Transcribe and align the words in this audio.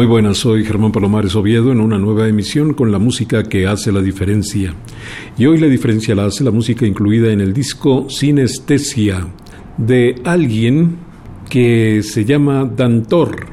Muy 0.00 0.06
buenas, 0.06 0.38
soy 0.38 0.64
Germán 0.64 0.92
Palomares 0.92 1.36
Oviedo 1.36 1.72
en 1.72 1.78
una 1.78 1.98
nueva 1.98 2.26
emisión 2.26 2.72
con 2.72 2.90
la 2.90 2.98
música 2.98 3.42
que 3.42 3.66
hace 3.66 3.92
la 3.92 4.00
diferencia. 4.00 4.72
Y 5.36 5.44
hoy 5.44 5.58
la 5.58 5.66
diferencia 5.66 6.14
la 6.14 6.24
hace 6.24 6.42
la 6.42 6.50
música 6.50 6.86
incluida 6.86 7.30
en 7.30 7.42
el 7.42 7.52
disco 7.52 8.08
Sinestesia 8.08 9.28
de 9.76 10.14
alguien 10.24 10.96
que 11.50 12.02
se 12.02 12.24
llama 12.24 12.64
Dantor. 12.64 13.48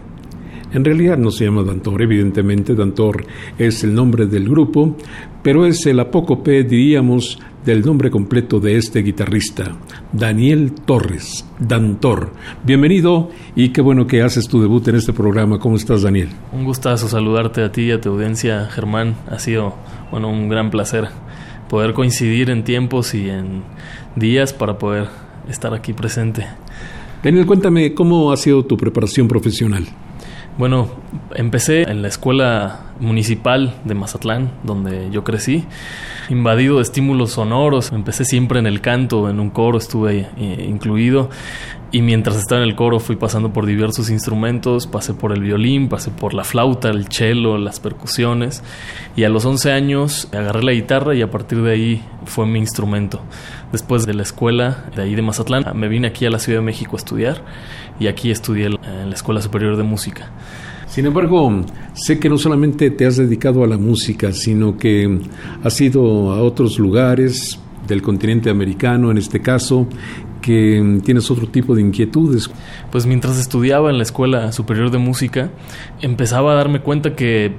En 0.71 0.85
realidad 0.85 1.17
no 1.17 1.31
se 1.31 1.43
llama 1.43 1.63
Dantor, 1.63 2.01
evidentemente 2.01 2.75
Dantor 2.75 3.25
es 3.57 3.83
el 3.83 3.93
nombre 3.93 4.25
del 4.25 4.47
grupo, 4.47 4.95
pero 5.43 5.65
es 5.65 5.85
el 5.85 5.99
apócope, 5.99 6.63
diríamos, 6.63 7.39
del 7.67 7.85
nombre 7.85 8.09
completo 8.09 8.61
de 8.61 8.77
este 8.77 9.01
guitarrista, 9.01 9.75
Daniel 10.13 10.71
Torres, 10.71 11.45
Dantor. 11.59 12.31
Bienvenido 12.63 13.29
y 13.57 13.73
qué 13.73 13.81
bueno 13.81 14.07
que 14.07 14.21
haces 14.21 14.47
tu 14.47 14.61
debut 14.61 14.87
en 14.87 14.95
este 14.95 15.11
programa. 15.11 15.59
¿Cómo 15.59 15.75
estás, 15.75 16.01
Daniel? 16.01 16.29
Un 16.53 16.63
gustazo 16.63 17.09
saludarte 17.09 17.61
a 17.61 17.71
ti 17.73 17.81
y 17.81 17.91
a 17.91 17.99
tu 17.99 18.11
audiencia, 18.11 18.67
Germán. 18.67 19.17
Ha 19.29 19.37
sido, 19.39 19.75
bueno, 20.11 20.29
un 20.29 20.47
gran 20.47 20.71
placer 20.71 21.09
poder 21.67 21.93
coincidir 21.93 22.49
en 22.51 22.63
tiempos 22.63 23.13
y 23.13 23.29
en 23.29 23.63
días 24.15 24.53
para 24.53 24.77
poder 24.77 25.09
estar 25.49 25.73
aquí 25.73 25.91
presente. 25.91 26.47
Daniel, 27.21 27.45
cuéntame 27.45 27.93
cómo 27.93 28.31
ha 28.31 28.37
sido 28.37 28.63
tu 28.63 28.77
preparación 28.77 29.27
profesional. 29.27 29.85
Bueno, 30.57 30.89
empecé 31.35 31.83
en 31.83 32.01
la 32.01 32.07
escuela 32.07 32.79
municipal 32.99 33.75
de 33.85 33.93
Mazatlán, 33.93 34.49
donde 34.63 35.11
yo 35.11 35.23
crecí, 35.23 35.65
invadido 36.29 36.77
de 36.77 36.81
estímulos 36.81 37.33
sonoros. 37.33 37.91
Empecé 37.91 38.25
siempre 38.25 38.57
en 38.57 38.65
el 38.65 38.81
canto, 38.81 39.29
en 39.29 39.39
un 39.39 39.51
coro 39.51 39.77
estuve 39.77 40.27
eh, 40.35 40.65
incluido. 40.67 41.29
Y 41.91 42.01
mientras 42.01 42.35
estaba 42.37 42.61
en 42.61 42.67
el 42.67 42.75
coro 42.75 42.99
fui 42.99 43.15
pasando 43.15 43.53
por 43.53 43.67
diversos 43.67 44.09
instrumentos, 44.09 44.87
pasé 44.87 45.13
por 45.13 45.31
el 45.31 45.41
violín, 45.41 45.89
pasé 45.89 46.09
por 46.09 46.33
la 46.33 46.43
flauta, 46.43 46.89
el 46.89 47.07
cello, 47.07 47.59
las 47.59 47.79
percusiones. 47.79 48.63
Y 49.15 49.25
a 49.25 49.29
los 49.29 49.45
11 49.45 49.71
años 49.71 50.27
agarré 50.33 50.63
la 50.63 50.73
guitarra 50.73 51.13
y 51.13 51.21
a 51.21 51.29
partir 51.29 51.61
de 51.61 51.71
ahí 51.71 52.03
fue 52.25 52.47
mi 52.47 52.57
instrumento. 52.57 53.21
Después 53.71 54.05
de 54.05 54.15
la 54.15 54.23
escuela 54.23 54.85
de 54.95 55.03
ahí 55.03 55.13
de 55.13 55.21
Mazatlán, 55.21 55.65
me 55.75 55.87
vine 55.87 56.07
aquí 56.07 56.25
a 56.25 56.29
la 56.29 56.39
Ciudad 56.39 56.59
de 56.59 56.65
México 56.65 56.95
a 56.95 56.99
estudiar 56.99 57.43
y 57.99 58.07
aquí 58.07 58.31
estudié 58.31 58.67
en 58.67 59.09
la 59.09 59.15
Escuela 59.15 59.41
Superior 59.41 59.77
de 59.77 59.83
Música. 59.83 60.29
Sin 60.87 61.05
embargo, 61.05 61.63
sé 61.93 62.19
que 62.19 62.29
no 62.29 62.37
solamente 62.37 62.89
te 62.91 63.05
has 63.05 63.17
dedicado 63.17 63.63
a 63.63 63.67
la 63.67 63.77
música, 63.77 64.31
sino 64.31 64.77
que 64.77 65.19
has 65.63 65.79
ido 65.81 66.31
a 66.31 66.41
otros 66.41 66.79
lugares 66.79 67.59
del 67.87 68.01
continente 68.01 68.49
americano, 68.49 69.11
en 69.11 69.17
este 69.17 69.41
caso, 69.41 69.87
que 70.41 71.01
tienes 71.03 71.29
otro 71.31 71.47
tipo 71.47 71.75
de 71.75 71.81
inquietudes. 71.81 72.49
Pues 72.91 73.05
mientras 73.05 73.37
estudiaba 73.37 73.89
en 73.89 73.97
la 73.97 74.03
Escuela 74.03 74.51
Superior 74.51 74.91
de 74.91 74.97
Música, 74.97 75.49
empezaba 76.01 76.53
a 76.53 76.55
darme 76.55 76.81
cuenta 76.81 77.15
que 77.15 77.53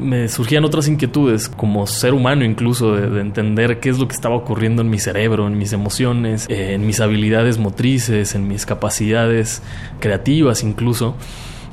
me 0.00 0.28
surgían 0.28 0.64
otras 0.64 0.88
inquietudes, 0.88 1.48
como 1.48 1.86
ser 1.86 2.14
humano 2.14 2.44
incluso, 2.44 2.94
de, 2.94 3.20
entender 3.20 3.80
qué 3.80 3.90
es 3.90 3.98
lo 3.98 4.08
que 4.08 4.14
estaba 4.14 4.34
ocurriendo 4.34 4.82
en 4.82 4.90
mi 4.90 4.98
cerebro, 4.98 5.46
en 5.46 5.58
mis 5.58 5.72
emociones, 5.72 6.46
eh, 6.48 6.74
en 6.74 6.86
mis 6.86 7.00
habilidades 7.00 7.58
motrices, 7.58 8.34
en 8.34 8.48
mis 8.48 8.66
capacidades 8.66 9.62
creativas 10.00 10.62
incluso. 10.62 11.16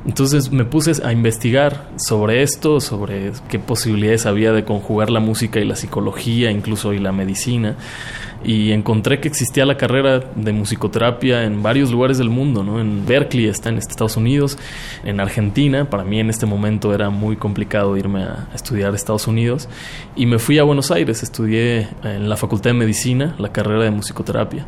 Entonces 0.06 0.50
me 0.50 0.64
puse 0.64 0.92
a 1.04 1.12
investigar 1.12 1.88
sobre 1.96 2.42
esto, 2.42 2.80
sobre 2.80 3.32
qué 3.48 3.58
posibilidades 3.58 4.26
había 4.26 4.52
de 4.52 4.64
conjugar 4.64 5.10
la 5.10 5.20
música 5.20 5.60
y 5.60 5.64
la 5.64 5.76
psicología, 5.76 6.50
incluso 6.50 6.92
y 6.92 6.98
la 6.98 7.12
medicina 7.12 7.76
y 8.44 8.72
encontré 8.72 9.20
que 9.20 9.28
existía 9.28 9.66
la 9.66 9.76
carrera 9.76 10.20
de 10.20 10.52
musicoterapia 10.52 11.44
en 11.44 11.62
varios 11.62 11.90
lugares 11.90 12.18
del 12.18 12.30
mundo, 12.30 12.64
¿no? 12.64 12.80
En 12.80 13.04
Berkeley 13.06 13.46
está 13.46 13.68
en 13.68 13.78
Estados 13.78 14.16
Unidos, 14.16 14.58
en 15.04 15.20
Argentina, 15.20 15.88
para 15.90 16.04
mí 16.04 16.20
en 16.20 16.30
este 16.30 16.46
momento 16.46 16.94
era 16.94 17.10
muy 17.10 17.36
complicado 17.36 17.96
irme 17.96 18.22
a 18.22 18.48
estudiar 18.54 18.92
a 18.92 18.96
Estados 18.96 19.26
Unidos. 19.26 19.68
Y 20.16 20.26
me 20.26 20.38
fui 20.38 20.58
a 20.58 20.62
Buenos 20.62 20.90
Aires, 20.90 21.22
estudié 21.22 21.88
en 22.02 22.28
la 22.28 22.36
Facultad 22.36 22.70
de 22.70 22.74
Medicina 22.74 23.34
la 23.38 23.52
carrera 23.52 23.84
de 23.84 23.90
musicoterapia. 23.90 24.66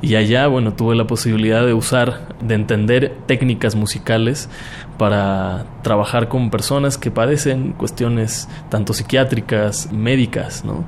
Y 0.00 0.16
allá, 0.16 0.46
bueno, 0.48 0.74
tuve 0.74 0.96
la 0.96 1.06
posibilidad 1.06 1.64
de 1.64 1.74
usar, 1.74 2.36
de 2.40 2.54
entender 2.54 3.16
técnicas 3.26 3.76
musicales 3.76 4.48
para 5.02 5.66
trabajar 5.82 6.28
con 6.28 6.48
personas 6.48 6.96
que 6.96 7.10
padecen 7.10 7.72
cuestiones 7.72 8.48
tanto 8.68 8.92
psiquiátricas, 8.92 9.90
médicas, 9.90 10.64
¿no? 10.64 10.84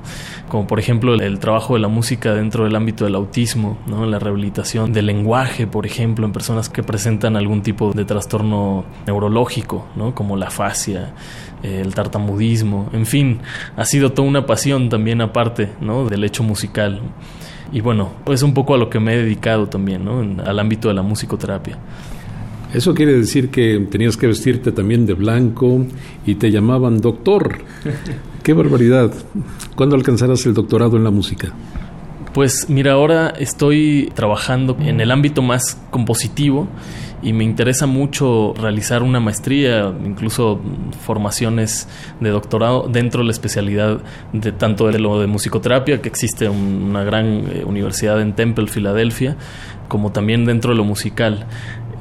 Como 0.47 0.67
por 0.67 0.79
ejemplo 0.79 1.15
el 1.15 1.37
trabajo 1.39 1.73
de 1.73 1.81
la 1.81 1.89
música 1.89 2.33
dentro 2.33 2.63
del 2.63 2.77
ámbito 2.77 3.03
del 3.03 3.15
autismo, 3.15 3.77
¿no? 3.87 4.05
la 4.05 4.17
rehabilitación 4.17 4.93
del 4.93 5.07
lenguaje, 5.07 5.67
por 5.67 5.85
ejemplo, 5.85 6.25
en 6.25 6.31
personas 6.31 6.69
que 6.69 6.81
presentan 6.81 7.35
algún 7.35 7.61
tipo 7.61 7.91
de 7.91 8.05
trastorno 8.05 8.85
neurológico, 9.05 9.85
¿no? 9.97 10.15
como 10.15 10.37
la 10.37 10.49
fascia, 10.49 11.13
eh, 11.61 11.81
el 11.83 11.93
tartamudismo, 11.93 12.87
en 12.93 13.05
fin, 13.05 13.41
ha 13.75 13.83
sido 13.83 14.13
toda 14.13 14.29
una 14.29 14.45
pasión 14.45 14.87
también 14.87 15.19
aparte 15.19 15.73
¿no? 15.81 16.05
del 16.05 16.23
hecho 16.23 16.41
musical. 16.41 17.01
Y 17.73 17.81
bueno, 17.81 18.11
es 18.27 18.43
un 18.43 18.53
poco 18.53 18.75
a 18.75 18.77
lo 18.77 18.89
que 18.89 19.01
me 19.01 19.13
he 19.13 19.17
dedicado 19.17 19.67
también, 19.67 20.05
¿no? 20.05 20.41
al 20.41 20.57
ámbito 20.57 20.87
de 20.87 20.93
la 20.93 21.01
musicoterapia. 21.01 21.77
Eso 22.75 22.93
quiere 22.93 23.13
decir 23.13 23.51
que 23.51 23.87
tenías 23.89 24.17
que 24.17 24.27
vestirte 24.27 24.73
también 24.73 25.05
de 25.05 25.13
blanco 25.13 25.85
y 26.25 26.35
te 26.35 26.51
llamaban 26.51 26.99
doctor. 26.99 27.59
¡Qué 28.43 28.51
barbaridad! 28.51 29.13
¿Cuándo 29.77 29.95
alcanzarás 29.95 30.45
el 30.45 30.53
doctorado 30.53 30.97
en 30.97 31.05
la 31.05 31.09
música? 31.09 31.53
Pues 32.33 32.69
mira, 32.69 32.91
ahora 32.91 33.29
estoy 33.29 34.11
trabajando 34.13 34.75
en 34.81 34.99
el 34.99 35.11
ámbito 35.11 35.41
más 35.41 35.81
compositivo 35.89 36.67
y 37.23 37.31
me 37.31 37.45
interesa 37.45 37.85
mucho 37.85 38.53
realizar 38.57 39.03
una 39.03 39.21
maestría, 39.21 39.93
incluso 40.05 40.59
formaciones 41.05 41.87
de 42.19 42.29
doctorado 42.29 42.89
dentro 42.91 43.21
de 43.21 43.27
la 43.27 43.31
especialidad 43.31 44.01
de 44.33 44.51
tanto 44.51 44.87
de 44.87 44.99
lo 44.99 45.21
de 45.21 45.27
musicoterapia, 45.27 46.01
que 46.01 46.09
existe 46.09 46.49
una 46.49 47.05
gran 47.05 47.25
eh, 47.49 47.63
universidad 47.65 48.21
en 48.21 48.33
Temple, 48.33 48.67
Filadelfia, 48.67 49.37
como 49.87 50.11
también 50.11 50.43
dentro 50.43 50.71
de 50.71 50.77
lo 50.77 50.83
musical. 50.83 51.47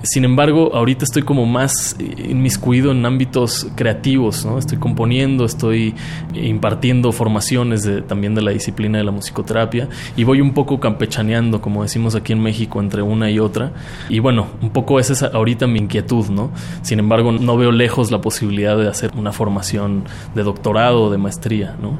Sin 0.04 0.26
embargo, 0.26 0.70
ahorita 0.74 1.06
estoy 1.06 1.22
como 1.22 1.46
más 1.46 1.96
inmiscuido 1.98 2.92
en 2.92 3.06
ámbitos 3.06 3.66
creativos, 3.74 4.44
¿no? 4.44 4.58
Estoy 4.58 4.76
componiendo, 4.76 5.46
estoy 5.46 5.94
impartiendo 6.34 7.10
formaciones 7.10 7.88
también 8.06 8.34
de 8.34 8.42
la 8.42 8.50
disciplina 8.50 8.98
de 8.98 9.04
la 9.04 9.12
musicoterapia 9.12 9.88
y 10.14 10.24
voy 10.24 10.42
un 10.42 10.52
poco 10.52 10.78
campechaneando, 10.78 11.62
como 11.62 11.82
decimos 11.82 12.14
aquí 12.14 12.34
en 12.34 12.42
México, 12.42 12.80
entre 12.80 13.00
una 13.00 13.30
y 13.30 13.38
otra. 13.38 13.72
Y 14.10 14.18
bueno, 14.18 14.48
un 14.60 14.70
poco 14.70 15.00
esa 15.00 15.14
es 15.14 15.22
ahorita 15.22 15.66
mi 15.66 15.78
inquietud, 15.78 16.28
¿no? 16.28 16.50
Sin 16.82 16.98
embargo, 16.98 17.32
no 17.32 17.56
veo 17.56 17.72
lejos 17.72 18.10
la 18.10 18.20
posibilidad 18.20 18.76
de 18.76 18.88
hacer 18.88 19.10
una 19.16 19.32
formación 19.32 20.04
de 20.34 20.42
doctorado 20.42 21.04
o 21.04 21.10
de 21.10 21.16
maestría, 21.16 21.76
¿no? 21.80 21.98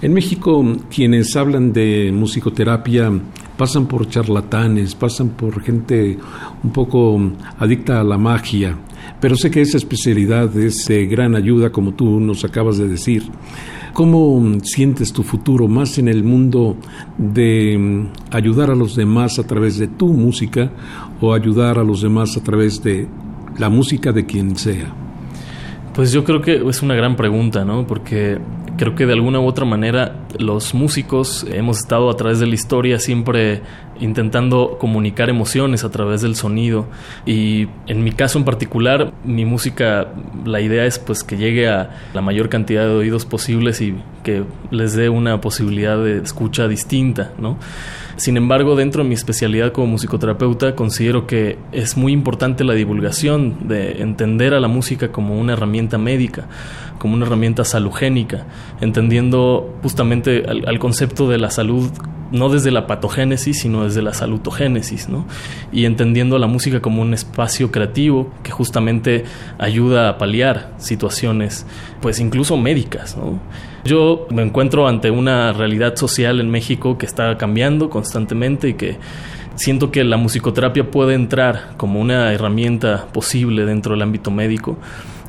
En 0.00 0.14
México, 0.14 0.64
quienes 0.94 1.34
hablan 1.34 1.72
de 1.72 2.12
musicoterapia 2.14 3.10
pasan 3.56 3.86
por 3.88 4.08
charlatanes, 4.08 4.94
pasan 4.94 5.30
por 5.30 5.60
gente 5.60 6.16
un 6.62 6.70
poco 6.70 7.20
adicta 7.58 7.98
a 7.98 8.04
la 8.04 8.16
magia, 8.16 8.76
pero 9.20 9.34
sé 9.34 9.50
que 9.50 9.60
esa 9.60 9.76
especialidad 9.76 10.56
es 10.56 10.86
gran 11.10 11.34
ayuda, 11.34 11.70
como 11.70 11.94
tú 11.94 12.20
nos 12.20 12.44
acabas 12.44 12.78
de 12.78 12.86
decir. 12.86 13.24
¿Cómo 13.92 14.60
sientes 14.62 15.12
tu 15.12 15.24
futuro 15.24 15.66
más 15.66 15.98
en 15.98 16.06
el 16.06 16.22
mundo 16.22 16.76
de 17.16 18.06
ayudar 18.30 18.70
a 18.70 18.76
los 18.76 18.94
demás 18.94 19.40
a 19.40 19.46
través 19.48 19.78
de 19.78 19.88
tu 19.88 20.12
música 20.12 20.70
o 21.20 21.34
ayudar 21.34 21.76
a 21.76 21.82
los 21.82 22.02
demás 22.02 22.36
a 22.36 22.42
través 22.44 22.80
de 22.84 23.08
la 23.58 23.68
música 23.68 24.12
de 24.12 24.24
quien 24.24 24.54
sea? 24.54 24.94
Pues 25.92 26.12
yo 26.12 26.22
creo 26.22 26.40
que 26.40 26.62
es 26.68 26.82
una 26.82 26.94
gran 26.94 27.16
pregunta, 27.16 27.64
¿no? 27.64 27.84
Porque 27.84 28.38
creo 28.78 28.94
que 28.94 29.04
de 29.04 29.12
alguna 29.12 29.40
u 29.40 29.46
otra 29.46 29.66
manera 29.66 30.14
los 30.38 30.72
músicos 30.72 31.44
hemos 31.50 31.80
estado 31.80 32.08
a 32.08 32.16
través 32.16 32.38
de 32.38 32.46
la 32.46 32.54
historia 32.54 32.98
siempre 32.98 33.60
intentando 34.00 34.78
comunicar 34.78 35.28
emociones 35.28 35.84
a 35.84 35.90
través 35.90 36.22
del 36.22 36.36
sonido 36.36 36.86
y 37.26 37.66
en 37.88 38.04
mi 38.04 38.12
caso 38.12 38.38
en 38.38 38.44
particular 38.44 39.12
mi 39.24 39.44
música 39.44 40.08
la 40.44 40.60
idea 40.60 40.86
es 40.86 40.98
pues 40.98 41.24
que 41.24 41.36
llegue 41.36 41.68
a 41.68 41.90
la 42.14 42.22
mayor 42.22 42.48
cantidad 42.48 42.84
de 42.84 42.94
oídos 42.94 43.26
posibles 43.26 43.80
y 43.80 43.96
que 44.22 44.44
les 44.70 44.94
dé 44.94 45.08
una 45.08 45.40
posibilidad 45.40 45.98
de 46.02 46.18
escucha 46.18 46.68
distinta, 46.68 47.32
¿no? 47.38 47.58
Sin 48.18 48.36
embargo, 48.36 48.74
dentro 48.74 49.04
de 49.04 49.08
mi 49.08 49.14
especialidad 49.14 49.70
como 49.70 49.86
musicoterapeuta, 49.86 50.74
considero 50.74 51.28
que 51.28 51.56
es 51.70 51.96
muy 51.96 52.12
importante 52.12 52.64
la 52.64 52.74
divulgación 52.74 53.68
de 53.68 54.02
entender 54.02 54.54
a 54.54 54.60
la 54.60 54.66
música 54.66 55.12
como 55.12 55.38
una 55.38 55.52
herramienta 55.52 55.98
médica, 55.98 56.48
como 56.98 57.14
una 57.14 57.26
herramienta 57.26 57.64
salugénica, 57.64 58.44
entendiendo 58.80 59.72
justamente 59.84 60.42
al, 60.48 60.78
concepto 60.80 61.28
de 61.28 61.38
la 61.38 61.52
salud 61.52 61.92
no 62.32 62.48
desde 62.48 62.72
la 62.72 62.88
patogénesis, 62.88 63.60
sino 63.60 63.84
desde 63.84 64.02
la 64.02 64.12
salutogénesis, 64.12 65.08
¿no? 65.08 65.24
Y 65.70 65.84
entendiendo 65.84 66.38
la 66.38 66.48
música 66.48 66.82
como 66.82 67.02
un 67.02 67.14
espacio 67.14 67.70
creativo 67.70 68.32
que 68.42 68.50
justamente 68.50 69.24
ayuda 69.58 70.08
a 70.08 70.18
paliar 70.18 70.74
situaciones, 70.78 71.66
pues 72.02 72.18
incluso 72.18 72.56
médicas, 72.56 73.16
¿no? 73.16 73.38
Yo 73.84 74.26
me 74.30 74.42
encuentro 74.42 74.88
ante 74.88 75.10
una 75.10 75.52
realidad 75.52 75.96
social 75.96 76.40
en 76.40 76.50
México 76.50 76.98
que 76.98 77.06
está 77.06 77.36
cambiando 77.38 77.88
constantemente 77.90 78.70
y 78.70 78.74
que 78.74 78.98
siento 79.54 79.90
que 79.90 80.04
la 80.04 80.16
musicoterapia 80.16 80.90
puede 80.90 81.14
entrar 81.14 81.74
como 81.76 82.00
una 82.00 82.32
herramienta 82.32 83.06
posible 83.12 83.64
dentro 83.64 83.92
del 83.92 84.02
ámbito 84.02 84.30
médico. 84.30 84.78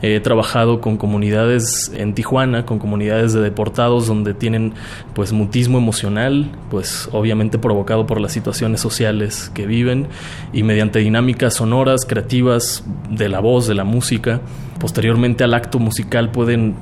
He 0.02 0.22
trabajado 0.22 0.80
con 0.80 0.96
comunidades 0.96 1.92
en 1.94 2.14
Tijuana, 2.14 2.66
con 2.66 2.80
comunidades 2.80 3.34
de 3.34 3.42
deportados 3.42 4.08
donde 4.08 4.34
tienen 4.34 4.74
pues 5.14 5.34
mutismo 5.34 5.78
emocional, 5.78 6.50
pues 6.70 7.10
obviamente 7.12 7.58
provocado 7.58 8.08
por 8.08 8.22
las 8.22 8.32
situaciones 8.32 8.80
sociales 8.80 9.52
que 9.54 9.66
viven 9.66 10.08
y 10.54 10.64
mediante 10.64 11.00
dinámicas 11.00 11.56
sonoras, 11.56 12.06
creativas 12.08 12.86
de 13.10 13.28
la 13.28 13.42
voz, 13.42 13.68
de 13.68 13.76
la 13.76 13.84
música, 13.84 14.40
posteriormente 14.80 15.44
al 15.44 15.54
acto 15.54 15.80
musical 15.80 16.32
pueden 16.32 16.76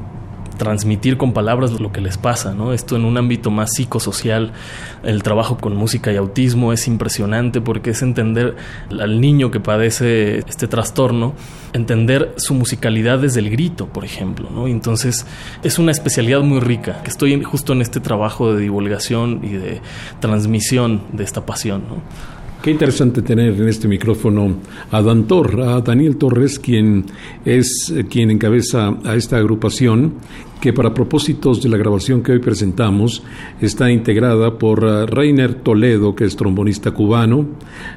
transmitir 0.58 1.18
con 1.18 1.34
palabras 1.34 1.72
lo 1.80 1.92
que 1.92 2.02
les 2.02 2.18
pasa, 2.18 2.54
¿no? 2.54 2.74
Esto 2.74 2.96
en 2.96 3.06
un 3.06 3.18
ámbito 3.18 3.52
más 3.52 3.72
psicosocial, 3.74 4.52
el 5.04 5.24
trabajo 5.24 5.58
con 5.58 5.76
música 5.76 6.12
y 6.12 6.18
autismo 6.18 6.74
es 6.74 6.88
impresionante 6.88 7.62
porque 7.62 7.92
es 7.92 8.02
entender 8.02 8.56
al 8.90 9.22
niño 9.22 9.52
que 9.52 9.60
padece 9.60 10.40
este 10.40 10.68
trastorno, 10.68 11.34
entender 11.74 12.34
su 12.38 12.54
musicalidad 12.54 13.20
desde 13.20 13.40
el 13.40 13.50
grito, 13.50 13.88
por 13.88 14.06
ejemplo, 14.06 14.50
¿no? 14.50 14.68
Entonces 14.68 15.26
es 15.64 15.80
una 15.80 15.92
especialidad 15.92 16.42
muy 16.42 16.60
rica, 16.60 17.02
que 17.04 17.10
estoy 17.10 17.42
justo 17.44 17.74
en 17.74 17.82
este 17.82 18.00
trabajo 18.00 18.54
de 18.54 18.62
divulgación 18.62 19.42
y 19.44 19.54
de 19.54 19.82
transmisión 20.20 21.04
de 21.14 21.24
esta 21.24 21.46
pasión, 21.46 21.84
¿no? 21.88 22.37
Qué 22.68 22.72
interesante 22.72 23.22
tener 23.22 23.54
en 23.54 23.70
este 23.70 23.88
micrófono 23.88 24.58
a 24.92 25.02
Dan 25.02 25.26
a 25.32 25.80
Daniel 25.80 26.18
Torres, 26.18 26.60
quien 26.60 27.06
es 27.46 27.94
eh, 27.96 28.04
quien 28.10 28.30
encabeza 28.30 28.94
a 29.06 29.16
esta 29.16 29.38
agrupación 29.38 30.16
que 30.62 30.74
para 30.74 30.94
propósitos 30.94 31.62
de 31.62 31.70
la 31.70 31.78
grabación 31.78 32.24
que 32.24 32.32
hoy 32.32 32.40
presentamos 32.40 33.24
está 33.62 33.92
integrada 33.92 34.58
por 34.58 34.84
eh, 34.84 35.06
Rainer 35.06 35.56
Toledo, 35.56 36.16
que 36.16 36.26
es 36.26 36.36
trombonista 36.36 36.92
cubano, 36.92 37.46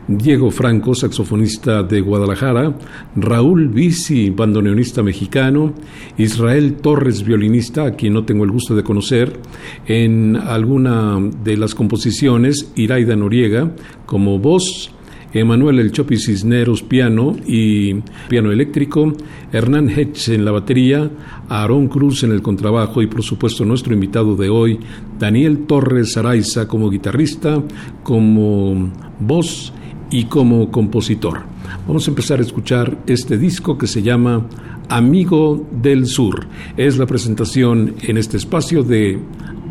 Diego 0.08 0.50
Franco, 0.50 0.94
saxofonista 0.94 1.82
de 1.82 2.00
Guadalajara, 2.00 2.76
Raúl 3.16 3.68
Bici, 3.68 4.30
bandoneonista 4.30 5.02
mexicano, 5.02 5.74
Israel 6.18 6.74
Torres, 6.74 7.24
violinista, 7.24 7.84
a 7.86 7.92
quien 7.92 8.12
no 8.12 8.24
tengo 8.24 8.44
el 8.44 8.50
gusto 8.50 8.74
de 8.74 8.82
conocer, 8.82 9.40
en 9.86 10.36
alguna 10.36 11.18
de 11.42 11.56
las 11.56 11.74
composiciones, 11.74 12.72
Iraida 12.76 13.16
Noriega 13.16 13.70
como 14.06 14.38
voz, 14.38 14.92
Emanuel 15.32 15.79
El 15.79 15.93
Chopi 15.93 16.19
Cisneros 16.19 16.82
piano 16.82 17.37
y 17.47 17.94
piano 18.29 18.50
eléctrico, 18.50 19.12
Hernán 19.53 19.88
Hetch 19.88 20.31
en 20.31 20.44
la 20.44 20.50
batería, 20.50 21.11
Aarón 21.49 21.88
Cruz 21.88 22.25
en 22.25 22.32
el 22.32 22.43
contrabajo 22.43 23.03
y 23.03 23.06
por 23.06 23.23
supuesto 23.23 23.65
nuestro 23.65 23.94
invitado 23.94 24.37
de 24.37 24.49
hoy, 24.49 24.81
Daniel 25.19 25.67
Torres 25.67 26.17
Araiza 26.17 26.67
como 26.67 26.91
guitarrista, 26.91 27.62
como 28.03 28.91
voz 29.21 29.73
y 30.11 30.25
como 30.25 30.71
compositor. 30.71 31.43
Vamos 31.87 32.06
a 32.06 32.11
empezar 32.11 32.41
a 32.41 32.43
escuchar 32.43 32.99
este 33.06 33.38
disco 33.38 33.79
que 33.79 33.87
se 33.87 34.03
llama 34.03 34.47
Amigo 34.88 35.67
del 35.71 36.06
Sur. 36.06 36.47
Es 36.77 36.99
la 36.99 37.06
presentación 37.06 37.94
en 38.03 38.17
este 38.17 38.37
espacio 38.37 38.82
de 38.82 39.19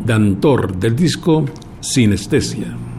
Dantor 0.04 0.76
del 0.78 0.96
disco 0.96 1.44
Sinestesia. 1.80 2.89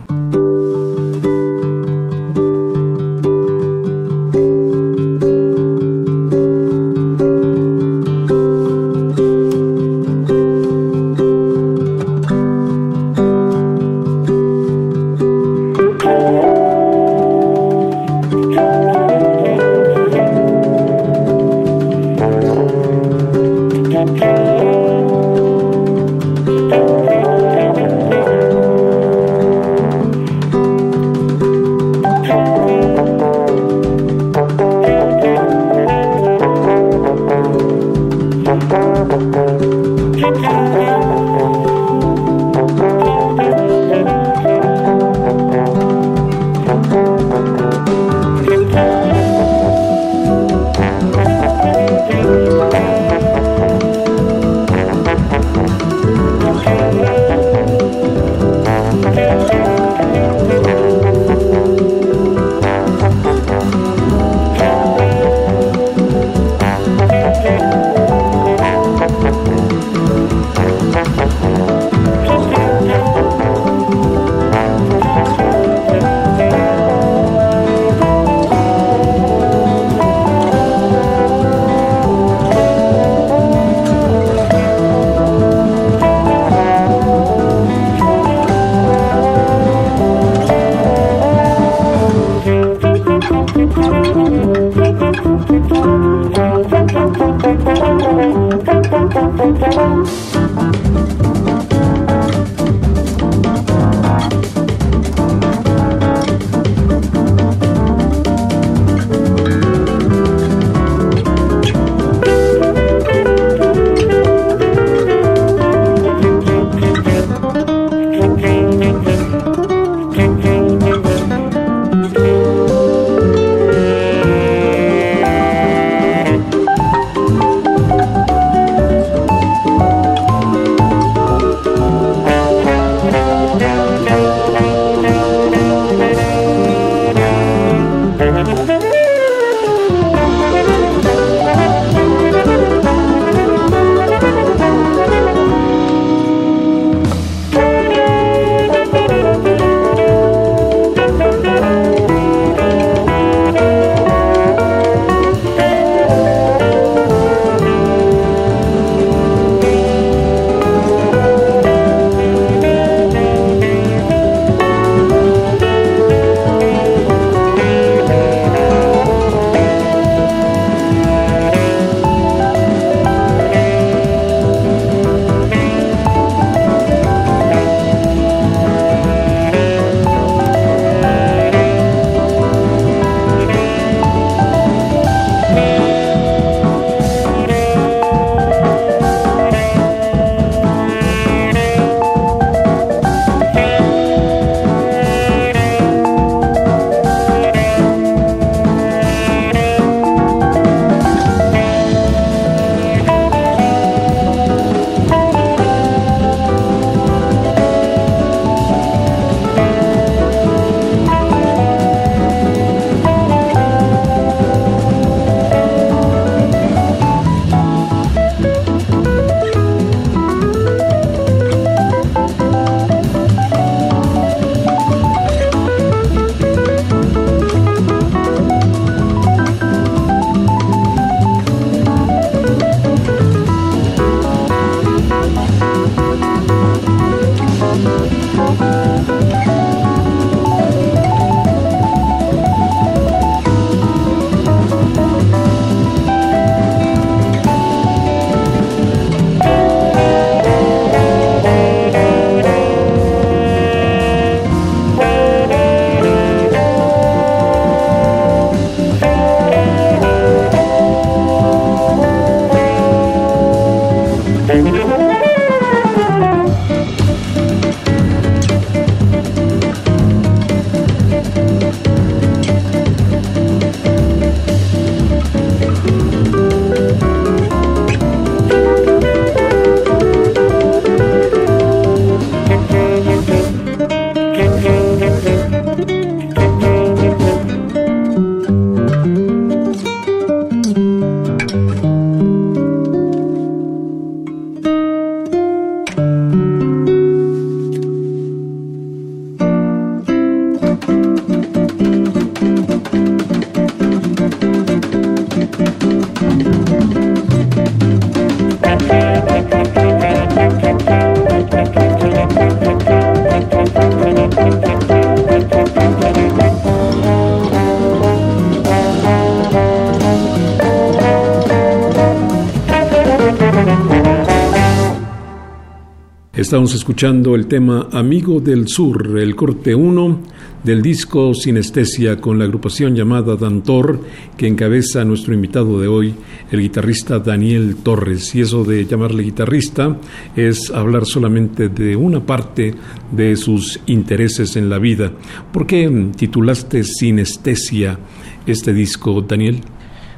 Estamos 326.51 326.75
escuchando 326.75 327.33
el 327.35 327.47
tema 327.47 327.87
Amigo 327.93 328.41
del 328.41 328.67
Sur, 328.67 329.17
el 329.17 329.37
corte 329.37 329.73
1 329.73 330.19
del 330.65 330.81
disco 330.81 331.33
Sinestesia 331.33 332.19
con 332.19 332.37
la 332.37 332.43
agrupación 332.43 332.93
llamada 332.93 333.37
Dantor 333.37 334.01
que 334.35 334.47
encabeza 334.47 334.99
a 334.99 335.05
nuestro 335.05 335.33
invitado 335.33 335.79
de 335.79 335.87
hoy, 335.87 336.13
el 336.51 336.59
guitarrista 336.59 337.19
Daniel 337.19 337.77
Torres. 337.81 338.35
Y 338.35 338.41
eso 338.41 338.65
de 338.65 338.85
llamarle 338.85 339.23
guitarrista 339.23 339.95
es 340.35 340.69
hablar 340.71 341.05
solamente 341.05 341.69
de 341.69 341.95
una 341.95 342.19
parte 342.19 342.75
de 343.13 343.37
sus 343.37 343.79
intereses 343.85 344.57
en 344.57 344.69
la 344.69 344.77
vida. 344.77 345.09
¿Por 345.53 345.65
qué 345.65 345.89
titulaste 346.17 346.83
Sinestesia 346.83 347.97
este 348.45 348.73
disco, 348.73 349.21
Daniel? 349.21 349.61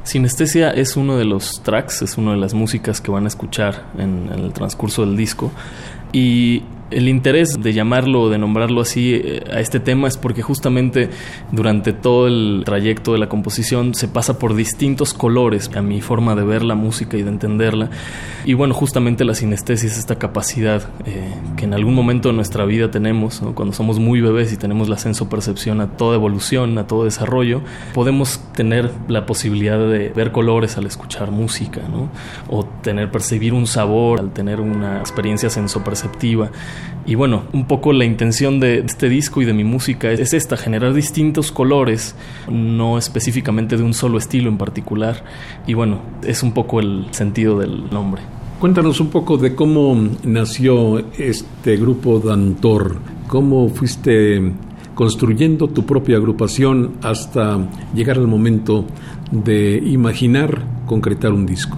Sinestesia 0.01 0.71
es 0.71 0.97
uno 0.97 1.15
de 1.15 1.25
los 1.25 1.61
tracks, 1.61 2.01
es 2.01 2.17
una 2.17 2.31
de 2.31 2.37
las 2.37 2.55
músicas 2.55 3.01
que 3.01 3.11
van 3.11 3.25
a 3.25 3.27
escuchar 3.27 3.91
en, 3.99 4.29
en 4.33 4.39
el 4.39 4.51
transcurso 4.51 5.05
del 5.05 5.15
disco. 5.15 5.51
Y 6.13 6.61
el 6.97 7.09
interés 7.09 7.61
de 7.61 7.73
llamarlo, 7.73 8.29
de 8.29 8.37
nombrarlo 8.37 8.81
así 8.81 9.13
eh, 9.15 9.43
a 9.51 9.59
este 9.59 9.79
tema 9.79 10.07
es 10.07 10.17
porque 10.17 10.41
justamente 10.41 11.09
durante 11.51 11.93
todo 11.93 12.27
el 12.27 12.63
trayecto 12.65 13.13
de 13.13 13.19
la 13.19 13.29
composición 13.29 13.93
se 13.93 14.07
pasa 14.07 14.39
por 14.39 14.55
distintos 14.55 15.13
colores 15.13 15.69
a 15.75 15.81
mi 15.81 16.01
forma 16.01 16.35
de 16.35 16.43
ver 16.43 16.63
la 16.63 16.75
música 16.75 17.17
y 17.17 17.23
de 17.23 17.29
entenderla. 17.29 17.89
Y 18.45 18.53
bueno, 18.53 18.73
justamente 18.73 19.25
la 19.25 19.35
sinestesia 19.35 19.87
es 19.87 19.97
esta 19.97 20.15
capacidad 20.15 20.89
eh, 21.05 21.33
que 21.57 21.65
en 21.65 21.73
algún 21.73 21.95
momento 21.95 22.29
de 22.29 22.35
nuestra 22.35 22.65
vida 22.65 22.91
tenemos, 22.91 23.41
cuando 23.55 23.73
somos 23.73 23.99
muy 23.99 24.21
bebés 24.21 24.51
y 24.53 24.57
tenemos 24.57 24.89
la 24.89 24.97
senso-percepción 24.97 25.81
a 25.81 25.97
toda 25.97 26.15
evolución, 26.15 26.77
a 26.77 26.87
todo 26.87 27.05
desarrollo, 27.05 27.61
podemos 27.93 28.39
tener 28.53 28.91
la 29.07 29.25
posibilidad 29.25 29.79
de 29.79 30.09
ver 30.09 30.31
colores 30.31 30.77
al 30.77 30.85
escuchar 30.85 31.31
música, 31.31 31.81
o 32.49 32.65
tener, 32.65 33.11
percibir 33.11 33.53
un 33.53 33.67
sabor 33.67 34.19
al 34.19 34.33
tener 34.33 34.59
una 34.59 34.99
experiencia 34.99 35.49
senso-perceptiva. 35.49 36.51
Y 37.05 37.15
bueno, 37.15 37.43
un 37.51 37.67
poco 37.67 37.91
la 37.91 38.05
intención 38.05 38.59
de 38.59 38.79
este 38.79 39.09
disco 39.09 39.41
y 39.41 39.45
de 39.45 39.53
mi 39.53 39.65
música 39.65 40.11
es 40.11 40.33
esta, 40.33 40.55
generar 40.55 40.93
distintos 40.93 41.51
colores, 41.51 42.15
no 42.49 42.97
específicamente 42.97 43.75
de 43.75 43.83
un 43.83 43.93
solo 43.93 44.17
estilo 44.17 44.49
en 44.49 44.57
particular. 44.57 45.23
Y 45.67 45.73
bueno, 45.73 45.99
es 46.25 46.43
un 46.43 46.53
poco 46.53 46.79
el 46.79 47.07
sentido 47.11 47.59
del 47.59 47.89
nombre. 47.91 48.21
Cuéntanos 48.59 49.01
un 49.01 49.09
poco 49.09 49.37
de 49.37 49.53
cómo 49.53 49.97
nació 50.23 50.99
este 51.17 51.75
grupo 51.75 52.19
Dantor, 52.19 52.95
cómo 53.27 53.67
fuiste 53.67 54.41
construyendo 54.95 55.67
tu 55.67 55.85
propia 55.85 56.17
agrupación 56.17 56.93
hasta 57.01 57.59
llegar 57.93 58.17
al 58.17 58.27
momento 58.27 58.85
de 59.31 59.77
imaginar 59.77 60.61
concretar 60.85 61.33
un 61.33 61.45
disco 61.45 61.77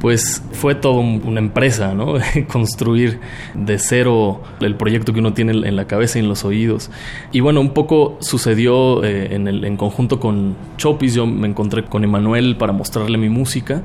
pues 0.00 0.42
fue 0.52 0.74
todo 0.74 1.00
una 1.00 1.40
empresa, 1.40 1.94
¿no? 1.94 2.14
Construir 2.48 3.20
de 3.54 3.78
cero 3.78 4.42
el 4.60 4.76
proyecto 4.76 5.12
que 5.12 5.20
uno 5.20 5.32
tiene 5.32 5.52
en 5.52 5.76
la 5.76 5.86
cabeza 5.86 6.18
y 6.18 6.22
en 6.22 6.28
los 6.28 6.44
oídos. 6.44 6.90
Y 7.32 7.40
bueno, 7.40 7.60
un 7.60 7.70
poco 7.70 8.16
sucedió 8.20 9.04
eh, 9.04 9.34
en, 9.34 9.48
el, 9.48 9.64
en 9.64 9.76
conjunto 9.76 10.20
con 10.20 10.56
Chopis, 10.76 11.14
yo 11.14 11.26
me 11.26 11.48
encontré 11.48 11.84
con 11.84 12.04
Emanuel 12.04 12.56
para 12.56 12.72
mostrarle 12.72 13.18
mi 13.18 13.28
música 13.28 13.82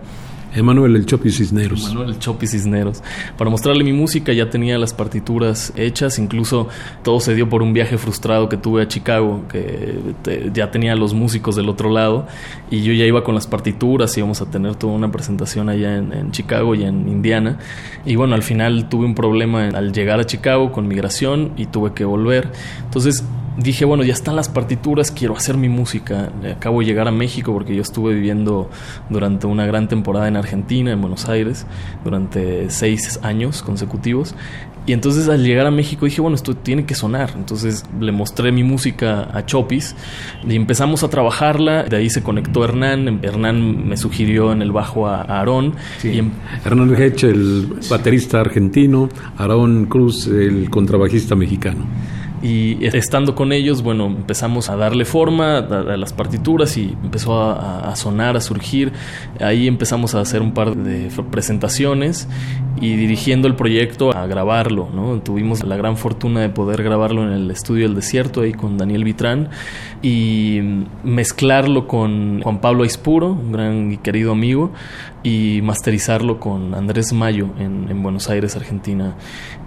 Emanuel 0.53 0.95
El 0.95 1.05
Chopi 1.05 1.31
Cisneros. 1.31 1.85
Emanuel 1.85 2.09
El 2.09 2.19
Chopi 2.19 2.47
Cisneros. 2.47 3.01
Para 3.37 3.49
mostrarle 3.49 3.83
mi 3.83 3.93
música 3.93 4.33
ya 4.33 4.49
tenía 4.49 4.77
las 4.77 4.93
partituras 4.93 5.71
hechas, 5.75 6.19
incluso 6.19 6.67
todo 7.03 7.19
se 7.19 7.33
dio 7.35 7.47
por 7.47 7.61
un 7.61 7.73
viaje 7.73 7.97
frustrado 7.97 8.49
que 8.49 8.57
tuve 8.57 8.81
a 8.81 8.87
Chicago, 8.87 9.43
que 9.49 9.99
ya 10.53 10.71
tenía 10.71 10.95
los 10.95 11.13
músicos 11.13 11.55
del 11.55 11.69
otro 11.69 11.89
lado 11.89 12.27
y 12.69 12.81
yo 12.81 12.93
ya 12.93 13.05
iba 13.05 13.23
con 13.23 13.35
las 13.35 13.47
partituras, 13.47 14.17
íbamos 14.17 14.41
a 14.41 14.49
tener 14.49 14.75
toda 14.75 14.93
una 14.93 15.11
presentación 15.11 15.69
allá 15.69 15.95
en, 15.95 16.13
en 16.13 16.31
Chicago 16.31 16.75
y 16.75 16.83
en 16.83 17.07
Indiana. 17.07 17.57
Y 18.05 18.15
bueno, 18.15 18.35
al 18.35 18.43
final 18.43 18.89
tuve 18.89 19.05
un 19.05 19.15
problema 19.15 19.67
al 19.69 19.93
llegar 19.93 20.19
a 20.19 20.25
Chicago 20.25 20.71
con 20.71 20.87
migración 20.87 21.53
y 21.57 21.67
tuve 21.67 21.93
que 21.93 22.05
volver. 22.05 22.51
Entonces 22.83 23.23
dije, 23.57 23.85
bueno, 23.85 24.03
ya 24.03 24.13
están 24.13 24.35
las 24.35 24.49
partituras, 24.49 25.11
quiero 25.11 25.35
hacer 25.35 25.57
mi 25.57 25.69
música. 25.69 26.31
Acabo 26.55 26.79
de 26.79 26.85
llegar 26.85 27.07
a 27.07 27.11
México 27.11 27.53
porque 27.53 27.75
yo 27.75 27.81
estuve 27.81 28.13
viviendo 28.13 28.69
durante 29.09 29.47
una 29.47 29.65
gran 29.65 29.87
temporada 29.87 30.27
en 30.27 30.37
Argentina, 30.37 30.91
en 30.91 31.01
Buenos 31.01 31.27
Aires, 31.29 31.65
durante 32.03 32.69
seis 32.69 33.19
años 33.23 33.61
consecutivos. 33.63 34.35
Y 34.87 34.93
entonces 34.93 35.29
al 35.29 35.43
llegar 35.43 35.67
a 35.67 35.71
México 35.71 36.05
dije, 36.05 36.21
bueno, 36.21 36.33
esto 36.35 36.55
tiene 36.55 36.85
que 36.85 36.95
sonar. 36.95 37.33
Entonces 37.35 37.85
le 37.99 38.11
mostré 38.11 38.51
mi 38.51 38.63
música 38.63 39.27
a 39.31 39.45
Chopis 39.45 39.95
y 40.47 40.55
empezamos 40.55 41.03
a 41.03 41.09
trabajarla. 41.09 41.83
De 41.83 41.97
ahí 41.97 42.09
se 42.09 42.23
conectó 42.23 42.63
Hernán. 42.65 43.19
Hernán 43.21 43.87
me 43.87 43.95
sugirió 43.95 44.51
en 44.51 44.63
el 44.63 44.71
bajo 44.71 45.07
a 45.07 45.21
Aarón. 45.21 45.75
Y 46.03 46.17
em- 46.17 46.31
Hernán 46.65 46.95
Hech, 46.99 47.23
el 47.25 47.67
baterista 47.91 48.39
argentino. 48.39 49.07
Aarón 49.37 49.85
Cruz, 49.85 50.25
el 50.25 50.67
contrabajista 50.71 51.35
mexicano. 51.35 51.85
Y 52.41 52.83
estando 52.85 53.35
con 53.35 53.51
ellos, 53.51 53.83
bueno, 53.83 54.07
empezamos 54.07 54.69
a 54.69 54.75
darle 54.75 55.05
forma 55.05 55.57
a, 55.57 55.97
las 55.97 56.11
partituras 56.11 56.75
y 56.77 56.95
empezó 57.03 57.39
a, 57.39 57.95
sonar, 57.95 58.35
a 58.35 58.41
surgir. 58.41 58.91
Ahí 59.39 59.67
empezamos 59.67 60.15
a 60.15 60.21
hacer 60.21 60.41
un 60.41 60.53
par 60.53 60.75
de 60.75 61.09
presentaciones 61.29 62.27
y 62.79 62.95
dirigiendo 62.95 63.47
el 63.47 63.55
proyecto 63.55 64.15
a 64.15 64.25
grabarlo, 64.27 64.89
¿no? 64.93 65.19
Tuvimos 65.21 65.63
la 65.63 65.75
gran 65.75 65.97
fortuna 65.97 66.41
de 66.41 66.49
poder 66.49 66.83
grabarlo 66.83 67.23
en 67.23 67.33
el 67.33 67.51
estudio 67.51 67.87
del 67.87 67.95
desierto 67.95 68.41
ahí 68.41 68.53
con 68.53 68.77
Daniel 68.77 69.03
Vitrán 69.03 69.49
y 70.01 70.59
mezclarlo 71.03 71.87
con 71.87 72.41
Juan 72.41 72.61
Pablo 72.61 72.83
Aispuro, 72.83 73.33
un 73.33 73.51
gran 73.51 73.91
y 73.91 73.97
querido 73.97 74.31
amigo, 74.31 74.71
y 75.23 75.59
masterizarlo 75.63 76.39
con 76.39 76.73
Andrés 76.73 77.13
Mayo 77.13 77.49
en, 77.59 77.87
en 77.89 78.01
Buenos 78.01 78.29
Aires, 78.29 78.55
Argentina. 78.55 79.15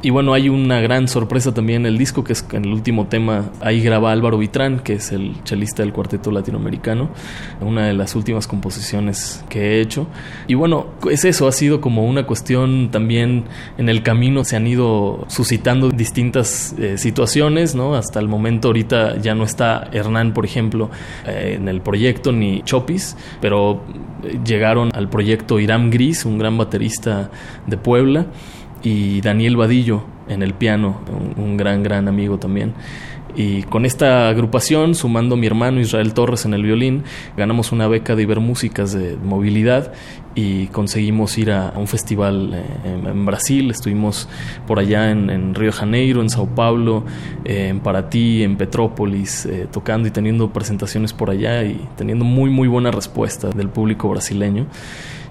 Y 0.02 0.11
bueno, 0.11 0.34
hay 0.34 0.49
una 0.49 0.80
gran 0.80 1.06
sorpresa 1.06 1.54
también 1.54 1.82
en 1.82 1.87
el 1.87 1.99
disco, 1.99 2.25
que 2.25 2.32
es 2.32 2.44
en 2.52 2.64
el 2.64 2.73
último 2.73 3.06
tema, 3.06 3.50
ahí 3.61 3.80
graba 3.80 4.12
Álvaro 4.12 4.38
Vitrán, 4.38 4.80
que 4.80 4.94
es 4.94 5.12
el 5.12 5.42
chelista 5.44 5.82
del 5.82 5.92
cuarteto 5.92 6.30
latinoamericano, 6.30 7.11
una 7.61 7.87
de 7.87 7.94
las 7.94 8.16
últimas 8.16 8.46
composiciones 8.46 9.44
que 9.49 9.61
he 9.61 9.80
hecho. 9.80 10.06
Y 10.49 10.54
bueno, 10.54 10.87
es 11.11 11.25
eso, 11.25 11.46
ha 11.46 11.52
sido 11.52 11.80
como 11.80 12.04
una 12.04 12.26
cuestión 12.26 12.90
también 12.94 13.42
en 13.76 13.88
el 13.88 14.04
camino, 14.04 14.44
se 14.44 14.54
han 14.54 14.68
ido 14.68 15.24
suscitando 15.26 15.90
distintas 15.90 16.76
eh, 16.78 16.96
situaciones, 16.96 17.74
¿no? 17.74 17.96
Hasta 17.96 18.20
el 18.20 18.28
momento 18.28 18.68
ahorita 18.68 19.18
ya 19.18 19.34
no 19.34 19.42
está 19.42 19.88
Hernán, 19.92 20.32
por 20.32 20.44
ejemplo, 20.44 20.90
eh, 21.26 21.56
en 21.56 21.68
el 21.68 21.80
proyecto, 21.80 22.30
ni 22.30 22.62
Chopis, 22.62 23.16
pero 23.40 23.82
llegaron 24.46 24.90
al 24.94 25.08
proyecto 25.08 25.58
Irán 25.58 25.90
Gris, 25.90 26.24
un 26.24 26.38
gran 26.38 26.56
baterista 26.56 27.32
de 27.66 27.76
Puebla, 27.76 28.26
y 28.84 29.20
Daniel 29.22 29.56
Vadillo 29.56 30.04
en 30.28 30.44
el 30.44 30.54
piano, 30.54 31.00
un, 31.36 31.56
gran, 31.56 31.82
gran 31.82 32.06
amigo 32.06 32.38
también. 32.38 32.74
Y 33.36 33.64
con 33.64 33.84
esta 33.84 34.28
agrupación, 34.28 34.94
sumando 34.94 35.36
mi 35.36 35.46
hermano 35.46 35.80
Israel 35.80 36.14
Torres 36.14 36.44
en 36.44 36.54
el 36.54 36.62
violín, 36.62 37.02
ganamos 37.36 37.73
una 37.73 37.88
beca 37.88 38.14
de 38.14 38.23
Ibermúsicas 38.23 38.92
de 38.92 39.16
movilidad 39.16 39.92
y 40.36 40.66
conseguimos 40.68 41.36
ir 41.38 41.50
a, 41.50 41.73
un 41.76 41.86
festival 41.86 42.52
eh, 42.54 42.64
en, 42.84 43.26
Brasil. 43.26 43.70
Estuvimos 43.70 44.28
por 44.66 44.78
allá 44.78 45.10
en, 45.10 45.54
Río 45.54 45.70
de 45.70 45.76
Janeiro, 45.76 46.20
en 46.20 46.30
Sao 46.30 46.47
Paulo, 46.47 47.04
eh, 47.44 47.68
en 47.68 47.80
Paraty, 47.80 48.42
en 48.42 48.56
Petrópolis, 48.56 49.47
eh, 49.47 49.66
tocando 49.70 50.08
y 50.08 50.10
teniendo 50.10 50.52
presentaciones 50.52 51.12
por 51.12 51.30
allá 51.30 51.64
y 51.64 51.88
teniendo 51.97 52.25
muy, 52.25 52.50
muy 52.50 52.68
buena 52.68 52.90
respuesta 52.90 53.50
del 53.50 53.68
público 53.68 54.08
brasileño. 54.08 54.66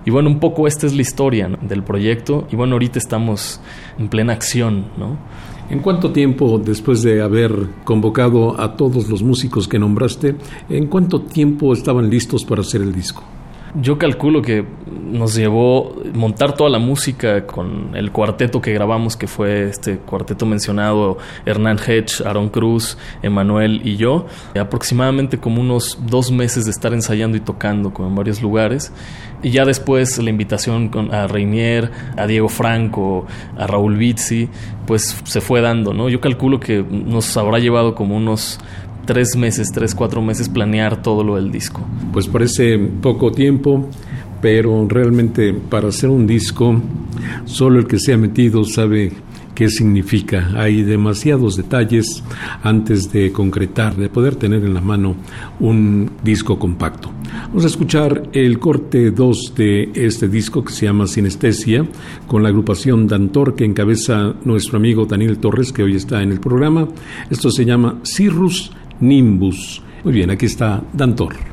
Y 0.05 0.11
bueno, 0.11 0.29
un 0.29 0.39
poco 0.39 0.67
esta 0.67 0.85
es 0.85 0.93
la 0.93 1.01
historia 1.01 1.49
del 1.61 1.83
proyecto. 1.83 2.47
Y 2.51 2.57
bueno, 2.57 2.73
ahorita 2.73 2.99
estamos 2.99 3.61
en 3.97 4.09
plena 4.09 4.33
acción, 4.33 4.87
¿no? 4.97 5.17
¿En 5.73 5.79
cuánto 5.79 6.12
tiempo, 6.12 6.62
después 6.63 7.01
de 7.01 7.23
haber 7.23 7.51
convocado 7.83 8.62
a 8.62 8.77
todos 8.77 9.09
los 9.09 9.23
músicos 9.23 9.67
que 9.67 9.79
nombraste, 9.79 10.36
en 10.69 10.86
cuánto 10.86 11.21
tiempo 11.21 11.73
estaban 11.73 12.12
listos 12.12 12.45
para 12.45 12.62
hacer 12.62 12.83
el 12.83 12.93
disco? 12.93 13.23
Yo 13.75 13.97
calculo 13.97 14.43
que 14.43 14.63
nos 14.86 15.33
llevó 15.33 15.95
montar 16.13 16.53
toda 16.53 16.69
la 16.69 16.77
música 16.77 17.47
con 17.47 17.95
el 17.95 18.12
cuarteto 18.12 18.62
que 18.62 18.71
grabamos, 18.71 19.17
que 19.17 19.25
fue 19.25 19.67
este 19.67 19.97
cuarteto 19.97 20.45
mencionado, 20.45 21.17
Hernán 21.43 21.79
Hedge, 21.79 22.21
Aaron 22.23 22.49
Cruz, 22.49 22.99
Emanuel 23.23 23.81
y 23.83 23.97
yo, 23.97 24.27
aproximadamente 24.59 25.39
como 25.39 25.59
unos 25.59 25.97
dos 26.05 26.31
meses 26.31 26.65
de 26.65 26.71
estar 26.71 26.93
ensayando 26.93 27.36
y 27.36 27.39
tocando 27.39 27.91
como 27.91 28.09
en 28.09 28.15
varios 28.15 28.43
lugares. 28.43 28.93
Y 29.41 29.49
ya 29.49 29.65
después 29.65 30.17
la 30.19 30.29
invitación 30.29 30.91
a 31.12 31.27
Reinier, 31.27 31.91
a 32.15 32.27
Diego 32.27 32.49
Franco, 32.49 33.25
a 33.57 33.65
Raúl 33.65 33.97
Bizzi, 33.97 34.49
pues 34.86 35.19
se 35.23 35.41
fue 35.41 35.62
dando, 35.62 35.93
¿no? 35.93 36.09
Yo 36.09 36.21
calculo 36.21 36.59
que 36.59 36.83
nos 36.83 37.36
habrá 37.38 37.59
llevado 37.59 37.95
como 37.95 38.15
unos 38.15 38.59
tres 39.05 39.35
meses, 39.35 39.71
tres, 39.73 39.95
cuatro 39.95 40.21
meses 40.21 40.49
planear 40.49 41.01
todo 41.01 41.23
lo 41.23 41.35
del 41.35 41.51
disco. 41.51 41.85
Pues 42.11 42.27
parece 42.27 42.77
poco 42.77 43.31
tiempo, 43.31 43.89
pero 44.41 44.87
realmente 44.87 45.53
para 45.53 45.89
hacer 45.89 46.09
un 46.09 46.27
disco, 46.27 46.81
solo 47.45 47.79
el 47.79 47.87
que 47.87 47.99
se 47.99 48.13
ha 48.13 48.17
metido 48.17 48.63
sabe 48.63 49.11
qué 49.55 49.69
significa. 49.69 50.49
Hay 50.55 50.83
demasiados 50.83 51.55
detalles 51.55 52.23
antes 52.63 53.11
de 53.11 53.31
concretar, 53.31 53.95
de 53.95 54.09
poder 54.09 54.35
tener 54.35 54.63
en 54.63 54.73
la 54.73 54.81
mano 54.81 55.15
un 55.59 56.09
disco 56.23 56.57
compacto. 56.57 57.11
Vamos 57.47 57.63
a 57.63 57.67
escuchar 57.67 58.29
el 58.33 58.59
corte 58.59 59.11
2 59.11 59.53
de 59.55 59.91
este 59.95 60.27
disco 60.27 60.63
que 60.63 60.73
se 60.73 60.85
llama 60.85 61.07
Sinestesia, 61.07 61.85
con 62.27 62.43
la 62.43 62.49
agrupación 62.49 63.07
Dantor 63.07 63.55
que 63.55 63.65
encabeza 63.65 64.33
nuestro 64.43 64.77
amigo 64.77 65.05
Daniel 65.05 65.37
Torres, 65.37 65.71
que 65.71 65.83
hoy 65.83 65.95
está 65.95 66.21
en 66.21 66.31
el 66.31 66.39
programa. 66.39 66.87
Esto 67.29 67.49
se 67.51 67.65
llama 67.65 67.99
Cirrus 68.03 68.71
Nimbus. 69.03 69.81
Muy 70.03 70.13
bien, 70.13 70.29
aquí 70.31 70.45
está 70.47 70.81
Dantor. 70.93 71.52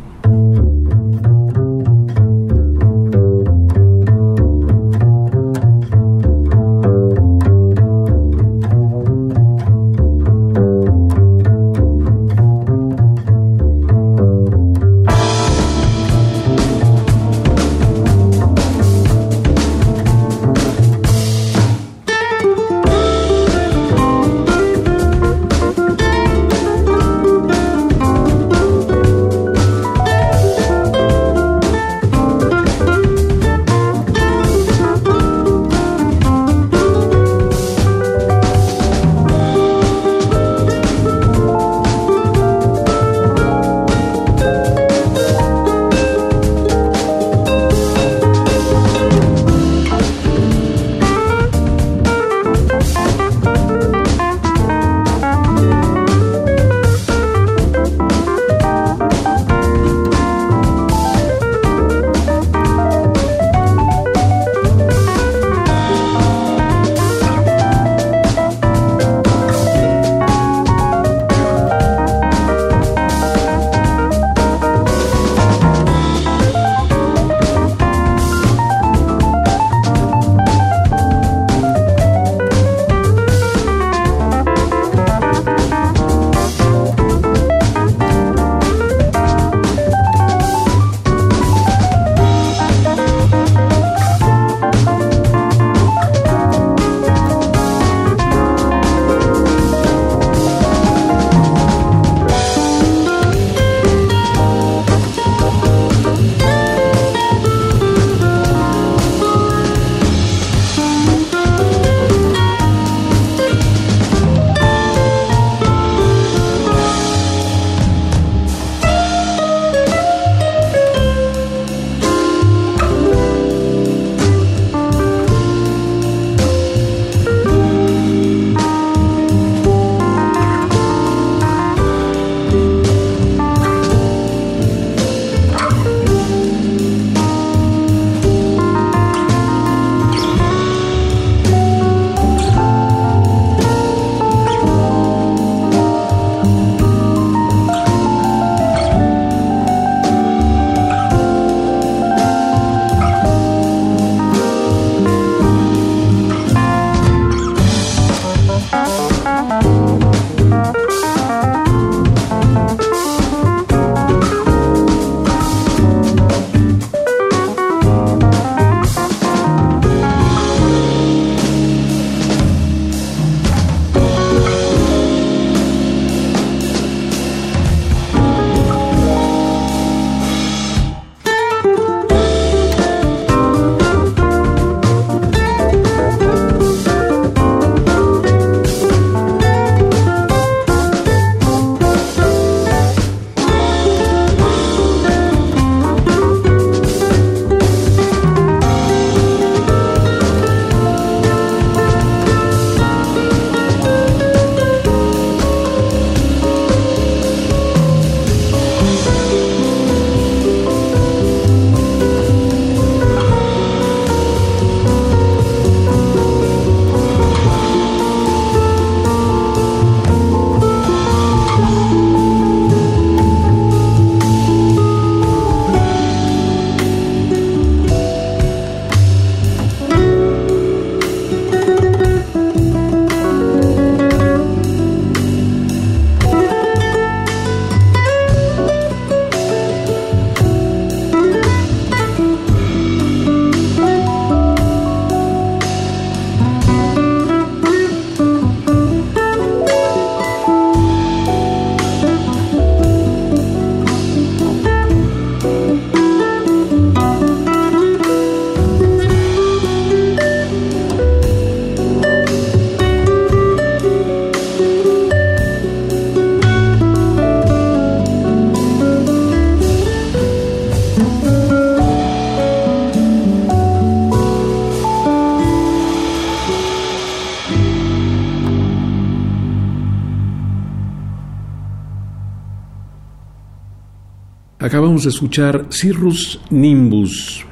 Acabamos 284.90 285.04
de 285.04 285.10
escuchar 285.10 285.66
Cirrus 285.70 286.40
Nimbus, 286.50 287.46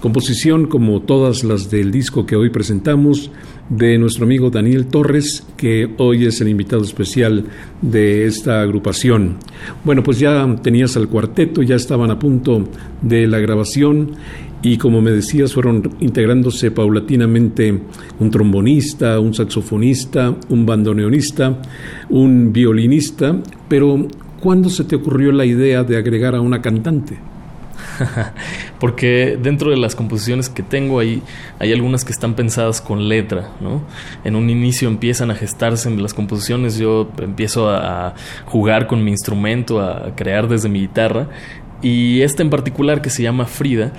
composición 0.00 0.66
como 0.66 1.00
todas 1.00 1.44
las 1.44 1.70
del 1.70 1.92
disco 1.92 2.26
que 2.26 2.34
hoy 2.34 2.50
presentamos 2.50 3.30
de 3.68 3.98
nuestro 3.98 4.24
amigo 4.24 4.50
Daniel 4.50 4.86
Torres, 4.86 5.46
que 5.56 5.94
hoy 5.98 6.26
es 6.26 6.40
el 6.40 6.48
invitado 6.48 6.82
especial 6.82 7.44
de 7.82 8.26
esta 8.26 8.62
agrupación. 8.62 9.36
Bueno, 9.84 10.02
pues 10.02 10.18
ya 10.18 10.44
tenías 10.60 10.96
al 10.96 11.06
cuarteto, 11.06 11.62
ya 11.62 11.76
estaban 11.76 12.10
a 12.10 12.18
punto 12.18 12.64
de 13.00 13.28
la 13.28 13.38
grabación 13.38 14.16
y 14.60 14.76
como 14.76 15.00
me 15.00 15.12
decías, 15.12 15.52
fueron 15.52 15.88
integrándose 16.00 16.72
paulatinamente 16.72 17.80
un 18.18 18.30
trombonista, 18.32 19.20
un 19.20 19.34
saxofonista, 19.34 20.34
un 20.48 20.66
bandoneonista, 20.66 21.62
un 22.10 22.52
violinista, 22.52 23.40
pero 23.68 24.08
¿cuándo 24.42 24.68
se 24.68 24.84
te 24.84 24.96
ocurrió 24.96 25.32
la 25.32 25.46
idea 25.46 25.84
de 25.84 25.96
agregar 25.96 26.34
a 26.34 26.40
una 26.40 26.60
cantante? 26.60 27.16
Porque 28.80 29.38
dentro 29.40 29.70
de 29.70 29.76
las 29.76 29.94
composiciones 29.94 30.48
que 30.48 30.62
tengo 30.62 30.98
hay, 30.98 31.22
hay 31.60 31.72
algunas 31.72 32.04
que 32.04 32.12
están 32.12 32.34
pensadas 32.34 32.80
con 32.80 33.08
letra, 33.08 33.50
¿no? 33.60 33.82
En 34.24 34.34
un 34.34 34.50
inicio 34.50 34.88
empiezan 34.88 35.30
a 35.30 35.34
gestarse 35.34 35.90
las 35.90 36.12
composiciones, 36.12 36.76
yo 36.76 37.08
empiezo 37.18 37.70
a 37.70 38.14
jugar 38.46 38.88
con 38.88 39.04
mi 39.04 39.12
instrumento, 39.12 39.80
a 39.80 40.14
crear 40.16 40.48
desde 40.48 40.68
mi 40.68 40.80
guitarra 40.80 41.28
y 41.82 42.22
esta 42.22 42.42
en 42.42 42.50
particular, 42.50 43.02
que 43.02 43.10
se 43.10 43.24
llama 43.24 43.44
Frida, 43.44 43.92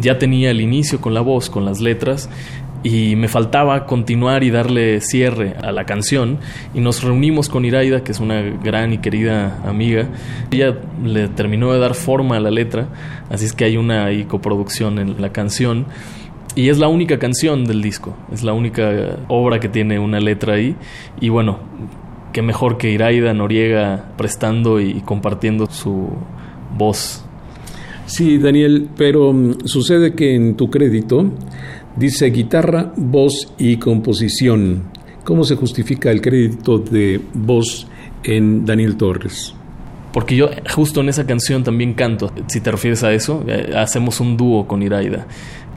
ya 0.00 0.18
tenía 0.18 0.50
el 0.50 0.60
inicio 0.62 1.00
con 1.02 1.12
la 1.12 1.20
voz, 1.20 1.50
con 1.50 1.66
las 1.66 1.80
letras, 1.80 2.30
y 2.82 3.16
me 3.16 3.28
faltaba 3.28 3.86
continuar 3.86 4.44
y 4.44 4.50
darle 4.50 5.00
cierre 5.00 5.54
a 5.62 5.72
la 5.72 5.84
canción. 5.84 6.38
Y 6.74 6.80
nos 6.80 7.02
reunimos 7.02 7.48
con 7.48 7.64
Iraida, 7.64 8.04
que 8.04 8.12
es 8.12 8.20
una 8.20 8.42
gran 8.42 8.92
y 8.92 8.98
querida 8.98 9.60
amiga. 9.66 10.08
Ella 10.50 10.78
le 11.04 11.28
terminó 11.28 11.72
de 11.72 11.78
dar 11.78 11.94
forma 11.94 12.36
a 12.36 12.40
la 12.40 12.50
letra, 12.50 12.88
así 13.30 13.44
es 13.44 13.52
que 13.52 13.64
hay 13.64 13.76
una 13.76 14.08
coproducción 14.28 14.98
en 14.98 15.20
la 15.20 15.32
canción. 15.32 15.86
Y 16.54 16.70
es 16.70 16.78
la 16.78 16.88
única 16.88 17.18
canción 17.18 17.64
del 17.64 17.82
disco, 17.82 18.16
es 18.32 18.42
la 18.42 18.54
única 18.54 19.18
obra 19.28 19.60
que 19.60 19.68
tiene 19.68 19.98
una 19.98 20.20
letra 20.20 20.54
ahí. 20.54 20.74
Y 21.20 21.28
bueno, 21.28 21.58
qué 22.32 22.40
mejor 22.40 22.78
que 22.78 22.90
Iraida 22.90 23.34
Noriega 23.34 24.12
prestando 24.16 24.80
y 24.80 25.00
compartiendo 25.02 25.66
su 25.66 26.10
voz 26.76 27.26
Sí, 28.06 28.38
Daniel, 28.38 28.88
pero 28.96 29.32
mm, 29.32 29.66
sucede 29.66 30.14
que 30.14 30.34
en 30.36 30.56
tu 30.56 30.70
crédito 30.70 31.26
dice 31.96 32.26
guitarra, 32.30 32.92
voz 32.96 33.52
y 33.58 33.76
composición. 33.78 34.84
¿Cómo 35.24 35.44
se 35.44 35.56
justifica 35.56 36.10
el 36.10 36.20
crédito 36.20 36.78
de 36.78 37.20
voz 37.34 37.88
en 38.22 38.64
Daniel 38.64 38.96
Torres? 38.96 39.54
Porque 40.12 40.36
yo 40.36 40.48
justo 40.74 41.00
en 41.00 41.08
esa 41.08 41.26
canción 41.26 41.64
también 41.64 41.94
canto, 41.94 42.32
si 42.46 42.60
te 42.60 42.70
refieres 42.70 43.02
a 43.02 43.12
eso, 43.12 43.44
eh, 43.48 43.72
hacemos 43.76 44.20
un 44.20 44.36
dúo 44.36 44.66
con 44.66 44.82
Iraida. 44.82 45.26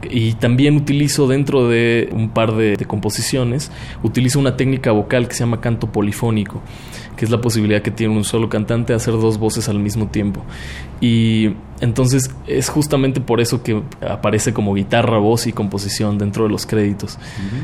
Y 0.08 0.32
también 0.34 0.76
utilizo 0.76 1.28
dentro 1.28 1.68
de 1.68 2.08
un 2.12 2.30
par 2.30 2.54
de, 2.56 2.76
de 2.76 2.84
composiciones, 2.86 3.70
utilizo 4.02 4.38
una 4.38 4.56
técnica 4.56 4.92
vocal 4.92 5.28
que 5.28 5.34
se 5.34 5.40
llama 5.40 5.60
canto 5.60 5.92
polifónico 5.92 6.62
que 7.20 7.26
es 7.26 7.30
la 7.30 7.42
posibilidad 7.42 7.82
que 7.82 7.90
tiene 7.90 8.16
un 8.16 8.24
solo 8.24 8.48
cantante 8.48 8.94
de 8.94 8.96
hacer 8.96 9.12
dos 9.12 9.36
voces 9.36 9.68
al 9.68 9.78
mismo 9.78 10.06
tiempo. 10.06 10.42
Y 11.02 11.50
entonces 11.80 12.34
es 12.46 12.68
justamente 12.68 13.20
por 13.20 13.40
eso 13.40 13.62
que 13.62 13.82
aparece 14.06 14.52
como 14.52 14.74
guitarra, 14.74 15.18
voz 15.18 15.46
y 15.46 15.52
composición 15.52 16.18
dentro 16.18 16.44
de 16.44 16.50
los 16.50 16.66
créditos. 16.66 17.18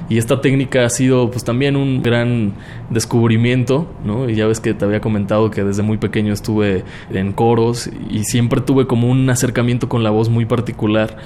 Y 0.09 0.19
esta 0.19 0.41
técnica 0.41 0.85
ha 0.85 0.89
sido 0.91 1.31
pues 1.31 1.45
también 1.45 1.77
un 1.77 2.03
gran 2.03 2.55
descubrimiento, 2.91 3.87
¿no? 4.05 4.29
Y 4.29 4.35
ya 4.35 4.47
ves 4.47 4.61
que 4.61 4.73
te 4.75 4.85
había 4.85 5.01
comentado 5.01 5.51
que 5.51 5.65
desde 5.65 5.83
muy 5.83 5.99
pequeño 5.99 6.33
estuve 6.33 6.85
en 7.11 7.33
coros 7.33 7.91
y 8.11 8.25
siempre 8.25 8.61
tuve 8.63 8.87
como 8.87 9.09
un 9.09 9.29
acercamiento 9.29 9.89
con 9.89 10.03
la 10.03 10.11
voz 10.11 10.29
muy 10.31 10.47
particular. 10.47 11.19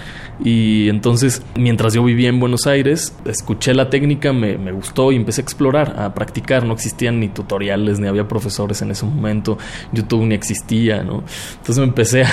Y 0.42 0.88
entonces 0.88 1.42
mientras 1.56 1.94
yo 1.94 2.02
vivía 2.02 2.28
en 2.28 2.40
Buenos 2.40 2.66
Aires, 2.66 3.14
escuché 3.24 3.72
la 3.74 3.88
técnica, 3.88 4.32
me, 4.32 4.58
me 4.58 4.72
gustó 4.72 5.12
y 5.12 5.16
empecé 5.16 5.42
a 5.42 5.44
explorar, 5.44 5.94
a 6.00 6.12
practicar. 6.14 6.64
No 6.64 6.74
existían 6.74 7.20
ni 7.20 7.28
tutoriales, 7.28 8.00
ni 8.00 8.08
había 8.08 8.19
profesores 8.24 8.82
en 8.82 8.90
ese 8.90 9.06
momento, 9.06 9.58
YouTube 9.92 10.24
ni 10.24 10.34
existía, 10.34 11.02
¿no? 11.02 11.24
Entonces 11.52 11.78
me 11.78 11.84
empecé 11.84 12.24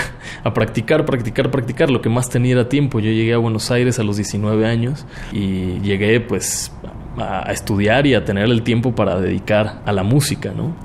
a, 0.43 0.53
practicar, 0.53 1.05
practicar, 1.05 1.51
practicar, 1.51 1.89
lo 1.89 2.01
que 2.01 2.09
más 2.09 2.29
tenía 2.29 2.53
era 2.53 2.69
tiempo. 2.69 2.99
Yo 2.99 3.11
llegué 3.11 3.33
a 3.33 3.37
Buenos 3.37 3.71
Aires 3.71 3.99
a 3.99 4.03
los 4.03 4.17
19 4.17 4.65
años 4.65 5.05
y 5.31 5.79
llegué 5.79 6.19
pues 6.19 6.71
a, 7.17 7.51
estudiar 7.51 8.07
y 8.07 8.13
a 8.13 8.23
tener 8.25 8.45
el 8.45 8.63
tiempo 8.63 8.95
para 8.95 9.19
dedicar 9.19 9.81
a 9.85 9.91
la 9.91 10.03
música, 10.03 10.53
¿no? 10.55 10.75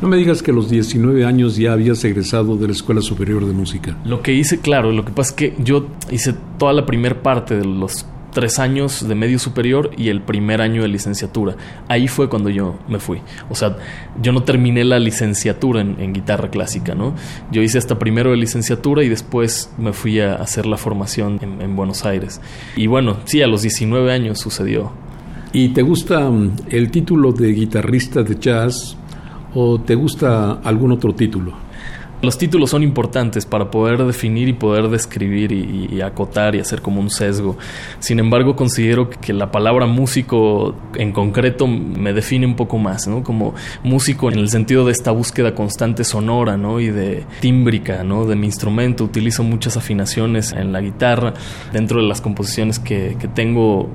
No 0.00 0.08
me 0.08 0.16
digas 0.16 0.42
que 0.42 0.50
a 0.50 0.54
los 0.54 0.68
19 0.68 1.24
años 1.24 1.56
ya 1.56 1.72
habías 1.72 2.04
egresado 2.04 2.56
de 2.56 2.66
la 2.66 2.72
Escuela 2.72 3.00
Superior 3.00 3.46
de 3.46 3.52
Música. 3.52 3.96
Lo 4.04 4.20
que 4.20 4.34
hice, 4.34 4.60
claro, 4.60 4.92
lo 4.92 5.04
que 5.04 5.12
pasa 5.12 5.30
es 5.30 5.36
que 5.36 5.54
yo 5.62 5.86
hice 6.10 6.34
toda 6.58 6.72
la 6.72 6.84
primera 6.84 7.22
parte 7.22 7.56
de 7.56 7.64
los 7.64 8.04
tres 8.34 8.58
años 8.58 9.08
de 9.08 9.14
medio 9.14 9.38
superior 9.38 9.90
y 9.96 10.10
el 10.10 10.20
primer 10.20 10.60
año 10.60 10.82
de 10.82 10.88
licenciatura. 10.88 11.56
Ahí 11.88 12.08
fue 12.08 12.28
cuando 12.28 12.50
yo 12.50 12.78
me 12.88 12.98
fui. 12.98 13.20
O 13.48 13.54
sea, 13.54 13.78
yo 14.20 14.32
no 14.32 14.42
terminé 14.42 14.84
la 14.84 14.98
licenciatura 14.98 15.80
en, 15.80 16.12
guitarra 16.12 16.50
clásica, 16.50 16.94
¿no? 16.94 17.14
Yo 17.50 17.62
hice 17.62 17.78
hasta 17.78 17.98
primero 17.98 18.32
de 18.32 18.36
licenciatura 18.36 19.02
y 19.02 19.08
después 19.08 19.72
me 19.78 19.94
fui 19.94 20.20
a 20.20 20.34
hacer 20.34 20.66
la 20.66 20.76
formación 20.76 21.38
en, 21.40 21.62
en 21.62 21.76
Buenos 21.76 22.04
Aires. 22.04 22.42
Y 22.76 22.86
bueno, 22.88 23.16
sí, 23.24 23.40
a 23.40 23.46
los 23.46 23.62
19 23.62 24.12
años 24.12 24.38
sucedió. 24.40 24.92
¿Y 25.54 25.68
te 25.68 25.82
gusta 25.82 26.28
mm, 26.28 26.56
el 26.70 26.90
título 26.90 27.32
de 27.32 27.52
guitarrista 27.52 28.22
de 28.22 28.36
jazz 28.38 28.96
o 29.54 29.80
te 29.80 29.94
gusta 29.94 30.60
algún 30.64 30.92
otro 30.92 31.14
título? 31.14 31.63
Los 32.24 32.38
títulos 32.38 32.70
son 32.70 32.82
importantes 32.82 33.44
para 33.44 33.70
poder 33.70 34.02
definir 34.04 34.48
y 34.48 34.54
poder 34.54 34.88
describir 34.88 35.52
y, 35.52 36.00
acotar 36.00 36.54
y 36.54 36.60
hacer 36.60 36.80
como 36.80 37.00
un 37.00 37.10
sesgo. 37.10 37.56
Sin 37.98 38.18
embargo, 38.18 38.56
considero 38.56 39.10
que 39.10 39.32
la 39.32 39.50
palabra 39.50 39.86
músico 39.86 40.74
en 40.94 41.12
concreto 41.12 41.66
me 41.66 42.12
define 42.12 42.46
un 42.46 42.56
poco 42.56 42.78
más, 42.78 43.06
¿no? 43.06 43.22
Como 43.22 43.54
músico 43.82 44.30
en 44.30 44.38
el 44.38 44.48
sentido 44.48 44.86
de 44.86 44.92
esta 44.92 45.10
búsqueda 45.10 45.54
constante 45.54 46.02
sonora, 46.04 46.56
¿no? 46.56 46.80
Y 46.80 46.88
de 46.88 47.24
tímbrica, 47.40 48.04
¿no? 48.04 48.24
De 48.24 48.36
mi 48.36 48.46
instrumento. 48.46 49.04
Utilizo 49.04 49.42
muchas 49.42 49.76
afinaciones 49.76 50.52
en 50.52 50.72
la 50.72 50.80
guitarra. 50.80 51.34
Dentro 51.72 52.00
de 52.00 52.08
las 52.08 52.20
composiciones 52.20 52.78
que, 52.78 53.16
tengo, 53.34 53.90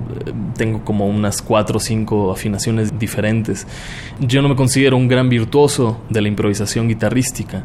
tengo 0.55 0.83
como 0.85 1.07
unas 1.07 1.41
cuatro 1.41 1.77
o 1.77 1.79
cinco 1.79 2.31
afinaciones 2.31 2.97
diferentes. 2.99 3.65
Yo 4.19 4.41
no 4.41 4.49
me 4.49 4.55
considero 4.55 4.97
un 4.97 5.07
gran 5.07 5.29
virtuoso 5.29 6.01
de 6.09 6.21
la 6.21 6.27
improvisación 6.27 6.87
guitarrística. 6.87 7.63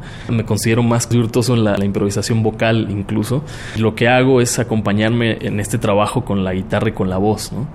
Considero 0.54 0.84
más 0.84 1.08
virtuoso 1.08 1.54
en 1.54 1.64
la, 1.64 1.84
improvisación 1.84 2.44
vocal 2.44 2.86
incluso. 2.88 3.42
Lo 3.76 3.96
que 3.96 4.06
hago 4.06 4.40
es 4.40 4.60
acompañarme 4.60 5.38
en 5.40 5.58
este 5.58 5.78
trabajo 5.78 6.24
con 6.24 6.44
la 6.44 6.54
guitarra 6.54 6.90
y 6.90 6.92
con 6.92 7.10
la 7.10 7.18
voz, 7.18 7.52
¿no? 7.52 7.66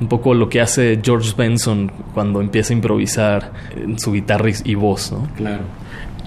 Un 0.00 0.08
poco 0.08 0.32
lo 0.32 0.48
que 0.48 0.60
hace 0.60 1.00
George 1.02 1.32
Benson 1.36 1.90
cuando 2.12 2.40
empieza 2.40 2.72
a 2.72 2.76
improvisar 2.76 3.52
en 3.76 3.98
su 3.98 4.12
guitarra 4.12 4.48
y 4.64 4.74
voz, 4.76 5.10
¿no? 5.10 5.28
Claro. 5.36 5.64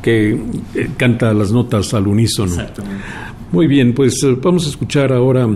Que 0.02 0.38
eh, 0.76 0.90
canta 0.98 1.34
las 1.34 1.54
notas 1.54 1.94
al 1.94 2.08
unísono. 2.08 2.52
Exactamente. 2.52 3.04
Muy 3.54 3.68
bien, 3.68 3.94
pues 3.94 4.22
eh, 4.24 4.36
vamos 4.42 4.66
a 4.66 4.70
escuchar 4.70 5.14
ahora, 5.14 5.48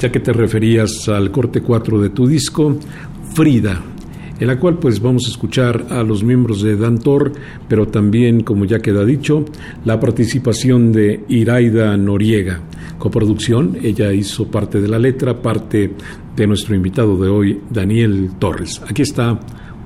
ya 0.00 0.10
que 0.10 0.18
te 0.18 0.32
referías 0.32 1.08
al 1.08 1.30
corte 1.30 1.62
4 1.62 2.00
de 2.00 2.10
tu 2.10 2.26
disco, 2.26 2.76
Frida 3.32 3.80
en 4.42 4.48
la 4.48 4.58
cual 4.58 4.76
pues 4.78 5.00
vamos 5.00 5.26
a 5.26 5.30
escuchar 5.30 5.86
a 5.90 6.02
los 6.02 6.24
miembros 6.24 6.62
de 6.62 6.76
Dantor, 6.76 7.30
pero 7.68 7.86
también, 7.86 8.42
como 8.42 8.64
ya 8.64 8.80
queda 8.80 9.04
dicho, 9.04 9.44
la 9.84 10.00
participación 10.00 10.90
de 10.90 11.22
Iraida 11.28 11.96
Noriega. 11.96 12.60
Coproducción, 12.98 13.78
ella 13.80 14.12
hizo 14.12 14.50
parte 14.50 14.80
de 14.80 14.88
la 14.88 14.98
letra, 14.98 15.40
parte 15.40 15.92
de 16.34 16.46
nuestro 16.48 16.74
invitado 16.74 17.16
de 17.22 17.28
hoy, 17.28 17.60
Daniel 17.70 18.30
Torres. 18.40 18.82
Aquí 18.84 19.02
está 19.02 19.38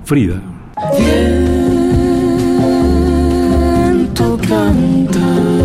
Frida. 0.04 0.42
mis 4.72 5.55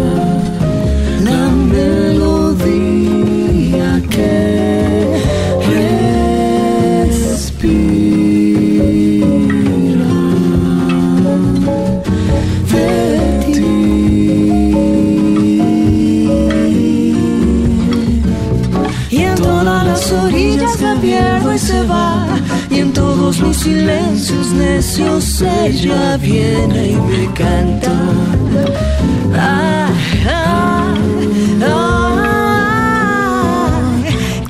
silencios 23.72 24.48
necios 24.52 25.42
ella 25.42 26.18
viene 26.18 26.90
y 26.90 26.96
me 26.96 27.26
canta. 27.34 27.94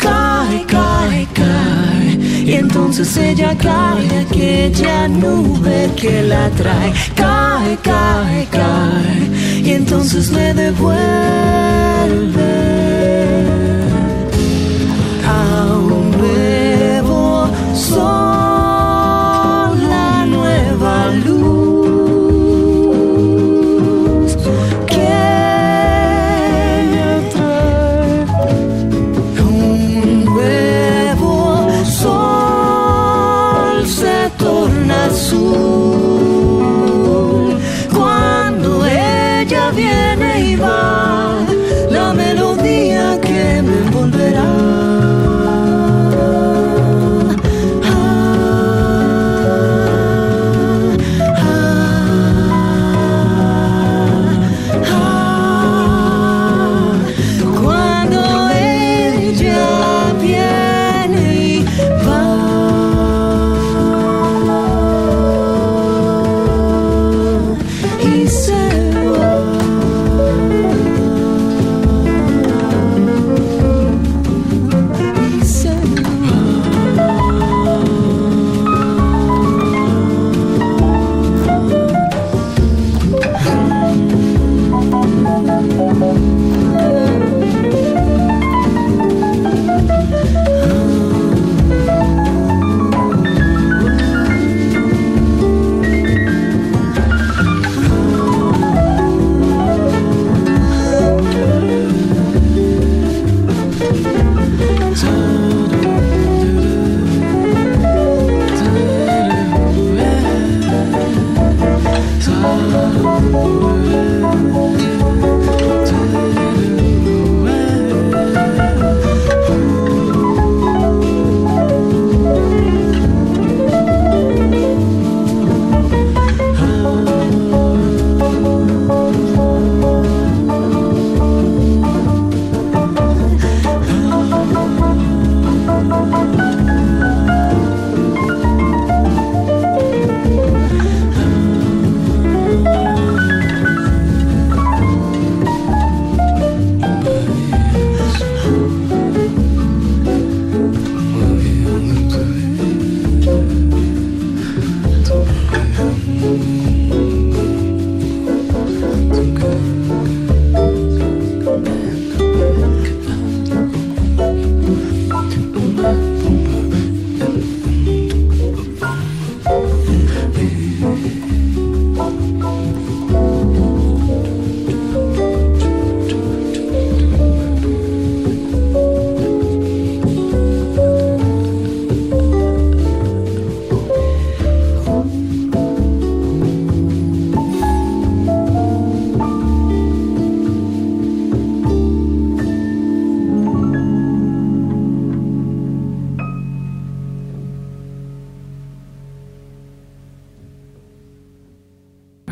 cae, 0.06 0.66
cae, 0.76 1.28
cae. 1.40 2.10
Y 2.50 2.54
entonces 2.54 3.16
ella 3.18 3.56
cae 3.58 4.08
aquella 4.26 5.08
nube 5.08 5.90
que 5.96 6.24
la 6.24 6.50
trae. 6.60 6.92
Cae, 7.16 7.78
cae, 7.84 8.48
cae. 8.58 9.20
Y 9.64 9.72
entonces 9.74 10.32
me 10.32 10.54
devuelve 10.54 12.41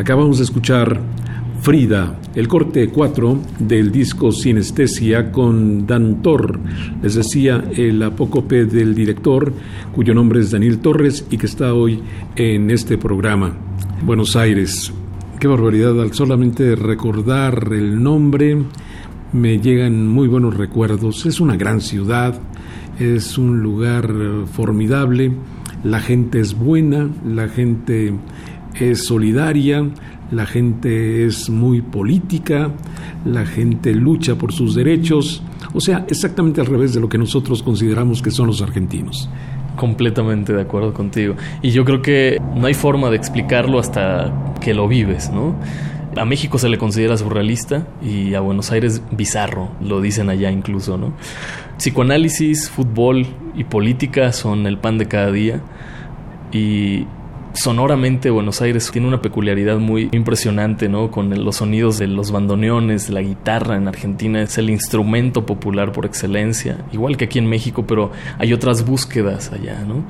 Acabamos 0.10 0.40
de 0.40 0.44
escuchar 0.46 1.00
Frida, 1.62 2.20
el 2.34 2.48
corte 2.48 2.90
4 2.90 3.44
del 3.60 3.92
disco 3.92 4.32
Sinestesia 4.32 5.32
con 5.32 5.86
Dantor, 5.86 6.60
les 7.04 7.14
decía 7.14 7.64
el 7.76 8.02
apócope 8.02 8.66
del 8.66 8.96
director, 8.96 9.54
cuyo 9.94 10.16
nombre 10.16 10.40
es 10.40 10.50
Daniel 10.50 10.80
Torres 10.80 11.28
y 11.30 11.38
que 11.38 11.46
está 11.46 11.76
hoy 11.76 12.02
en 12.36 12.72
este 12.72 12.98
programa. 12.98 13.56
Buenos 14.04 14.36
Aires, 14.36 14.92
qué 15.40 15.48
barbaridad, 15.48 16.02
al 16.02 16.12
solamente 16.12 16.76
recordar 16.76 17.70
el 17.72 18.02
nombre 18.02 18.64
me 19.32 19.60
llegan 19.60 20.08
muy 20.08 20.28
buenos 20.28 20.58
recuerdos. 20.58 21.28
Es 21.28 21.40
una 21.40 21.56
gran 21.56 21.82
ciudad, 21.82 22.34
es 23.00 23.38
un 23.38 23.62
lugar 23.62 24.12
formidable, 24.52 25.34
la 25.84 26.00
gente 26.00 26.40
es 26.40 26.58
buena, 26.58 27.10
la 27.24 27.48
gente 27.48 28.12
es 28.80 29.06
solidaria, 29.06 29.86
la 30.32 30.46
gente 30.46 31.26
es 31.26 31.50
muy 31.50 31.82
política, 31.82 32.72
la 33.26 33.46
gente 33.46 33.94
lucha 33.94 34.36
por 34.36 34.54
sus 34.54 34.76
derechos, 34.76 35.42
o 35.74 35.80
sea, 35.80 36.06
exactamente 36.08 36.62
al 36.62 36.68
revés 36.68 36.94
de 36.94 37.00
lo 37.00 37.10
que 37.10 37.18
nosotros 37.18 37.64
consideramos 37.64 38.22
que 38.22 38.32
son 38.32 38.48
los 38.48 38.62
argentinos. 38.62 39.30
Completamente 39.76 40.54
de 40.54 40.62
acuerdo 40.62 40.94
contigo. 40.94 41.36
Y 41.62 41.72
yo 41.72 41.86
creo 41.86 42.02
que 42.02 42.42
no 42.56 42.68
hay 42.68 42.74
forma 42.74 43.10
de 43.10 43.16
explicarlo 43.16 43.80
hasta 43.80 44.54
que 44.62 44.74
lo 44.74 44.88
vives, 44.88 45.30
¿no? 45.32 45.56
A 46.18 46.26
México 46.26 46.58
se 46.58 46.70
le 46.70 46.78
considera 46.78 47.16
surrealista 47.18 47.88
y 48.02 48.34
a 48.34 48.42
Buenos 48.42 48.72
Aires 48.72 49.02
bizarro, 49.12 49.70
lo 49.80 50.02
dicen 50.02 50.30
allá 50.30 50.52
incluso, 50.52 50.98
¿no? 50.98 51.14
Psicoanálisis, 51.78 52.70
fútbol 52.70 53.26
y 53.56 53.64
política 53.64 54.34
son 54.34 54.66
el 54.68 54.78
pan 54.78 54.98
de 54.98 55.08
cada 55.08 55.32
día 55.32 55.62
y 56.52 57.06
sonoramente 57.62 58.30
Buenos 58.30 58.62
Aires 58.62 58.90
tiene 58.92 59.08
una 59.08 59.22
peculiaridad 59.22 59.78
muy 59.78 60.10
impresionante, 60.12 60.90
¿no? 60.90 61.12
Con 61.12 61.30
los 61.44 61.58
sonidos 61.58 61.98
de 62.00 62.08
los 62.08 62.32
bandoneones, 62.32 63.10
la 63.10 63.22
guitarra 63.22 63.76
en 63.78 63.88
Argentina 63.88 64.42
es 64.42 64.58
el 64.58 64.70
instrumento 64.70 65.46
popular 65.46 65.92
por 65.92 66.06
excelencia, 66.06 66.78
igual 66.92 67.18
que 67.18 67.26
aquí 67.26 67.40
en 67.40 67.48
México, 67.48 67.86
pero 67.88 68.12
hay 68.38 68.54
otras 68.54 68.86
búsquedas 68.86 69.52
allá, 69.52 69.84
¿no? 69.88 70.04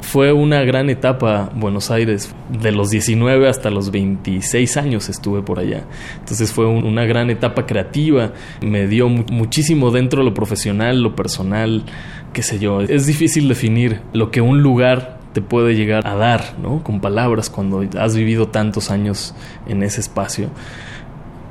Fue 0.00 0.32
una 0.32 0.62
gran 0.62 0.90
etapa 0.90 1.50
Buenos 1.54 1.90
Aires, 1.90 2.34
de 2.60 2.72
los 2.72 2.90
19 2.90 3.48
hasta 3.48 3.70
los 3.70 3.90
26 3.92 4.76
años 4.76 5.08
estuve 5.08 5.42
por 5.42 5.58
allá. 5.60 5.84
Entonces 6.18 6.52
fue 6.52 6.66
un- 6.66 6.84
una 6.84 7.04
gran 7.04 7.30
etapa 7.30 7.66
creativa, 7.66 8.32
me 8.60 8.88
dio 8.88 9.08
mu- 9.08 9.24
muchísimo 9.30 9.90
dentro 9.92 10.18
de 10.22 10.28
lo 10.28 10.34
profesional, 10.34 11.02
lo 11.02 11.14
personal, 11.14 11.84
qué 12.32 12.42
sé 12.42 12.58
yo. 12.58 12.80
Es 12.82 13.06
difícil 13.06 13.48
definir 13.48 14.00
lo 14.12 14.30
que 14.32 14.40
un 14.40 14.60
lugar 14.60 15.21
te 15.32 15.40
puede 15.40 15.74
llegar 15.74 16.06
a 16.06 16.14
dar, 16.14 16.56
¿no? 16.60 16.82
Con 16.82 17.00
palabras 17.00 17.50
cuando 17.50 17.84
has 17.98 18.16
vivido 18.16 18.48
tantos 18.48 18.90
años 18.90 19.34
en 19.66 19.82
ese 19.82 20.00
espacio. 20.00 20.50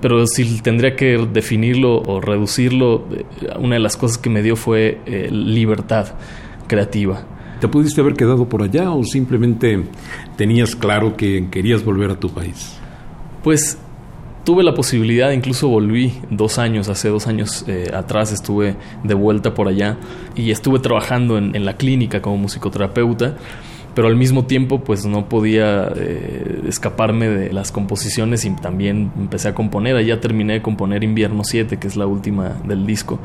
Pero 0.02 0.26
si 0.26 0.62
tendría 0.62 0.96
que 0.96 1.28
definirlo 1.32 2.02
o 2.02 2.20
reducirlo, 2.22 3.06
eh, 3.12 3.26
una 3.60 3.76
de 3.76 3.82
las 3.82 3.98
cosas 3.98 4.17
que 4.17 4.30
me 4.30 4.41
dio 4.41 4.56
fue 4.56 5.00
eh, 5.06 5.30
libertad 5.32 6.08
creativa. 6.67 7.24
¿Te 7.60 7.67
pudiste 7.67 8.02
haber 8.02 8.15
quedado 8.15 8.50
por 8.50 8.63
allá 8.63 8.89
o 8.91 9.04
simplemente 9.04 9.84
tenías 10.36 10.76
claro 10.76 11.15
que 11.15 11.48
querías 11.52 11.86
volver 11.86 12.10
a 12.10 12.20
tu 12.20 12.30
país? 12.30 12.80
Pues 13.44 13.78
tuve 14.44 14.63
la 14.63 14.74
posibilidad, 14.74 15.30
incluso 15.32 15.67
volví 15.67 16.13
dos 16.32 16.58
años, 16.58 16.89
hace 16.89 17.10
dos 17.10 17.28
años 17.28 17.63
eh, 17.67 17.91
atrás 17.94 18.32
estuve 18.32 18.76
de 19.04 19.13
vuelta 19.13 19.54
por 19.54 19.67
allá 19.67 19.98
y 20.36 20.50
estuve 20.50 20.80
trabajando 20.80 21.38
en, 21.38 21.56
en 21.56 21.63
la 21.63 21.78
clínica 21.78 22.24
como 22.24 22.38
musicoterapeuta 22.38 23.38
pero 23.93 24.08
al 24.08 24.15
mismo 24.15 24.45
tiempo 24.45 24.84
pues 24.84 25.06
no 25.06 25.27
podía 25.27 25.91
eh, 25.95 26.62
escaparme 26.67 27.27
de 27.27 27.54
las 27.54 27.71
composiciones 27.71 28.45
y 28.45 28.51
también 28.51 29.12
empecé 29.17 29.49
a 29.49 29.56
componer. 29.56 29.95
Allá 29.95 30.19
terminé 30.19 30.54
de 30.54 30.62
componer 30.62 31.04
Invierno 31.04 31.43
7, 31.43 31.77
que 31.77 31.88
es 31.88 31.95
la 31.95 32.08
última 32.08 32.58
del 32.65 32.86
disco. 32.86 33.19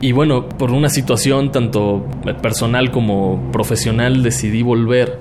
Y 0.00 0.12
bueno, 0.12 0.48
por 0.48 0.70
una 0.70 0.88
situación 0.88 1.52
tanto 1.52 2.06
personal 2.42 2.90
como 2.90 3.50
profesional 3.52 4.22
decidí 4.22 4.62
volver 4.62 5.20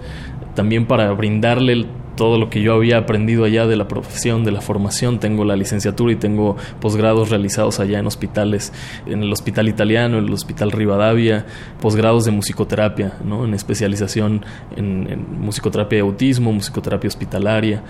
también 0.56 0.86
para 0.86 1.12
brindarle 1.14 1.88
todo 2.16 2.38
lo 2.38 2.50
que 2.50 2.62
yo 2.62 2.74
había 2.74 2.98
aprendido 2.98 3.44
allá 3.44 3.68
de 3.68 3.76
la 3.76 3.88
profesión, 3.88 4.44
de 4.44 4.52
la 4.52 4.62
formación. 4.62 5.20
Tengo 5.20 5.46
la 5.46 5.56
licenciatura 5.56 6.14
y 6.14 6.16
tengo 6.16 6.56
posgrados 6.80 7.30
realizados 7.30 7.80
allá 7.80 8.00
en 8.00 8.08
hospitales, 8.08 8.74
en 9.06 9.24
el 9.24 9.32
Hospital 9.32 9.68
Italiano, 9.68 10.18
en 10.18 10.26
el 10.26 10.34
Hospital 10.34 10.72
Rivadavia, 10.72 11.46
posgrados 11.82 12.26
de 12.26 12.32
musicoterapia, 12.32 13.18
¿no? 13.24 13.46
en 13.46 13.54
especialización 13.54 14.46
en, 14.76 15.08
en 15.10 15.42
musicoterapia 15.42 15.98
de 15.98 16.02
autismo, 16.02 16.52
musicoterapia 16.52 17.08
hospitalaria. 17.08 17.84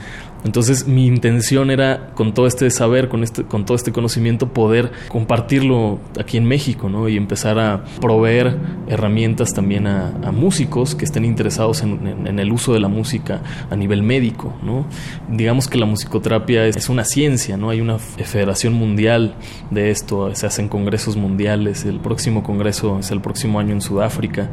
Entonces 0.43 0.87
mi 0.87 1.07
intención 1.07 1.71
era 1.71 2.11
con 2.15 2.33
todo 2.33 2.47
este 2.47 2.69
saber, 2.69 3.09
con, 3.09 3.23
este, 3.23 3.43
con 3.43 3.65
todo 3.65 3.75
este 3.75 3.91
conocimiento, 3.91 4.49
poder 4.49 4.91
compartirlo 5.07 5.99
aquí 6.19 6.37
en 6.37 6.45
México 6.45 6.89
¿no? 6.89 7.07
y 7.07 7.17
empezar 7.17 7.59
a 7.59 7.85
proveer 8.01 8.57
herramientas 8.87 9.53
también 9.53 9.87
a, 9.87 10.11
músicos 10.33 10.95
que 10.95 11.05
estén 11.05 11.25
interesados 11.25 11.83
en, 11.83 12.39
el 12.39 12.51
uso 12.51 12.73
de 12.73 12.79
la 12.79 12.87
música 12.87 13.41
a 13.69 13.75
nivel 13.75 14.03
médico. 14.03 14.53
¿no? 14.63 14.85
Digamos 15.29 15.67
que 15.67 15.77
la 15.77 15.85
musicoterapia 15.85 16.65
es, 16.65 16.75
es 16.75 16.89
una 16.89 17.05
ciencia, 17.05 17.55
¿no? 17.55 17.69
hay 17.69 17.81
una 17.81 17.99
federación 17.99 18.73
mundial 18.73 19.35
de 19.69 19.91
esto, 19.91 20.33
se 20.35 20.47
hacen 20.47 20.67
congresos 20.67 21.15
mundiales, 21.15 21.85
el 21.85 21.99
próximo 21.99 22.43
congreso 22.43 22.99
es 22.99 23.11
el 23.11 23.21
próximo 23.21 23.59
año 23.59 23.73
en 23.73 23.81
Sudáfrica. 23.81 24.49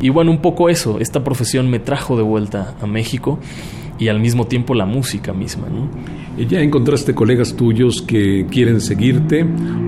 Y 0.00 0.08
bueno, 0.08 0.30
un 0.30 0.38
poco 0.38 0.70
eso, 0.70 0.98
esta 0.98 1.22
profesión 1.22 1.68
me 1.68 1.78
trajo 1.78 2.16
de 2.16 2.22
vuelta 2.22 2.74
a 2.80 2.86
México 2.86 3.38
y 4.00 4.08
al 4.08 4.18
mismo 4.18 4.46
tiempo 4.46 4.74
la 4.74 4.86
música 4.86 5.32
misma. 5.32 5.68
¿no? 5.68 5.88
¿Ya 6.48 6.60
encontraste 6.60 7.14
colegas 7.14 7.54
tuyos 7.54 8.02
que 8.02 8.46
quieren 8.50 8.80
seguirte 8.80 9.42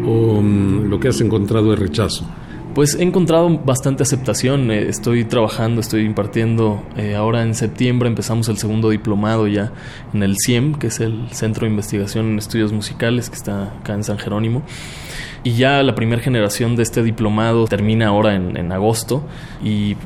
o 0.07 0.39
um, 0.39 0.85
lo 0.89 1.01
que 1.01 1.09
has 1.09 1.21
encontrado 1.21 1.73
es 1.73 1.79
rechazo? 1.79 2.25
Pues 2.75 2.95
he 2.95 3.03
encontrado 3.03 3.59
bastante 3.59 4.03
aceptación, 4.03 4.71
eh, 4.71 4.89
estoy 4.89 5.25
trabajando, 5.25 5.83
estoy 5.83 6.05
impartiendo, 6.05 6.83
eh, 6.97 7.15
ahora 7.15 7.43
en 7.43 7.55
septiembre 7.55 8.09
empezamos 8.09 8.49
el 8.49 8.57
segundo 8.57 8.89
diplomado 8.89 9.47
ya 9.47 9.73
en 10.15 10.23
el 10.23 10.37
CIEM, 10.43 10.77
que 10.77 10.87
es 10.87 11.01
el 11.01 11.29
Centro 11.33 11.67
de 11.67 11.71
Investigación 11.71 12.31
en 12.31 12.39
Estudios 12.39 12.73
Musicales, 12.73 13.29
que 13.29 13.37
está 13.37 13.79
acá 13.81 13.93
en 13.93 14.05
San 14.05 14.19
Jerónimo. 14.19 14.63
Y 15.45 15.55
ya 15.55 15.82
la 15.82 15.97
primera 15.97 16.22
generación 16.22 16.76
de 16.76 16.84
este 16.84 17.03
diplomado 17.03 17.66
termina 17.66 18.07
ahora 18.07 18.36
en, 18.36 18.70
agosto 18.70 19.24
y 19.62 19.97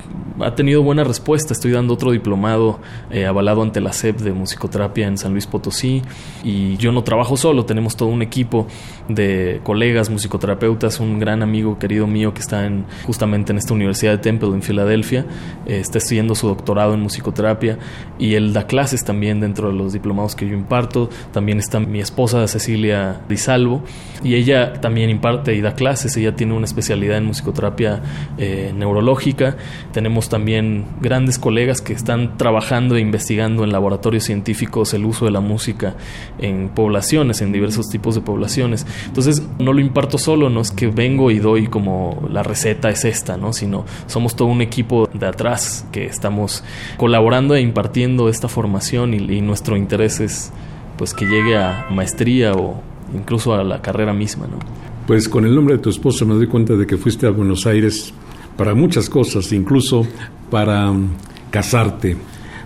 ha 0.41 0.55
tenido 0.55 0.83
buena 0.83 1.05
respuesta. 1.05 1.53
Estoy 1.53 1.73
dando 1.73 1.93
otro 1.93 2.11
diplomado 2.11 2.81
eh, 3.11 3.27
avalado 3.27 3.63
ante 3.63 3.83
la 3.83 3.93
SEP 3.93 4.21
de 4.21 4.33
musicoterapia 4.33 5.07
en 5.07 5.19
San 5.19 5.33
Luis 5.33 5.47
Potosí 5.47 6.03
y 6.43 6.79
yo 6.79 6.91
no 6.91 7.05
trabajo 7.05 7.37
solo, 7.37 7.67
tenemos 7.67 7.97
todo 7.97 8.09
un 8.09 8.23
equipo 8.23 8.67
de 9.09 9.61
colegas 9.63 10.11
musicoterapeutas, 10.11 11.01
un 11.01 11.19
gran 11.19 11.43
amigo 11.43 11.79
querido 11.79 12.07
mío 12.07 12.35
que 12.35 12.41
está 12.41 12.67
en, 12.67 12.85
justamente 13.05 13.53
en 13.53 13.59
esta 13.59 13.75
Universidad 13.75 14.13
de 14.13 14.19
Temple 14.19 14.49
en 14.49 14.63
Filadelfia, 14.63 15.27
está 15.67 15.99
estudiando 15.99 16.35
su 16.35 16.49
doctorado 16.49 16.95
en 16.95 17.01
musicoterapia 17.01 17.79
y 18.19 18.35
él 18.35 18.53
da 18.53 18.67
clases 18.67 19.05
también 19.05 19.41
dentro 19.41 19.69
de 19.69 19.75
los 19.75 19.93
diplomados 19.93 20.35
que 20.35 20.49
yo 20.49 20.55
imparto. 20.55 21.11
También 21.33 21.59
está 21.59 21.81
mi 21.81 22.01
esposa 22.01 22.47
Cecilia 22.49 23.21
Di 23.29 23.37
Salvo 23.37 23.83
y 24.23 24.35
ella 24.35 24.75
también 24.81 25.11
imparte 25.11 25.55
y 25.55 25.61
da 25.61 25.75
clases, 25.75 26.17
ella 26.17 26.35
tiene 26.35 26.55
una 26.55 26.65
especialidad 26.65 27.19
en 27.19 27.25
musicoterapia 27.25 28.03
eh, 28.39 28.73
neurológica. 28.75 29.57
Tenemos 29.93 30.29
también 30.29 30.87
grandes 31.01 31.39
colegas 31.39 31.81
que 31.81 31.93
están 31.93 32.37
trabajando 32.37 32.97
e 32.97 33.01
investigando 33.01 33.65
en 33.65 33.73
laboratorios 33.73 34.25
científicos 34.25 34.95
el 34.95 35.05
uso 35.05 35.25
de 35.25 35.31
la 35.31 35.41
música 35.41 35.95
en 36.39 36.69
poblaciones, 36.71 37.41
en 37.41 37.53
diversos 37.53 37.89
tipos 37.89 38.15
de 38.15 38.21
poblaciones. 38.21 38.87
Entonces, 39.07 39.43
no 39.59 39.73
lo 39.73 39.81
imparto 39.81 40.19
solo, 40.19 40.51
no 40.51 40.61
es 40.61 40.71
que 40.71 40.89
vengo 40.89 41.31
y 41.31 41.39
doy 41.39 41.67
como 41.69 42.29
la 42.31 42.43
receta 42.43 42.89
es 42.91 43.05
esta, 43.05 43.37
¿no? 43.37 43.53
Sino 43.53 43.85
somos 44.07 44.37
todo 44.37 44.49
un 44.49 44.63
equipo 44.63 45.09
de 45.13 45.27
atrás 45.27 45.87
que 45.93 46.07
estamos 46.07 46.65
colaborando 46.97 47.55
e 47.55 47.61
impartiendo 47.61 48.29
esta 48.29 48.49
formación 48.49 49.15
y, 49.15 49.37
nuestro 49.47 49.77
interés 49.77 50.21
es 50.21 50.53
pues 50.97 51.13
que 51.13 51.27
llegue 51.27 51.57
a 51.57 51.87
maestría 51.91 52.53
o 52.55 52.81
incluso 53.15 53.55
a 53.55 53.63
la 53.63 53.83
carrera 53.83 54.13
misma, 54.13 54.47
¿no? 54.47 54.59
Pues 55.07 55.29
con 55.29 55.45
el 55.45 55.55
nombre 55.55 55.77
de 55.77 55.83
tu 55.83 55.91
esposa 55.91 56.25
me 56.25 56.35
doy 56.35 56.49
cuenta 56.49 56.75
de 56.75 56.87
que 56.87 56.97
fuiste 56.97 57.27
a 57.27 57.31
Buenos 57.31 57.67
Aires 57.67 58.13
para 58.57 58.75
muchas 58.75 59.09
cosas, 59.09 59.53
incluso 59.53 60.07
para 60.51 60.91
um, 60.91 61.11
casarte. 61.51 62.17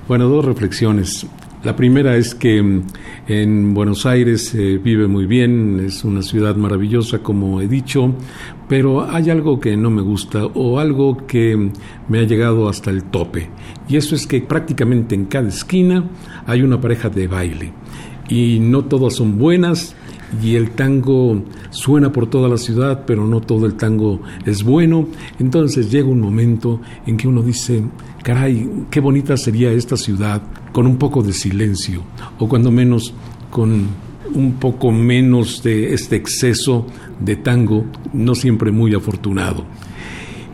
Bueno, 0.08 0.28
dos 0.28 0.44
reflexiones. 0.44 1.26
La 1.62 1.76
primera 1.76 2.16
es 2.16 2.34
que 2.34 2.58
um, 2.62 2.84
en 3.28 3.74
Buenos 3.74 4.06
Aires 4.06 4.54
eh, 4.54 4.80
vive 4.82 5.06
muy 5.08 5.26
bien, 5.26 5.78
es 5.84 6.04
una 6.04 6.22
ciudad 6.22 6.56
maravillosa, 6.56 7.18
como 7.18 7.60
he 7.60 7.68
dicho, 7.68 8.14
pero 8.66 9.04
hay 9.10 9.28
algo 9.28 9.60
que 9.60 9.76
no 9.76 9.90
me 9.90 10.00
gusta 10.00 10.46
o 10.46 10.78
algo 10.78 11.26
que 11.26 11.70
me 12.08 12.18
ha 12.18 12.22
llegado 12.22 12.66
hasta 12.66 12.90
el 12.90 13.04
tope. 13.04 13.50
Y 13.88 13.96
eso 13.96 14.14
es 14.14 14.26
que 14.26 14.40
prácticamente 14.40 15.14
en 15.14 15.26
cada 15.26 15.50
esquina 15.50 16.08
hay 16.46 16.62
una 16.62 16.80
pareja 16.80 17.10
de 17.10 17.28
baile. 17.28 17.72
Y 18.30 18.58
no 18.58 18.86
todas 18.86 19.16
son 19.16 19.36
buenas, 19.36 19.94
y 20.42 20.54
el 20.54 20.70
tango 20.70 21.42
suena 21.68 22.10
por 22.10 22.30
toda 22.30 22.48
la 22.48 22.56
ciudad, 22.56 23.04
pero 23.06 23.26
no 23.26 23.42
todo 23.42 23.66
el 23.66 23.74
tango 23.74 24.22
es 24.46 24.62
bueno. 24.62 25.08
Entonces 25.38 25.90
llega 25.90 26.08
un 26.08 26.20
momento 26.20 26.80
en 27.06 27.18
que 27.18 27.28
uno 27.28 27.42
dice, 27.42 27.82
caray, 28.22 28.86
qué 28.90 29.00
bonita 29.00 29.36
sería 29.36 29.72
esta 29.72 29.98
ciudad 29.98 30.40
con 30.72 30.86
un 30.86 30.96
poco 30.96 31.22
de 31.22 31.32
silencio, 31.32 32.02
o 32.38 32.48
cuando 32.48 32.70
menos 32.70 33.14
con 33.50 33.88
un 34.34 34.52
poco 34.54 34.92
menos 34.92 35.62
de 35.62 35.92
este 35.92 36.16
exceso 36.16 36.86
de 37.18 37.36
tango, 37.36 37.86
no 38.12 38.34
siempre 38.34 38.70
muy 38.70 38.94
afortunado. 38.94 39.64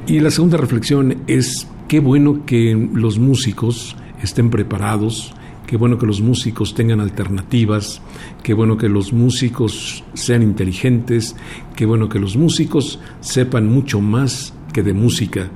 Y 0.06 0.20
la 0.20 0.30
segunda 0.30 0.56
reflexión 0.56 1.22
es, 1.26 1.66
qué 1.88 2.00
bueno 2.00 2.46
que 2.46 2.88
los 2.94 3.18
músicos 3.18 3.96
estén 4.22 4.50
preparados, 4.50 5.34
qué 5.66 5.76
bueno 5.76 5.98
que 5.98 6.06
los 6.06 6.20
músicos 6.20 6.74
tengan 6.74 7.00
alternativas, 7.00 8.00
qué 8.42 8.54
bueno 8.54 8.76
que 8.78 8.88
los 8.88 9.12
músicos 9.12 10.04
sean 10.14 10.42
inteligentes, 10.42 11.36
qué 11.74 11.86
bueno 11.86 12.08
que 12.08 12.20
los 12.20 12.36
músicos 12.36 13.00
sepan 13.20 13.66
mucho 13.66 14.00
más 14.00 14.54
que 14.72 14.82
de 14.82 14.92
música, 14.92 15.50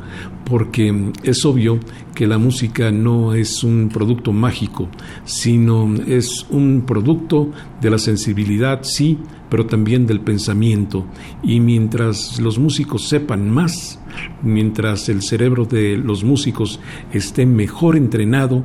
porque 0.50 1.12
es 1.22 1.44
obvio 1.44 1.78
que 2.12 2.26
la 2.26 2.36
música 2.36 2.90
no 2.90 3.34
es 3.34 3.62
un 3.62 3.88
producto 3.88 4.32
mágico, 4.32 4.88
sino 5.24 5.94
es 6.08 6.44
un 6.50 6.82
producto 6.84 7.52
de 7.80 7.88
la 7.88 7.98
sensibilidad, 7.98 8.80
sí, 8.82 9.16
pero 9.48 9.66
también 9.66 10.06
del 10.06 10.20
pensamiento. 10.20 11.06
Y 11.44 11.60
mientras 11.60 12.40
los 12.40 12.58
músicos 12.58 13.08
sepan 13.08 13.48
más, 13.48 14.00
mientras 14.42 15.08
el 15.08 15.22
cerebro 15.22 15.66
de 15.66 15.96
los 15.96 16.24
músicos 16.24 16.80
esté 17.12 17.46
mejor 17.46 17.96
entrenado, 17.96 18.64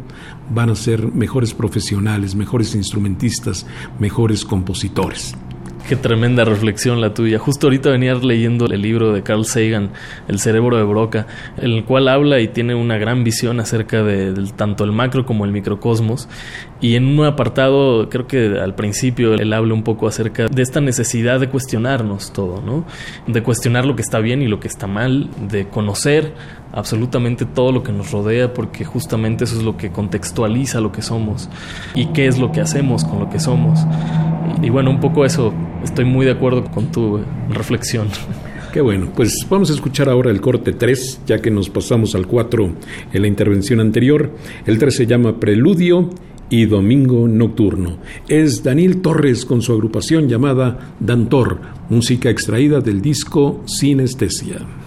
van 0.51 0.71
a 0.71 0.75
ser 0.75 1.13
mejores 1.13 1.53
profesionales, 1.53 2.33
mejores 2.33 2.73
instrumentistas, 2.73 3.67
mejores 3.99 4.43
compositores. 4.43 5.35
Qué 5.87 5.95
tremenda 5.95 6.43
reflexión 6.45 6.99
la 6.99 7.13
tuya. 7.13 7.37
Justo 7.37 7.67
ahorita 7.67 7.91
venía 7.91 8.15
leyendo 8.15 8.65
el 8.65 8.81
libro 8.81 9.13
de 9.13 9.21
Carl 9.21 9.45
Sagan, 9.45 9.91
El 10.27 10.39
cerebro 10.39 10.77
de 10.77 10.83
Broca, 10.83 11.27
en 11.57 11.73
el 11.73 11.85
cual 11.85 12.07
habla 12.07 12.39
y 12.39 12.47
tiene 12.47 12.73
una 12.73 12.97
gran 12.97 13.23
visión 13.23 13.59
acerca 13.59 14.01
de, 14.01 14.33
tanto 14.55 14.83
el 14.83 14.91
macro 14.91 15.27
como 15.27 15.45
el 15.45 15.51
microcosmos. 15.51 16.27
Y 16.81 16.95
en 16.95 17.05
un 17.05 17.23
apartado, 17.27 18.09
creo 18.09 18.25
que 18.25 18.59
al 18.59 18.73
principio 18.73 19.35
él 19.35 19.53
habla 19.53 19.75
un 19.75 19.83
poco 19.83 20.07
acerca 20.07 20.47
de 20.47 20.61
esta 20.63 20.81
necesidad 20.81 21.39
de 21.39 21.49
cuestionarnos 21.49 22.33
todo, 22.33 22.63
¿no? 22.65 22.83
De 23.27 23.43
cuestionar 23.43 23.85
lo 23.85 23.95
que 23.95 24.01
está 24.01 24.17
bien 24.17 24.41
y 24.41 24.47
lo 24.47 24.59
que 24.59 24.67
está 24.67 24.87
mal, 24.87 25.29
de 25.47 25.67
conocer 25.67 26.33
absolutamente 26.73 27.45
todo 27.45 27.71
lo 27.71 27.83
que 27.83 27.91
nos 27.91 28.11
rodea, 28.11 28.55
porque 28.55 28.85
justamente 28.85 29.43
eso 29.43 29.55
es 29.55 29.63
lo 29.63 29.77
que 29.77 29.91
contextualiza 29.91 30.81
lo 30.81 30.91
que 30.91 31.03
somos 31.03 31.47
y 31.93 32.07
qué 32.07 32.25
es 32.25 32.39
lo 32.39 32.51
que 32.51 32.61
hacemos 32.61 33.05
con 33.05 33.19
lo 33.19 33.29
que 33.29 33.39
somos. 33.39 33.79
Y 34.61 34.69
bueno, 34.69 34.89
un 34.89 34.99
poco 34.99 35.25
eso, 35.25 35.53
estoy 35.85 36.05
muy 36.05 36.25
de 36.25 36.33
acuerdo 36.33 36.65
con 36.65 36.91
tu 36.91 37.19
reflexión. 37.49 38.07
Qué 38.73 38.81
bueno, 38.81 39.09
pues 39.15 39.47
vamos 39.49 39.69
a 39.69 39.73
escuchar 39.73 40.09
ahora 40.09 40.31
el 40.31 40.41
corte 40.41 40.73
3, 40.73 41.21
ya 41.25 41.39
que 41.39 41.49
nos 41.49 41.69
pasamos 41.69 42.13
al 42.13 42.27
4 42.27 42.73
en 43.13 43.21
la 43.21 43.27
intervención 43.27 43.79
anterior. 43.79 44.31
El 44.65 44.77
3 44.77 44.93
se 44.93 45.07
llama 45.07 45.39
Preludio 45.39 46.09
y 46.49 46.65
Domingo 46.65 47.27
Nocturno. 47.27 47.99
Es 48.27 48.63
Daniel 48.63 49.01
Torres 49.01 49.45
con 49.45 49.61
su 49.61 49.71
agrupación 49.71 50.27
llamada 50.27 50.93
Dantor, 50.99 51.61
música 51.89 52.29
extraída 52.29 52.81
del 52.81 53.01
disco 53.01 53.63
Sinestesia. 53.65 54.84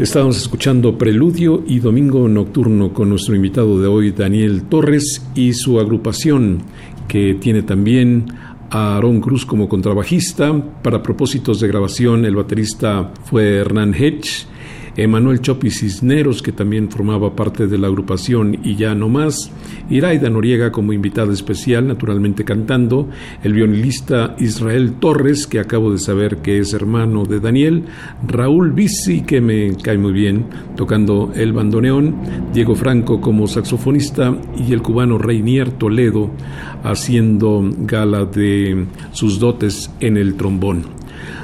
Estábamos 0.00 0.38
escuchando 0.38 0.96
Preludio 0.96 1.62
y 1.66 1.78
Domingo 1.78 2.26
Nocturno 2.26 2.94
con 2.94 3.10
nuestro 3.10 3.36
invitado 3.36 3.78
de 3.78 3.86
hoy, 3.86 4.12
Daniel 4.12 4.62
Torres, 4.62 5.22
y 5.34 5.52
su 5.52 5.78
agrupación, 5.78 6.62
que 7.06 7.34
tiene 7.34 7.62
también 7.62 8.24
a 8.70 8.96
Aaron 8.96 9.20
Cruz 9.20 9.44
como 9.44 9.68
contrabajista. 9.68 10.54
Para 10.82 11.02
propósitos 11.02 11.60
de 11.60 11.68
grabación, 11.68 12.24
el 12.24 12.34
baterista 12.34 13.12
fue 13.24 13.56
Hernán 13.56 13.92
Hedge 13.92 14.46
Emanuel 15.02 15.40
Chopi 15.40 15.70
Cisneros, 15.70 16.42
que 16.42 16.52
también 16.52 16.90
formaba 16.90 17.34
parte 17.34 17.66
de 17.66 17.78
la 17.78 17.86
agrupación 17.86 18.58
y 18.62 18.76
ya 18.76 18.94
no 18.94 19.08
más, 19.08 19.50
Iraida 19.88 20.28
Noriega 20.28 20.70
como 20.70 20.92
invitada 20.92 21.32
especial, 21.32 21.88
naturalmente 21.88 22.44
cantando, 22.44 23.08
el 23.42 23.54
violinista 23.54 24.36
Israel 24.38 24.96
Torres, 25.00 25.46
que 25.46 25.58
acabo 25.58 25.90
de 25.90 25.98
saber 25.98 26.38
que 26.42 26.58
es 26.58 26.74
hermano 26.74 27.24
de 27.24 27.40
Daniel, 27.40 27.84
Raúl 28.28 28.72
Bici, 28.72 29.22
que 29.22 29.40
me 29.40 29.74
cae 29.82 29.96
muy 29.96 30.12
bien, 30.12 30.44
tocando 30.76 31.32
el 31.34 31.54
bandoneón, 31.54 32.16
Diego 32.52 32.74
Franco 32.74 33.22
como 33.22 33.48
saxofonista 33.48 34.36
y 34.58 34.74
el 34.74 34.82
cubano 34.82 35.16
Reinier 35.16 35.70
Toledo 35.70 36.30
haciendo 36.84 37.62
gala 37.78 38.26
de 38.26 38.84
sus 39.12 39.38
dotes 39.38 39.90
en 40.00 40.18
el 40.18 40.34
trombón. 40.34 41.00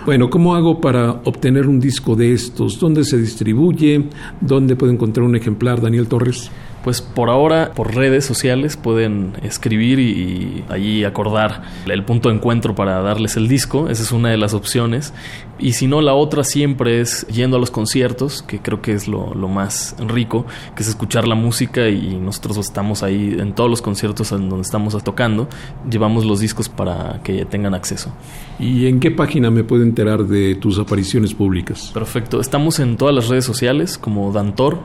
Bueno, 0.07 0.31
¿cómo 0.31 0.55
hago 0.55 0.81
para 0.81 1.11
obtener 1.25 1.67
un 1.67 1.81
disco 1.81 2.15
de 2.15 2.33
estos? 2.33 2.79
¿Dónde 2.79 3.03
se 3.03 3.19
distribuye? 3.19 4.05
¿Dónde 4.41 4.77
puedo 4.77 4.93
encontrar 4.93 5.27
un 5.27 5.35
ejemplar, 5.35 5.81
Daniel 5.81 6.07
Torres? 6.07 6.49
Pues 6.87 7.03
por 7.03 7.31
ahora, 7.31 7.73
por 7.75 7.97
redes 7.97 8.25
sociales 8.25 8.77
pueden 8.77 9.33
escribir 9.43 9.99
y, 9.99 10.63
allí 10.69 11.03
acordar 11.03 11.63
el 11.85 12.05
punto 12.05 12.29
de 12.29 12.37
encuentro 12.37 12.77
para 12.77 13.03
darles 13.03 13.37
el 13.37 13.49
disco. 13.49 13.89
Esa 13.89 14.05
es 14.05 14.13
una 14.13 14.31
de 14.31 14.37
las 14.37 14.55
opciones. 14.55 15.13
Y 15.59 15.73
si 15.73 15.89
no, 15.89 16.01
la 16.01 16.15
otra 16.15 16.45
siempre 16.45 17.01
es 17.01 17.27
yendo 17.27 17.57
a 17.57 17.59
los 17.59 17.73
conciertos, 17.73 18.41
que 18.41 18.61
creo 18.61 18.83
que 18.83 18.93
es 18.93 19.09
lo, 19.09 19.35
más 19.49 19.97
rico, 19.99 20.47
que 20.77 20.85
es 20.85 20.89
escuchar 20.89 21.27
la 21.27 21.35
música 21.35 21.89
y 21.89 22.21
nosotros 22.21 22.57
estamos 22.59 23.03
ahí 23.03 23.37
en 23.37 23.53
todos 23.53 23.69
los 23.69 23.83
conciertos 23.83 24.31
en 24.31 24.49
donde 24.49 24.63
estamos 24.63 24.97
tocando. 25.03 25.49
Llevamos 25.91 26.25
los 26.25 26.39
discos 26.39 26.69
para 26.69 27.21
que 27.25 27.47
tengan 27.47 27.75
acceso. 27.75 28.13
¿Y 28.61 28.87
en 28.87 29.01
qué 29.01 29.11
página 29.11 29.51
me 29.51 29.65
puedo 29.65 29.83
enterar 29.83 30.25
de 30.25 30.55
tus 30.55 30.79
apariciones 30.79 31.35
públicas? 31.35 31.91
Perfecto. 31.93 32.41
Estamos 32.41 32.79
en 32.79 32.97
todas 32.97 33.13
las 33.13 33.27
redes 33.27 33.45
sociales 33.45 33.99
como 33.99 34.31
Dantor, 34.31 34.79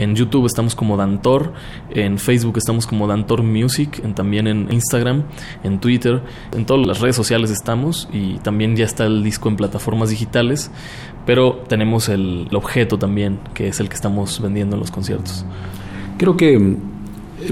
en 0.00 0.16
YouTube 0.16 0.46
estamos 0.46 0.74
como 0.74 0.96
Dantor, 0.96 1.52
en 1.90 2.18
Facebook 2.18 2.56
estamos 2.56 2.86
como 2.86 3.06
Dantor 3.06 3.42
Music, 3.42 4.02
también 4.14 4.46
en 4.46 4.72
Instagram, 4.72 5.24
en 5.62 5.78
Twitter, 5.78 6.22
en 6.52 6.64
todas 6.64 6.86
las 6.86 7.00
redes 7.00 7.16
sociales 7.16 7.50
estamos 7.50 8.08
y 8.10 8.38
también 8.38 8.76
ya 8.76 8.86
está 8.86 9.04
el 9.04 9.22
disco 9.22 9.50
en 9.50 9.56
plataformas 9.56 10.08
digitales, 10.08 10.70
pero 11.26 11.62
tenemos 11.68 12.08
el, 12.08 12.48
objeto 12.52 12.98
también, 12.98 13.38
que 13.52 13.68
es 13.68 13.78
el 13.78 13.88
que 13.88 13.94
estamos 13.94 14.40
vendiendo 14.40 14.74
en 14.76 14.80
los 14.80 14.90
conciertos. 14.90 15.44
Creo 16.16 16.36
que 16.36 16.76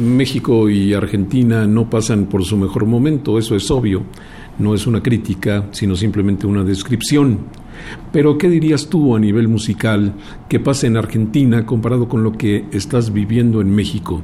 México 0.01 0.71
y 0.71 0.95
Argentina 0.95 1.67
no 1.67 1.91
pasan 1.91 2.27
por 2.27 2.45
su 2.45 2.57
mejor 2.57 2.87
momento, 2.87 3.39
eso 3.39 3.57
es 3.57 3.71
obvio. 3.71 4.03
No 4.59 4.75
es 4.75 4.87
una 4.87 5.03
crítica, 5.03 5.67
sino 5.71 5.95
simplemente 5.95 6.47
una 6.47 6.65
descripción. 6.65 7.41
Pero, 8.13 8.39
¿qué 8.39 8.49
dirías 8.49 8.89
tú 8.89 9.15
a 9.15 9.21
nivel 9.21 9.49
musical 9.49 10.15
que 10.49 10.61
pasa 10.61 10.87
en 10.87 10.97
Argentina 10.97 11.67
comparado 11.67 12.09
con 12.09 12.23
lo 12.23 12.33
que 12.33 12.65
estás 12.73 13.13
viviendo 13.13 13.61
en 13.61 13.75
México? 13.75 14.23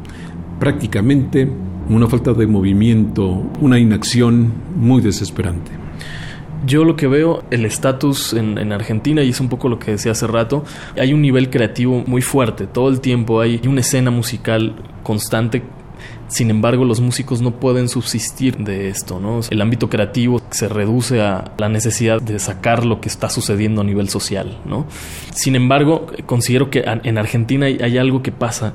Prácticamente 0.59 1.49
una 1.89 2.07
falta 2.07 2.33
de 2.33 2.47
movimiento, 2.47 3.45
una 3.61 3.79
inacción 3.79 4.53
muy 4.77 5.03
desesperante. 5.03 5.71
Yo 6.67 6.85
lo 6.85 6.97
que 6.97 7.07
veo, 7.07 7.45
el 7.51 7.67
estatus 7.67 8.33
en, 8.33 8.57
en, 8.57 8.73
Argentina, 8.73 9.23
y 9.23 9.31
es 9.31 9.41
un 9.41 9.51
poco 9.51 9.69
lo 9.69 9.79
que 9.79 9.91
decía 9.91 10.13
hace 10.13 10.27
rato, 10.27 10.65
hay 10.99 11.13
un 11.13 11.21
nivel 11.21 11.51
creativo 11.51 12.03
muy 12.07 12.23
fuerte, 12.23 12.67
todo 12.67 12.89
el 12.89 13.01
tiempo 13.01 13.43
hay 13.43 13.61
una 13.67 13.81
escena 13.81 14.11
musical 14.11 14.75
constante 15.03 15.63
sin 16.29 16.51
embargo, 16.51 16.85
los 16.85 17.01
músicos 17.01 17.41
no 17.41 17.53
pueden 17.53 17.89
subsistir 17.89 18.57
de 18.59 18.89
esto, 18.89 19.21
¿no? 19.21 19.41
El 19.51 19.61
ámbito 19.61 19.89
creativo 19.89 20.41
se 20.51 20.69
reduce 20.69 21.21
a 21.21 21.53
la 21.59 21.69
necesidad 21.69 22.21
de 22.21 22.39
sacar 22.39 22.85
lo 22.85 23.01
que 23.01 23.09
está 23.09 23.29
sucediendo 23.29 23.83
a 23.83 23.85
nivel 23.85 24.09
social, 24.09 24.59
¿no? 24.65 24.87
Sin 25.33 25.55
embargo, 25.57 26.07
considero 26.27 26.71
que 26.71 26.85
en 26.87 27.19
Argentina 27.19 27.67
hay 27.67 27.99
algo 27.99 28.23
que 28.23 28.33
pasa, 28.33 28.75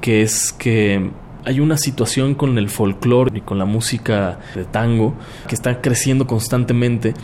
que 0.00 0.22
es 0.22 0.52
que 0.52 1.10
hay 1.44 1.60
una 1.60 1.76
situación 1.76 2.34
con 2.34 2.56
el 2.58 2.70
folclore 2.70 3.38
y 3.38 3.40
con 3.42 3.58
la 3.58 3.64
música 3.64 4.38
de 4.54 4.64
tango 4.64 5.14
que 5.46 5.54
está 5.54 5.80
creciendo 5.80 6.26
constantemente 6.26 7.14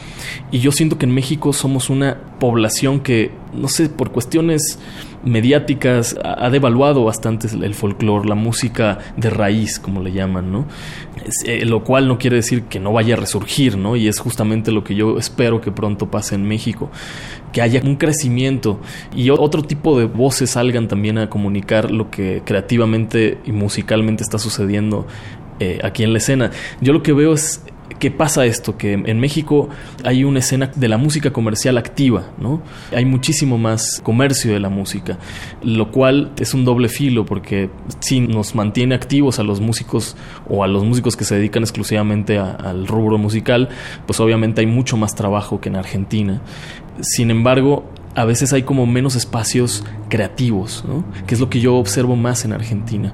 y 0.51 0.59
yo 0.59 0.73
siento 0.73 0.99
que 0.99 1.07
en 1.07 1.14
México 1.14 1.53
somos 1.53 1.89
una 1.89 2.18
población 2.39 3.01
que, 3.01 3.31
no 3.55 3.68
sé, 3.68 3.89
por 3.89 4.12
cuestiones 4.12 4.79
mediáticas 5.25 6.16
ha 6.23 6.51
devaluado 6.51 7.05
bastante 7.05 7.49
el 7.49 7.75
folclore, 7.75 8.29
la 8.29 8.35
música 8.35 8.99
de 9.16 9.31
raíz, 9.31 9.79
como 9.79 10.03
le 10.03 10.12
llaman, 10.12 10.51
¿no? 10.51 10.66
Eh, 11.45 11.64
lo 11.66 11.85
cual 11.85 12.09
no 12.09 12.18
quiere 12.18 12.37
decir 12.37 12.64
que 12.64 12.81
no 12.81 12.93
vaya 12.93 13.14
a 13.14 13.16
resurgir, 13.16 13.77
¿no? 13.77 13.97
Y 13.97 14.09
es 14.09 14.18
justamente 14.18 14.73
lo 14.73 14.85
que 14.85 14.95
yo 14.95 15.18
espero 15.18 15.61
que 15.61 15.71
pronto 15.71 16.11
pase 16.11 16.35
en 16.35 16.45
México, 16.45 16.91
que 17.53 17.62
haya 17.62 17.81
un 17.85 17.97
crecimiento 17.97 18.81
y 19.14 19.31
otro 19.31 19.62
tipo 19.62 19.99
de 19.99 20.07
voces 20.07 20.51
salgan 20.51 20.89
también 20.89 21.18
a 21.18 21.29
comunicar 21.29 21.91
lo 21.91 22.11
que 22.11 22.43
creativamente 22.45 23.39
y 23.45 23.53
musicalmente 23.53 24.23
está 24.23 24.39
sucediendo 24.39 25.07
eh, 25.59 25.79
aquí 25.83 26.03
en 26.03 26.12
la 26.12 26.18
escena. 26.18 26.51
Yo 26.81 26.95
lo 26.95 27.03
que 27.03 27.12
veo 27.12 27.35
es 27.35 27.62
¿Qué 27.99 28.11
pasa 28.11 28.47
esto? 28.47 28.78
Que 28.78 28.93
en 28.93 29.20
México 29.20 29.68
hay 30.05 30.24
una 30.24 30.38
escena 30.38 30.70
de 30.74 30.88
la 30.88 30.97
música 30.97 31.32
comercial 31.32 31.76
activa, 31.76 32.30
¿no? 32.38 32.62
Hay 32.95 33.05
muchísimo 33.05 33.59
más 33.59 34.01
comercio 34.03 34.53
de 34.53 34.61
la 34.61 34.68
música, 34.68 35.18
lo 35.62 35.91
cual 35.91 36.32
es 36.38 36.55
un 36.55 36.64
doble 36.64 36.88
filo 36.88 37.26
porque 37.26 37.68
si 37.99 38.20
nos 38.20 38.55
mantiene 38.55 38.95
activos 38.95 39.38
a 39.38 39.43
los 39.43 39.61
músicos 39.61 40.16
o 40.49 40.64
a 40.64 40.68
los 40.68 40.84
músicos 40.84 41.16
que 41.16 41.24
se 41.24 41.34
dedican 41.34 41.62
exclusivamente 41.62 42.38
al 42.38 42.86
rubro 42.86 43.18
musical, 43.18 43.68
pues 44.07 44.20
obviamente 44.20 44.61
hay 44.61 44.66
mucho 44.66 44.97
más 44.97 45.14
trabajo 45.14 45.61
que 45.61 45.68
en 45.68 45.76
Argentina. 45.76 46.41
Sin 47.01 47.30
embargo, 47.30 47.84
a 48.15 48.25
veces 48.25 48.53
hay 48.53 48.65
como 48.65 48.87
menos 48.87 49.15
espacios 49.15 49.85
creativos, 50.09 50.85
¿no? 50.87 51.05
que 51.27 51.35
es 51.35 51.41
lo 51.41 51.49
que 51.49 51.61
yo 51.61 51.77
observo 51.77 52.17
más 52.17 52.45
en 52.45 52.53
Argentina. 52.53 53.13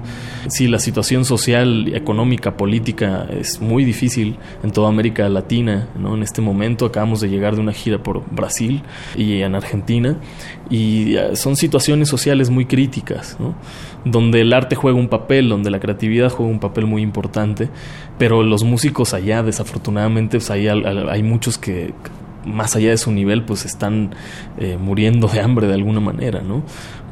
Sí, 0.49 0.69
la 0.69 0.79
situación 0.79 1.27
social, 1.27 1.95
económica, 1.95 2.57
política 2.57 3.27
es 3.31 3.61
muy 3.61 3.85
difícil 3.85 4.39
en 4.63 4.71
toda 4.71 4.89
América 4.89 5.29
Latina. 5.29 5.89
¿no? 5.99 6.15
En 6.15 6.23
este 6.23 6.41
momento 6.41 6.87
acabamos 6.87 7.21
de 7.21 7.29
llegar 7.29 7.57
de 7.57 7.61
una 7.61 7.73
gira 7.73 8.03
por 8.03 8.25
Brasil 8.31 8.83
y 9.17 9.43
en 9.43 9.55
Argentina 9.55 10.17
y 10.71 11.17
eh, 11.17 11.37
son 11.37 11.57
situaciones 11.57 12.09
sociales 12.09 12.49
muy 12.49 12.65
críticas, 12.65 13.37
¿no? 13.39 13.55
donde 14.07 14.41
el 14.41 14.53
arte 14.55 14.77
juega 14.77 14.99
un 14.99 15.09
papel, 15.09 15.51
donde 15.51 15.71
la 15.71 15.79
creatividad 15.79 16.31
juega 16.31 16.51
un 16.51 16.61
papel 16.61 16.87
muy 16.87 17.03
importante, 17.03 17.69
pero 18.19 18.43
los 18.43 18.65
músicos 18.65 19.13
allá, 19.13 19.43
desafortunadamente, 19.43 20.39
pues 20.39 20.51
hay 20.51 21.23
muchos 21.23 21.59
que 21.59 21.93
más 22.47 22.77
allá 22.77 22.91
de 22.91 22.97
su 22.97 23.13
nivel, 23.13 23.45
pues 23.45 23.65
están 23.65 24.15
eh, 24.59 24.79
muriendo 24.81 25.29
de 25.29 25.41
hambre 25.41 25.67
de 25.67 25.75
alguna 25.75 26.01
manera, 26.01 26.43
¿no? 26.43 26.63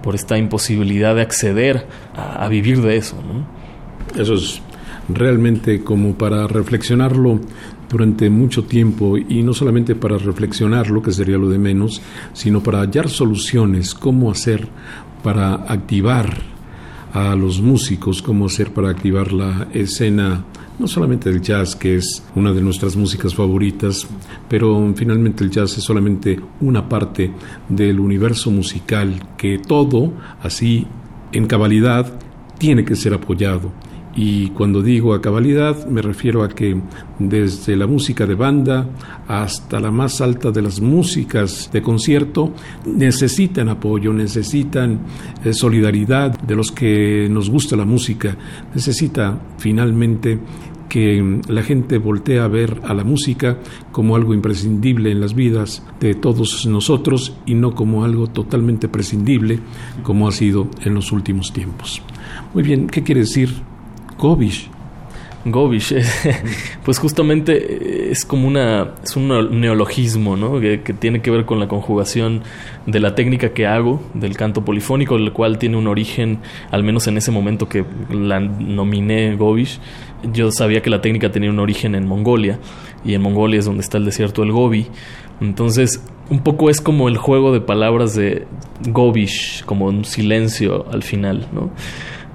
Por 0.02 0.14
esta 0.14 0.38
imposibilidad 0.38 1.14
de 1.14 1.22
acceder 1.22 1.86
a, 2.14 2.46
vivir 2.48 2.80
de 2.80 2.96
eso, 2.96 3.16
¿no? 3.16 4.20
Eso 4.20 4.34
es 4.34 4.62
realmente 5.08 5.82
como 5.82 6.14
para 6.14 6.46
reflexionarlo 6.46 7.40
durante 7.90 8.30
mucho 8.30 8.64
tiempo 8.64 9.16
y 9.18 9.42
no 9.42 9.52
solamente 9.52 9.94
para 9.94 10.18
reflexionarlo, 10.18 11.02
que 11.02 11.12
sería 11.12 11.36
lo 11.36 11.48
de 11.48 11.58
menos, 11.58 12.00
sino 12.32 12.62
para 12.62 12.80
hallar 12.80 13.08
soluciones, 13.08 13.94
cómo 13.94 14.30
hacer 14.30 14.68
para 15.22 15.54
activar 15.54 16.54
a 17.12 17.34
los 17.36 17.60
músicos, 17.60 18.22
cómo 18.22 18.46
hacer 18.46 18.72
para 18.72 18.90
activar 18.90 19.32
la 19.32 19.68
escena 19.72 20.44
no 20.78 20.88
solamente 20.88 21.30
del 21.30 21.40
jazz, 21.40 21.76
que 21.76 21.96
es 21.96 22.22
una 22.34 22.52
de 22.52 22.60
nuestras 22.60 22.96
músicas 22.96 23.34
favoritas, 23.34 24.06
pero 24.48 24.92
finalmente 24.96 25.44
el 25.44 25.50
jazz 25.50 25.78
es 25.78 25.84
solamente 25.84 26.40
una 26.60 26.88
parte 26.88 27.30
del 27.68 28.00
universo 28.00 28.50
musical 28.50 29.28
que 29.36 29.58
todo, 29.58 30.12
así 30.42 30.86
en 31.32 31.46
cabalidad, 31.46 32.12
tiene 32.58 32.84
que 32.84 32.96
ser 32.96 33.14
apoyado. 33.14 33.72
Y 34.16 34.50
cuando 34.50 34.80
digo 34.80 35.12
a 35.12 35.20
cabalidad, 35.20 35.86
me 35.86 36.00
refiero 36.00 36.44
a 36.44 36.48
que 36.48 36.80
desde 37.18 37.76
la 37.76 37.86
música 37.86 38.26
de 38.26 38.34
banda 38.34 38.88
hasta 39.26 39.80
la 39.80 39.90
más 39.90 40.20
alta 40.20 40.52
de 40.52 40.62
las 40.62 40.80
músicas 40.80 41.70
de 41.72 41.82
concierto 41.82 42.52
necesitan 42.86 43.68
apoyo, 43.68 44.12
necesitan 44.12 45.00
eh, 45.44 45.52
solidaridad 45.52 46.38
de 46.40 46.54
los 46.54 46.70
que 46.70 47.26
nos 47.28 47.50
gusta 47.50 47.74
la 47.74 47.84
música, 47.84 48.36
necesita 48.72 49.36
finalmente 49.58 50.38
que 50.88 51.40
la 51.48 51.64
gente 51.64 51.98
voltea 51.98 52.44
a 52.44 52.48
ver 52.48 52.80
a 52.84 52.94
la 52.94 53.02
música 53.02 53.58
como 53.90 54.14
algo 54.14 54.32
imprescindible 54.32 55.10
en 55.10 55.20
las 55.20 55.34
vidas 55.34 55.82
de 55.98 56.14
todos 56.14 56.66
nosotros 56.66 57.36
y 57.46 57.54
no 57.54 57.74
como 57.74 58.04
algo 58.04 58.28
totalmente 58.28 58.88
prescindible 58.88 59.58
como 60.04 60.28
ha 60.28 60.30
sido 60.30 60.68
en 60.84 60.94
los 60.94 61.10
últimos 61.10 61.52
tiempos. 61.52 62.00
Muy 62.52 62.62
bien, 62.62 62.86
¿qué 62.86 63.02
quiere 63.02 63.22
decir 63.22 63.73
Kovish? 64.16 64.70
Gobish, 65.46 65.94
pues 66.84 66.98
justamente 66.98 68.10
es 68.10 68.24
como 68.24 68.48
una, 68.48 68.94
es 69.02 69.14
un 69.14 69.60
neologismo, 69.60 70.36
¿no? 70.36 70.58
Que, 70.58 70.78
tiene 70.78 71.20
que 71.20 71.30
ver 71.30 71.44
con 71.44 71.60
la 71.60 71.68
conjugación 71.68 72.42
de 72.86 72.98
la 72.98 73.14
técnica 73.14 73.50
que 73.50 73.66
hago, 73.66 74.02
del 74.14 74.38
canto 74.38 74.64
polifónico, 74.64 75.16
el 75.16 75.32
cual 75.34 75.58
tiene 75.58 75.76
un 75.76 75.86
origen, 75.86 76.38
al 76.70 76.82
menos 76.82 77.06
en 77.08 77.18
ese 77.18 77.30
momento 77.30 77.68
que 77.68 77.84
la 78.10 78.40
nominé 78.40 79.36
Gobish, 79.36 79.80
yo 80.32 80.50
sabía 80.50 80.80
que 80.80 80.88
la 80.88 81.02
técnica 81.02 81.30
tenía 81.30 81.50
un 81.50 81.58
origen 81.58 81.94
en 81.94 82.06
Mongolia, 82.06 82.58
y 83.04 83.12
en 83.12 83.20
Mongolia 83.20 83.58
es 83.58 83.66
donde 83.66 83.82
está 83.82 83.98
el 83.98 84.06
desierto 84.06 84.40
del 84.42 84.52
Gobi. 84.52 84.86
Entonces, 85.40 86.02
un 86.30 86.40
poco 86.40 86.70
es 86.70 86.80
como 86.80 87.08
el 87.08 87.18
juego 87.18 87.52
de 87.52 87.60
palabras 87.60 88.14
de 88.14 88.46
Gobish, 88.88 89.62
como 89.64 89.86
un 89.86 90.06
silencio 90.06 90.86
al 90.90 91.02
final, 91.02 91.48
¿no? 91.52 91.70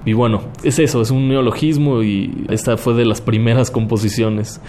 Y 0.04 0.12
bueno, 0.12 0.42
es 0.62 0.78
eso, 0.78 1.02
es 1.02 1.10
un 1.10 1.28
neologismo 1.28 2.02
y 2.02 2.46
esta 2.48 2.76
fue 2.76 2.94
de 2.94 3.04
las 3.04 3.20
primeras 3.20 3.70
composiciones. 3.70 4.60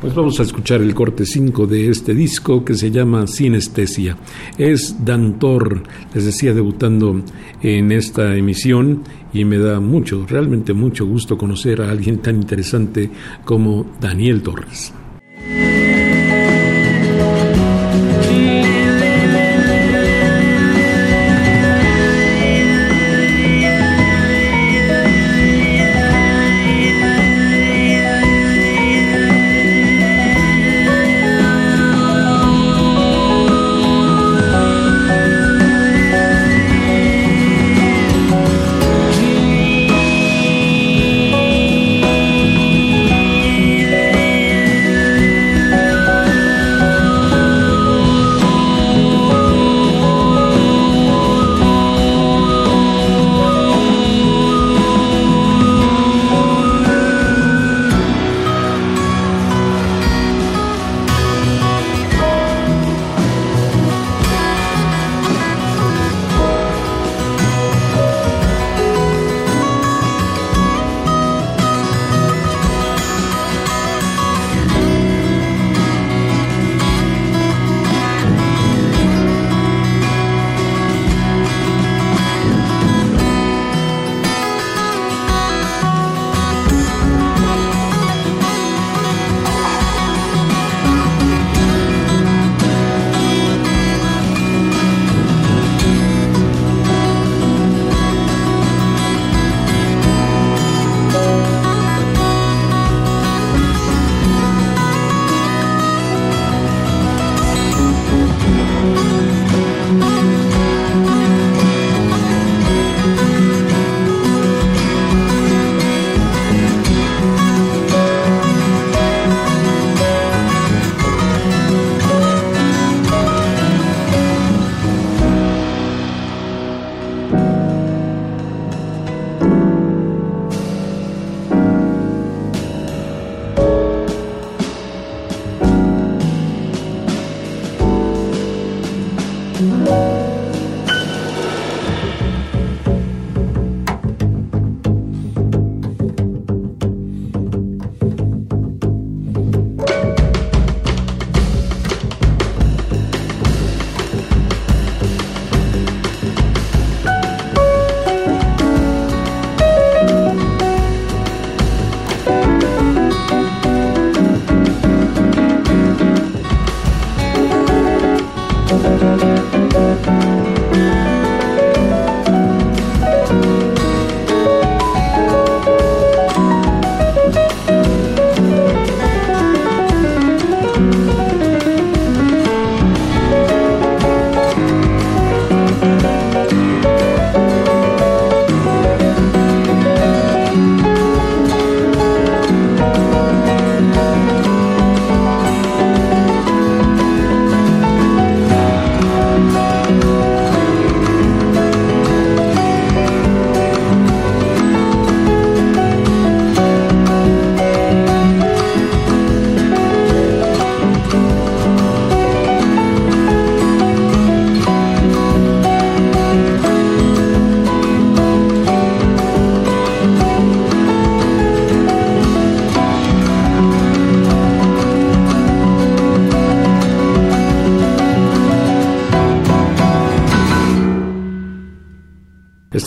Pues 0.00 0.14
vamos 0.14 0.38
a 0.38 0.42
escuchar 0.42 0.82
el 0.82 0.94
corte 0.94 1.24
5 1.24 1.66
de 1.66 1.88
este 1.88 2.14
disco 2.14 2.64
que 2.64 2.74
se 2.74 2.90
llama 2.90 3.26
Sinestesia. 3.26 4.18
Es 4.58 5.04
Dantor, 5.04 5.82
les 6.14 6.26
decía, 6.26 6.52
debutando 6.52 7.22
en 7.62 7.90
esta 7.92 8.36
emisión 8.36 9.04
y 9.32 9.46
me 9.46 9.56
da 9.56 9.80
mucho, 9.80 10.26
realmente 10.28 10.74
mucho 10.74 11.06
gusto 11.06 11.38
conocer 11.38 11.80
a 11.80 11.90
alguien 11.90 12.18
tan 12.18 12.36
interesante 12.36 13.10
como 13.44 13.86
Daniel 13.98 14.42
Torres. 14.42 14.92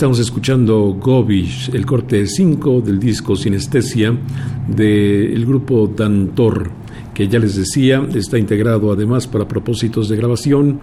Estamos 0.00 0.18
escuchando 0.18 0.96
Gobish, 0.98 1.74
el 1.74 1.84
corte 1.84 2.26
5 2.26 2.80
del 2.80 2.98
disco 2.98 3.36
Sinestesia 3.36 4.16
del 4.66 5.44
grupo 5.44 5.92
Dantor, 5.94 6.70
que 7.12 7.28
ya 7.28 7.38
les 7.38 7.56
decía, 7.56 8.08
está 8.14 8.38
integrado 8.38 8.92
además 8.92 9.26
para 9.26 9.46
propósitos 9.46 10.08
de 10.08 10.16
grabación 10.16 10.80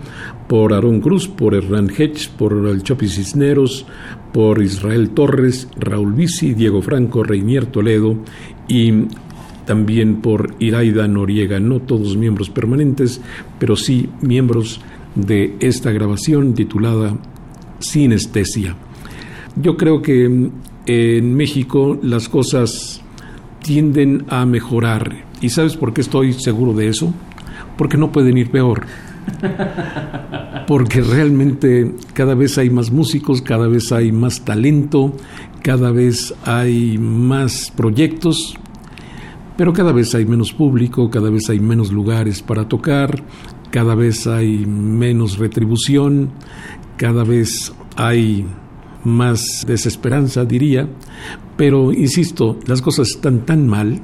por 0.48 0.72
Aaron 0.72 1.02
Cruz, 1.02 1.28
por 1.28 1.56
Hernán 1.56 1.90
Hedge, 1.90 2.30
por 2.38 2.54
el 2.68 2.84
Chopi 2.84 3.08
Cisneros, 3.08 3.88
por 4.32 4.62
Israel 4.62 5.10
Torres, 5.10 5.68
Raúl 5.80 6.14
Bici, 6.14 6.54
Diego 6.54 6.84
Franco, 6.84 7.24
Reinier 7.24 7.66
Toledo 7.66 8.20
y 8.68 9.08
también 9.66 10.22
por 10.22 10.54
Iraida 10.60 11.08
Noriega, 11.08 11.60
no 11.60 11.80
todos 11.80 12.16
miembros 12.18 12.52
permanentes, 12.52 13.20
pero 13.58 13.78
sí 13.78 14.12
miembros 14.22 14.80
de 15.16 15.56
esta 15.60 15.92
grabación 15.92 16.54
titulada 16.54 17.18
Sinestesia. 17.80 18.76
Yo 19.62 19.78
creo 19.78 20.02
que 20.02 20.50
en 20.86 21.36
México 21.36 21.98
las 22.02 22.30
cosas 22.30 23.02
tienden 23.62 24.26
a 24.30 24.46
mejorar. 24.46 25.26
¿Y 25.42 25.50
sabes 25.50 25.76
por 25.76 25.94
qué 25.94 26.02
estoy 26.02 26.34
seguro 26.34 26.74
de 26.74 26.88
eso? 26.88 27.14
Porque 27.78 27.98
no 27.98 28.12
pueden 28.12 28.38
ir 28.38 28.50
peor. 28.50 28.86
Porque 30.68 31.02
realmente 31.02 31.94
cada 32.14 32.34
vez 32.34 32.58
hay 32.58 32.70
más 32.70 32.92
músicos, 32.92 33.42
cada 33.42 33.68
vez 33.68 33.92
hay 33.92 34.12
más 34.12 34.46
talento, 34.46 35.14
cada 35.64 35.92
vez 35.92 36.34
hay 36.46 36.98
más 36.98 37.72
proyectos, 37.76 38.56
pero 39.58 39.74
cada 39.74 39.92
vez 39.92 40.16
hay 40.16 40.26
menos 40.26 40.54
público, 40.54 41.10
cada 41.10 41.30
vez 41.30 41.50
hay 41.50 41.60
menos 41.60 41.92
lugares 41.92 42.42
para 42.42 42.68
tocar, 42.68 43.24
cada 43.70 43.96
vez 43.96 44.28
hay 44.28 44.66
menos 44.66 45.38
retribución, 45.38 46.30
cada 46.96 47.24
vez 47.24 47.74
hay 47.96 48.46
más 49.08 49.66
desesperanza, 49.66 50.46
diría, 50.46 50.88
pero 51.56 51.92
insisto, 51.92 52.60
las 52.68 52.82
cosas 52.82 53.10
están 53.10 53.46
tan 53.46 53.68
mal 53.68 54.02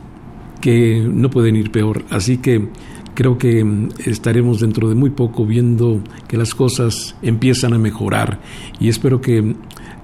que 0.61 1.05
no 1.05 1.29
pueden 1.29 1.55
ir 1.55 1.71
peor, 1.71 2.05
así 2.09 2.37
que 2.37 2.69
creo 3.13 3.37
que 3.37 3.89
estaremos 4.05 4.59
dentro 4.59 4.89
de 4.89 4.95
muy 4.95 5.11
poco 5.11 5.45
viendo 5.45 6.01
que 6.27 6.37
las 6.37 6.55
cosas 6.55 7.15
empiezan 7.21 7.73
a 7.73 7.77
mejorar 7.77 8.39
y 8.79 8.89
espero 8.89 9.21
que 9.21 9.55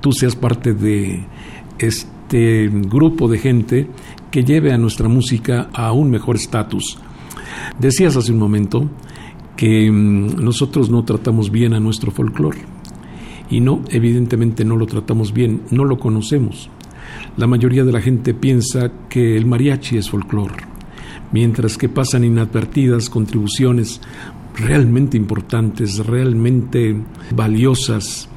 tú 0.02 0.12
seas 0.12 0.36
parte 0.36 0.74
de 0.74 1.26
este 1.80 2.70
grupo 2.70 3.28
de 3.28 3.39
gente 3.39 3.88
que 4.32 4.43
lleve 4.43 4.72
a 4.72 4.78
nuestra 4.78 5.08
música 5.08 5.70
a 5.74 5.91
un 5.91 6.12
mejor 6.12 6.36
estatus. 6.36 7.00
Decías 7.80 8.16
hace 8.16 8.32
un 8.32 8.39
momento 8.39 8.89
que 9.56 9.89
mm, 9.91 10.43
nosotros 10.43 10.89
no 10.89 11.04
tratamos 11.04 11.52
bien 11.52 11.74
a 11.74 11.80
nuestro 11.80 12.12
folclore. 12.12 12.60
Y 13.50 13.62
no, 13.62 13.82
evidentemente 13.89 14.64
no 14.64 14.76
lo 14.76 14.86
tratamos 14.86 15.34
bien, 15.34 15.62
no 15.72 15.86
lo 15.86 15.97
conocemos. 15.97 16.70
La 17.38 17.47
mayoría 17.47 17.84
de 17.84 17.91
la 17.91 18.02
gente 18.02 18.34
piensa 18.34 18.91
que 19.10 19.36
el 19.36 19.45
mariachi 19.45 19.97
es 19.97 20.10
folclore, 20.10 20.66
mientras 21.32 21.78
que 21.78 21.89
pasan 21.89 22.24
inadvertidas 22.24 23.10
contribuciones 23.10 24.02
realmente 24.56 25.18
importantes, 25.18 26.06
realmente 26.06 26.95
valiosas. 27.32 28.30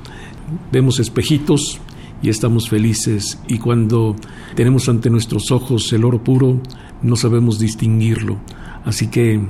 Vemos 0.70 1.00
espejitos 1.00 1.80
y 2.22 2.28
estamos 2.28 2.68
felices 2.68 3.38
y 3.48 3.58
cuando 3.58 4.14
tenemos 4.54 4.88
ante 4.88 5.10
nuestros 5.10 5.50
ojos 5.50 5.92
el 5.92 6.04
oro 6.04 6.22
puro, 6.22 6.60
no 7.02 7.16
sabemos 7.16 7.58
distinguirlo. 7.58 8.38
Así 8.84 9.08
que 9.08 9.40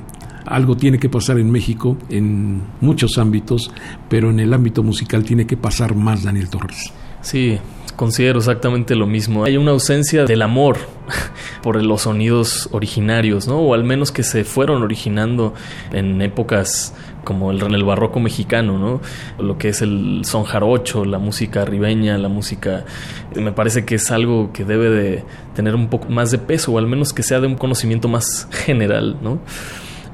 algo 0.45 0.75
tiene 0.75 0.99
que 0.99 1.09
pasar 1.09 1.39
en 1.39 1.51
México 1.51 1.97
en 2.09 2.61
muchos 2.81 3.17
ámbitos, 3.17 3.71
pero 4.09 4.29
en 4.29 4.39
el 4.39 4.53
ámbito 4.53 4.83
musical 4.83 5.23
tiene 5.23 5.47
que 5.47 5.57
pasar 5.57 5.95
más 5.95 6.23
Daniel 6.23 6.49
Torres. 6.49 6.91
Sí, 7.21 7.57
considero 7.95 8.39
exactamente 8.39 8.95
lo 8.95 9.07
mismo. 9.07 9.45
Hay 9.45 9.55
una 9.55 9.71
ausencia 9.71 10.25
del 10.25 10.41
amor 10.41 10.77
por 11.63 11.81
los 11.81 12.01
sonidos 12.01 12.67
originarios, 12.71 13.47
¿no? 13.47 13.59
O 13.59 13.73
al 13.73 13.83
menos 13.83 14.11
que 14.11 14.23
se 14.23 14.43
fueron 14.43 14.83
originando 14.83 15.53
en 15.91 16.21
épocas 16.21 16.93
como 17.23 17.51
el, 17.51 17.61
el 17.73 17.83
barroco 17.85 18.19
mexicano, 18.19 18.77
¿no? 18.77 19.01
Lo 19.41 19.57
que 19.57 19.69
es 19.69 19.81
el 19.81 20.21
son 20.25 20.43
jarocho, 20.43 21.05
la 21.05 21.19
música 21.19 21.63
ribeña, 21.65 22.17
la 22.17 22.29
música... 22.29 22.85
Me 23.35 23.53
parece 23.53 23.85
que 23.85 23.95
es 23.95 24.11
algo 24.11 24.51
que 24.51 24.65
debe 24.65 24.89
de 24.89 25.23
tener 25.55 25.75
un 25.75 25.87
poco 25.87 26.09
más 26.09 26.31
de 26.31 26.39
peso, 26.39 26.73
o 26.73 26.77
al 26.77 26.87
menos 26.87 27.13
que 27.13 27.23
sea 27.23 27.39
de 27.39 27.47
un 27.47 27.55
conocimiento 27.55 28.07
más 28.07 28.49
general, 28.65 29.17
¿no? 29.21 29.39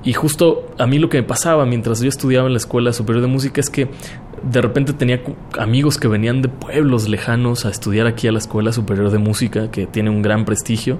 Y 0.03 0.13
justo 0.13 0.65
a 0.77 0.87
mí 0.87 0.97
lo 0.97 1.09
que 1.09 1.17
me 1.17 1.23
pasaba 1.23 1.65
mientras 1.65 1.99
yo 1.99 2.09
estudiaba 2.09 2.47
en 2.47 2.53
la 2.53 2.59
Escuela 2.59 2.93
Superior 2.93 3.21
de 3.21 3.27
Música 3.27 3.59
es 3.59 3.69
que 3.69 3.89
de 4.43 4.61
repente 4.61 4.93
tenía 4.93 5.21
amigos 5.57 5.97
que 5.97 6.07
venían 6.07 6.41
de 6.41 6.49
pueblos 6.49 7.07
lejanos 7.07 7.65
a 7.65 7.69
estudiar 7.69 8.07
aquí 8.07 8.27
a 8.27 8.31
la 8.31 8.39
Escuela 8.39 8.71
Superior 8.71 9.11
de 9.11 9.17
Música, 9.17 9.71
que 9.71 9.87
tiene 9.87 10.09
un 10.09 10.21
gran 10.21 10.45
prestigio, 10.45 10.99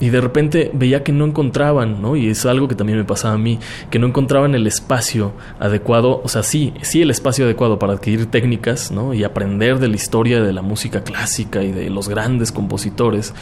y 0.00 0.10
de 0.10 0.20
repente 0.20 0.70
veía 0.74 1.02
que 1.02 1.12
no 1.12 1.24
encontraban, 1.24 2.02
¿no? 2.02 2.16
Y 2.16 2.28
es 2.28 2.44
algo 2.46 2.68
que 2.68 2.74
también 2.74 2.98
me 2.98 3.04
pasaba 3.04 3.34
a 3.34 3.38
mí, 3.38 3.58
que 3.90 3.98
no 3.98 4.06
encontraban 4.06 4.54
el 4.54 4.66
espacio 4.66 5.32
adecuado, 5.58 6.20
o 6.22 6.28
sea, 6.28 6.42
sí, 6.42 6.74
sí 6.82 7.02
el 7.02 7.10
espacio 7.10 7.44
adecuado 7.44 7.78
para 7.78 7.94
adquirir 7.94 8.26
técnicas, 8.26 8.90
¿no? 8.90 9.14
Y 9.14 9.24
aprender 9.24 9.78
de 9.78 9.88
la 9.88 9.96
historia 9.96 10.42
de 10.42 10.52
la 10.52 10.62
música 10.62 11.02
clásica 11.02 11.62
y 11.62 11.72
de 11.72 11.90
los 11.90 12.08
grandes 12.08 12.52
compositores, 12.52 13.34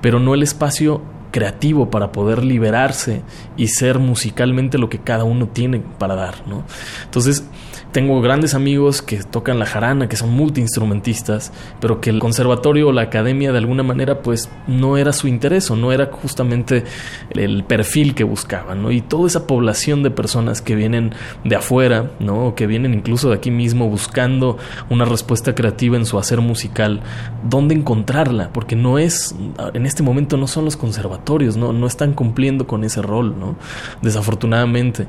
pero 0.00 0.18
no 0.18 0.34
el 0.34 0.42
espacio 0.42 1.02
creativo 1.30 1.90
para 1.90 2.12
poder 2.12 2.42
liberarse 2.44 3.22
y 3.56 3.68
ser 3.68 3.98
musicalmente 3.98 4.78
lo 4.78 4.88
que 4.88 4.98
cada 4.98 5.24
uno 5.24 5.48
tiene 5.48 5.80
para 5.80 6.14
dar, 6.14 6.46
¿no? 6.46 6.64
Entonces, 7.04 7.44
tengo 7.92 8.20
grandes 8.20 8.54
amigos 8.54 9.02
que 9.02 9.22
tocan 9.22 9.58
la 9.58 9.66
jarana, 9.66 10.08
que 10.08 10.16
son 10.16 10.30
multiinstrumentistas, 10.30 11.52
pero 11.80 12.00
que 12.00 12.10
el 12.10 12.18
conservatorio 12.18 12.88
o 12.88 12.92
la 12.92 13.02
academia 13.02 13.52
de 13.52 13.58
alguna 13.58 13.82
manera 13.82 14.22
pues 14.22 14.50
no 14.66 14.96
era 14.96 15.12
su 15.12 15.28
interés 15.28 15.70
o 15.70 15.76
no 15.76 15.92
era 15.92 16.06
justamente 16.06 16.84
el 17.30 17.64
perfil 17.64 18.14
que 18.14 18.24
buscaban, 18.24 18.82
¿no? 18.82 18.90
Y 18.90 19.00
toda 19.00 19.26
esa 19.26 19.46
población 19.46 20.02
de 20.02 20.10
personas 20.10 20.60
que 20.60 20.74
vienen 20.74 21.12
de 21.44 21.56
afuera, 21.56 22.10
¿no? 22.20 22.46
O 22.46 22.54
que 22.54 22.66
vienen 22.66 22.94
incluso 22.94 23.30
de 23.30 23.36
aquí 23.36 23.50
mismo 23.50 23.88
buscando 23.88 24.58
una 24.90 25.04
respuesta 25.04 25.54
creativa 25.54 25.96
en 25.96 26.06
su 26.06 26.18
hacer 26.18 26.40
musical, 26.40 27.00
¿dónde 27.48 27.74
encontrarla? 27.74 28.50
Porque 28.52 28.76
no 28.76 28.98
es, 28.98 29.34
en 29.72 29.86
este 29.86 30.02
momento 30.02 30.36
no 30.36 30.46
son 30.46 30.64
los 30.64 30.76
conservatorios, 30.76 31.56
¿no? 31.56 31.72
No 31.72 31.86
están 31.86 32.12
cumpliendo 32.12 32.66
con 32.66 32.84
ese 32.84 33.02
rol, 33.02 33.38
¿no? 33.38 33.56
Desafortunadamente. 34.02 35.06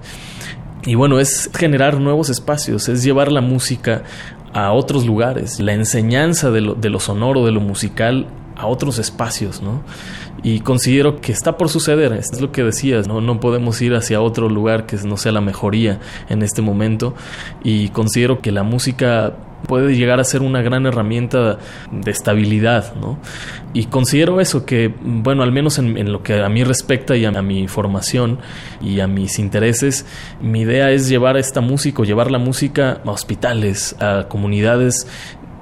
Y 0.86 0.96
bueno, 0.96 1.20
es 1.20 1.50
generar 1.56 2.00
nuevos 2.00 2.30
espacios, 2.30 2.88
es 2.90 3.04
llevar 3.04 3.32
la 3.32 3.42
música 3.42 4.04
a 4.54 4.72
otros 4.72 5.06
lugares, 5.06 5.60
la 5.60 5.74
enseñanza 5.74 6.52
de 6.52 6.62
lo, 6.62 6.74
de 6.74 6.90
lo 6.90 7.00
sonoro, 7.00 7.46
de 7.46 7.52
lo 7.52 7.60
musical 7.60 8.28
a 8.56 8.68
otros 8.68 9.00
espacios, 9.00 9.62
¿no? 9.62 9.82
Y 10.42 10.62
considero 10.62 11.20
que 11.20 11.32
está 11.32 11.58
por 11.58 11.70
suceder, 11.70 12.14
es 12.14 12.42
lo 12.42 12.52
que 12.52 12.64
decías, 12.64 13.08
¿no? 13.08 13.22
No 13.22 13.40
podemos 13.40 13.82
ir 13.82 13.94
hacia 13.94 14.22
otro 14.22 14.50
lugar 14.50 14.86
que 14.86 14.98
no 14.98 15.18
sea 15.18 15.32
la 15.32 15.42
mejoría 15.42 16.00
en 16.30 16.44
este 16.44 16.62
momento 16.62 17.14
y 17.64 17.90
considero 17.90 18.42
que 18.42 18.52
la 18.52 18.64
música 18.64 19.34
puede 19.68 19.96
llegar 19.96 20.20
a 20.20 20.24
ser 20.24 20.42
una 20.42 20.62
gran 20.62 20.86
herramienta 20.86 21.58
de 21.92 22.12
estabilidad, 22.12 22.96
¿no? 22.96 23.20
Y 23.74 23.86
considero 23.86 24.42
eso, 24.42 24.66
que, 24.66 24.94
bueno, 25.02 25.44
al 25.44 25.52
menos 25.52 25.78
en, 25.78 26.12
lo 26.12 26.24
que 26.24 26.42
a 26.42 26.50
mí 26.50 26.64
respecta 26.64 27.16
y 27.16 27.26
a, 27.26 27.32
mi 27.42 27.68
formación 27.68 28.40
y 28.82 29.00
a 29.00 29.08
mis 29.08 29.40
intereses, 29.40 30.06
mi 30.42 30.62
idea 30.62 30.92
es 30.92 31.08
llevar 31.08 31.38
esta 31.38 31.62
música, 31.62 32.04
llevar 32.04 32.32
la 32.32 32.40
música 32.40 33.02
a 33.06 33.12
hospitales, 33.12 33.96
a 34.00 34.26
comunidades 34.28 35.08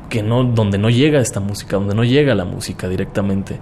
que 0.09 0.23
no 0.23 0.45
donde 0.45 0.77
no 0.77 0.89
llega 0.89 1.19
esta 1.19 1.41
música, 1.41 1.75
donde 1.75 1.93
no 1.93 2.03
llega 2.03 2.33
la 2.33 2.45
música 2.45 2.87
directamente, 2.87 3.59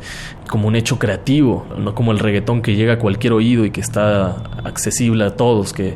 como 0.47 0.67
un 0.67 0.75
hecho 0.75 0.99
creativo, 0.99 1.65
no 1.77 1.95
como 1.95 2.11
el 2.11 2.19
reggaetón 2.19 2.61
que 2.61 2.75
llega 2.75 2.93
a 2.93 2.99
cualquier 2.99 3.33
oído 3.33 3.65
y 3.65 3.71
que 3.71 3.81
está 3.81 4.43
accesible 4.63 5.23
a 5.25 5.35
todos, 5.35 5.73
que 5.73 5.95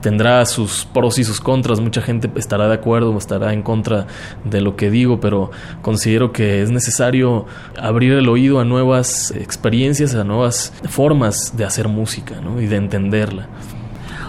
tendrá 0.00 0.44
sus 0.46 0.86
pros 0.86 1.18
y 1.18 1.24
sus 1.24 1.40
contras. 1.40 1.80
Mucha 1.80 2.02
gente 2.02 2.30
estará 2.36 2.68
de 2.68 2.74
acuerdo 2.74 3.12
o 3.12 3.18
estará 3.18 3.52
en 3.52 3.62
contra 3.62 4.06
de 4.44 4.60
lo 4.60 4.76
que 4.76 4.90
digo, 4.90 5.20
pero 5.20 5.50
considero 5.82 6.32
que 6.32 6.62
es 6.62 6.70
necesario 6.70 7.46
abrir 7.76 8.12
el 8.12 8.28
oído 8.28 8.60
a 8.60 8.64
nuevas 8.64 9.30
experiencias, 9.32 10.14
a 10.14 10.24
nuevas 10.24 10.72
formas 10.88 11.54
de 11.56 11.64
hacer 11.64 11.88
música 11.88 12.40
¿no? 12.40 12.60
y 12.60 12.66
de 12.66 12.76
entenderla. 12.76 13.48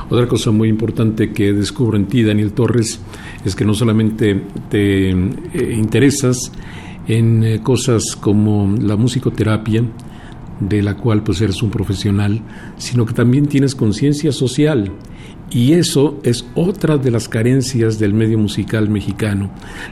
Otra 0.09 0.27
cosa 0.27 0.49
muy 0.49 0.69
importante 0.69 1.33
que 1.33 1.53
descubro 1.53 1.95
en 1.95 2.07
ti, 2.07 2.23
Daniel 2.23 2.53
Torres, 2.53 2.99
es 3.45 3.55
que 3.55 3.63
no 3.63 3.75
solamente 3.75 4.41
te 4.69 5.11
eh, 5.11 5.75
interesas 5.77 6.51
en 7.07 7.43
eh, 7.43 7.61
cosas 7.61 8.15
como 8.19 8.75
la 8.81 8.95
musicoterapia, 8.95 9.83
de 10.59 10.81
la 10.81 10.95
cual 10.97 11.23
pues 11.23 11.41
eres 11.41 11.61
un 11.61 11.69
profesional, 11.69 12.41
sino 12.77 13.05
que 13.05 13.13
también 13.13 13.45
tienes 13.45 13.75
conciencia 13.75 14.31
social 14.31 14.91
y 15.51 15.73
eso 15.73 16.19
es 16.23 16.45
otra 16.55 16.97
de 16.97 17.11
las 17.11 17.27
carencias 17.27 17.99
del 17.99 18.13
medio 18.13 18.37
musical 18.37 18.89
mexicano. 18.89 19.49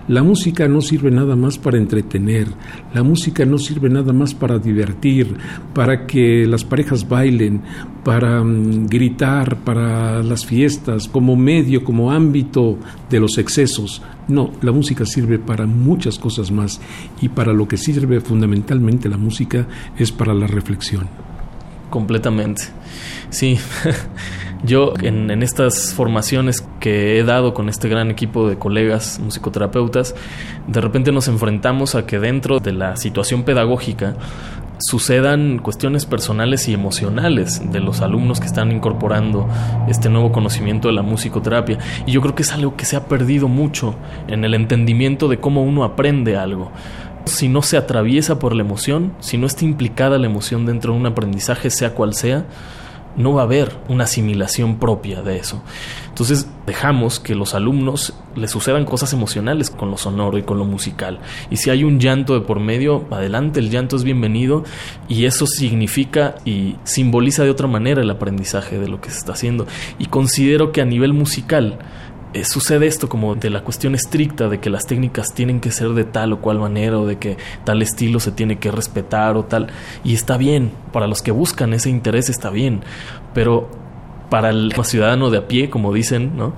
La 0.08 0.24
música 0.24 0.68
no 0.68 0.82
sirve 0.82 1.12
nada 1.12 1.36
más 1.36 1.58
para 1.58 1.78
entretener, 1.78 2.48
la 2.94 3.04
música 3.04 3.46
no 3.46 3.58
sirve 3.58 3.90
nada 3.90 4.14
más 4.14 4.34
para 4.34 4.60
divertir, 4.60 5.36
para 5.74 6.06
que 6.06 6.46
las 6.46 6.64
parejas 6.64 7.08
bailen, 7.08 7.62
para 8.04 8.44
mm, 8.44 8.88
gritar, 8.88 9.58
para 9.64 10.22
las 10.24 10.46
fiestas, 10.46 11.08
como 11.08 11.36
medio, 11.36 11.84
como 11.84 12.12
ámbito 12.12 12.78
de 13.10 13.20
los 13.20 13.38
excesos. 13.38 14.02
No, 14.28 14.52
la 14.62 14.72
música 14.72 15.06
sirve 15.06 15.40
para 15.40 15.66
muchas 15.66 16.20
cosas 16.20 16.52
más 16.52 16.82
y 17.22 17.30
para 17.30 17.54
lo 17.54 17.68
que 17.68 17.78
sirve 17.78 18.20
fundamentalmente 18.20 19.10
la 19.10 19.18
música 19.18 19.68
es 19.98 20.12
para 20.12 20.34
la 20.34 20.48
reflexión. 20.48 21.08
Completamente. 21.90 22.64
Sí. 23.30 23.58
Yo 24.64 24.94
en, 25.02 25.44
estas 25.44 25.94
formaciones 25.94 26.68
que 26.80 27.20
he 27.20 27.24
dado 27.24 27.54
con 27.54 27.70
este 27.70 27.90
gran 27.90 28.10
equipo 28.10 28.50
de 28.50 28.58
colegas 28.58 29.20
musicoterapeutas, 29.20 30.16
de 30.68 30.82
repente 30.82 31.12
nos 31.12 31.28
enfrentamos 31.28 31.96
a 31.96 32.06
que 32.06 32.20
dentro 32.20 32.60
de 32.60 32.74
la 32.74 32.98
situación 32.98 33.44
pedagógica 33.44 34.16
sucedan 34.80 35.60
cuestiones 35.60 36.06
personales 36.06 36.68
y 36.68 36.74
emocionales 36.74 37.72
de 37.72 37.80
los 37.80 38.02
alumnos 38.02 38.40
que 38.40 38.46
están 38.46 38.72
incorporando 38.72 39.48
este 39.88 40.10
nuevo 40.10 40.32
conocimiento 40.32 40.88
de 40.88 40.94
la 40.94 41.02
musicoterapia. 41.02 41.80
Y 42.06 42.12
yo 42.12 42.22
creo 42.22 42.36
que 42.36 42.44
es 42.44 42.52
algo 42.52 42.76
que 42.76 42.86
se 42.86 42.96
ha 42.96 43.06
perdido 43.06 43.48
mucho 43.48 43.96
en 44.28 44.44
el 44.44 44.54
entendimiento 44.54 45.28
de 45.28 45.40
cómo 45.40 45.64
uno 45.64 45.84
aprende 45.84 46.38
algo 46.38 46.72
si 47.26 47.50
no 47.50 47.62
se 47.62 47.78
atraviesa 47.78 48.40
por 48.40 48.56
la 48.56 48.64
emoción, 48.64 49.14
si 49.20 49.38
no 49.38 49.48
está 49.48 49.66
implicada 49.66 50.18
la 50.18 50.28
emoción 50.28 50.66
dentro 50.66 50.94
de 50.94 51.00
un 51.00 51.06
aprendizaje, 51.06 51.70
sea 51.70 51.94
cual 51.94 52.14
sea, 52.14 52.46
no 53.18 53.34
va 53.34 53.42
a 53.42 53.46
haber 53.46 53.76
una 53.90 54.06
asimilación 54.06 54.78
propia 54.78 55.22
de 55.22 55.38
eso. 55.38 55.62
Entonces 56.08 56.48
dejamos 56.66 57.20
que 57.20 57.36
los 57.36 57.54
alumnos 57.54 58.14
les 58.36 58.50
sucedan 58.50 58.86
cosas 58.86 59.14
emocionales 59.14 59.70
con 59.70 59.92
lo 59.92 59.98
sonoro 59.98 60.38
y 60.38 60.44
con 60.44 60.58
lo 60.58 60.66
musical. 60.66 61.20
Y 61.52 61.58
si 61.58 61.70
hay 61.70 61.84
un 61.84 62.00
llanto 62.00 62.34
de 62.34 62.42
por 62.42 62.60
medio, 62.60 63.06
adelante, 63.12 63.60
el 63.60 63.70
llanto 63.70 63.96
es 63.96 64.04
bienvenido 64.04 64.64
y 65.08 65.26
eso 65.26 65.46
significa 65.46 66.36
y 66.46 66.76
simboliza 66.84 67.44
de 67.44 67.52
otra 67.52 67.68
manera 67.68 68.02
el 68.02 68.10
aprendizaje 68.10 68.80
de 68.80 68.88
lo 68.88 69.02
que 69.02 69.10
se 69.10 69.20
está 69.20 69.34
haciendo. 69.34 69.68
Y 70.00 70.06
considero 70.06 70.72
que 70.72 70.82
a 70.82 70.86
nivel 70.86 71.14
musical, 71.14 71.80
eh, 72.38 72.46
sucede 72.46 72.88
esto 72.88 73.10
como 73.10 73.36
de 73.36 73.50
la 73.50 73.64
cuestión 73.64 73.96
estricta 73.96 74.50
de 74.50 74.60
que 74.60 74.70
las 74.70 74.86
técnicas 74.86 75.34
tienen 75.34 75.60
que 75.60 75.72
ser 75.72 75.90
de 75.90 76.04
tal 76.04 76.34
o 76.34 76.42
cual 76.42 76.60
manera 76.60 77.00
o 77.00 77.06
de 77.06 77.18
que 77.18 77.38
tal 77.64 77.82
estilo 77.82 78.20
se 78.20 78.32
tiene 78.32 78.60
que 78.60 78.72
respetar 78.72 79.38
o 79.38 79.46
tal. 79.46 79.68
Y 80.04 80.14
está 80.14 80.38
bien, 80.38 80.72
para 80.92 81.08
los 81.08 81.22
que 81.22 81.32
buscan 81.32 81.74
ese 81.74 81.90
interés 81.90 82.30
está 82.30 82.50
bien, 82.50 82.82
pero 83.34 83.70
para 84.30 84.50
el 84.50 84.74
ciudadano 84.84 85.30
de 85.30 85.40
a 85.40 85.48
pie, 85.48 85.70
como 85.70 85.94
dicen, 85.94 86.38
¿no? 86.38 86.54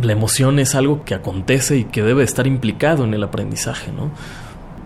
La 0.00 0.12
emoción 0.12 0.58
es 0.58 0.74
algo 0.74 1.04
que 1.04 1.14
acontece 1.14 1.76
y 1.76 1.84
que 1.84 2.02
debe 2.02 2.24
estar 2.24 2.46
implicado 2.46 3.04
en 3.04 3.12
el 3.12 3.22
aprendizaje, 3.22 3.92
¿no? 3.92 4.10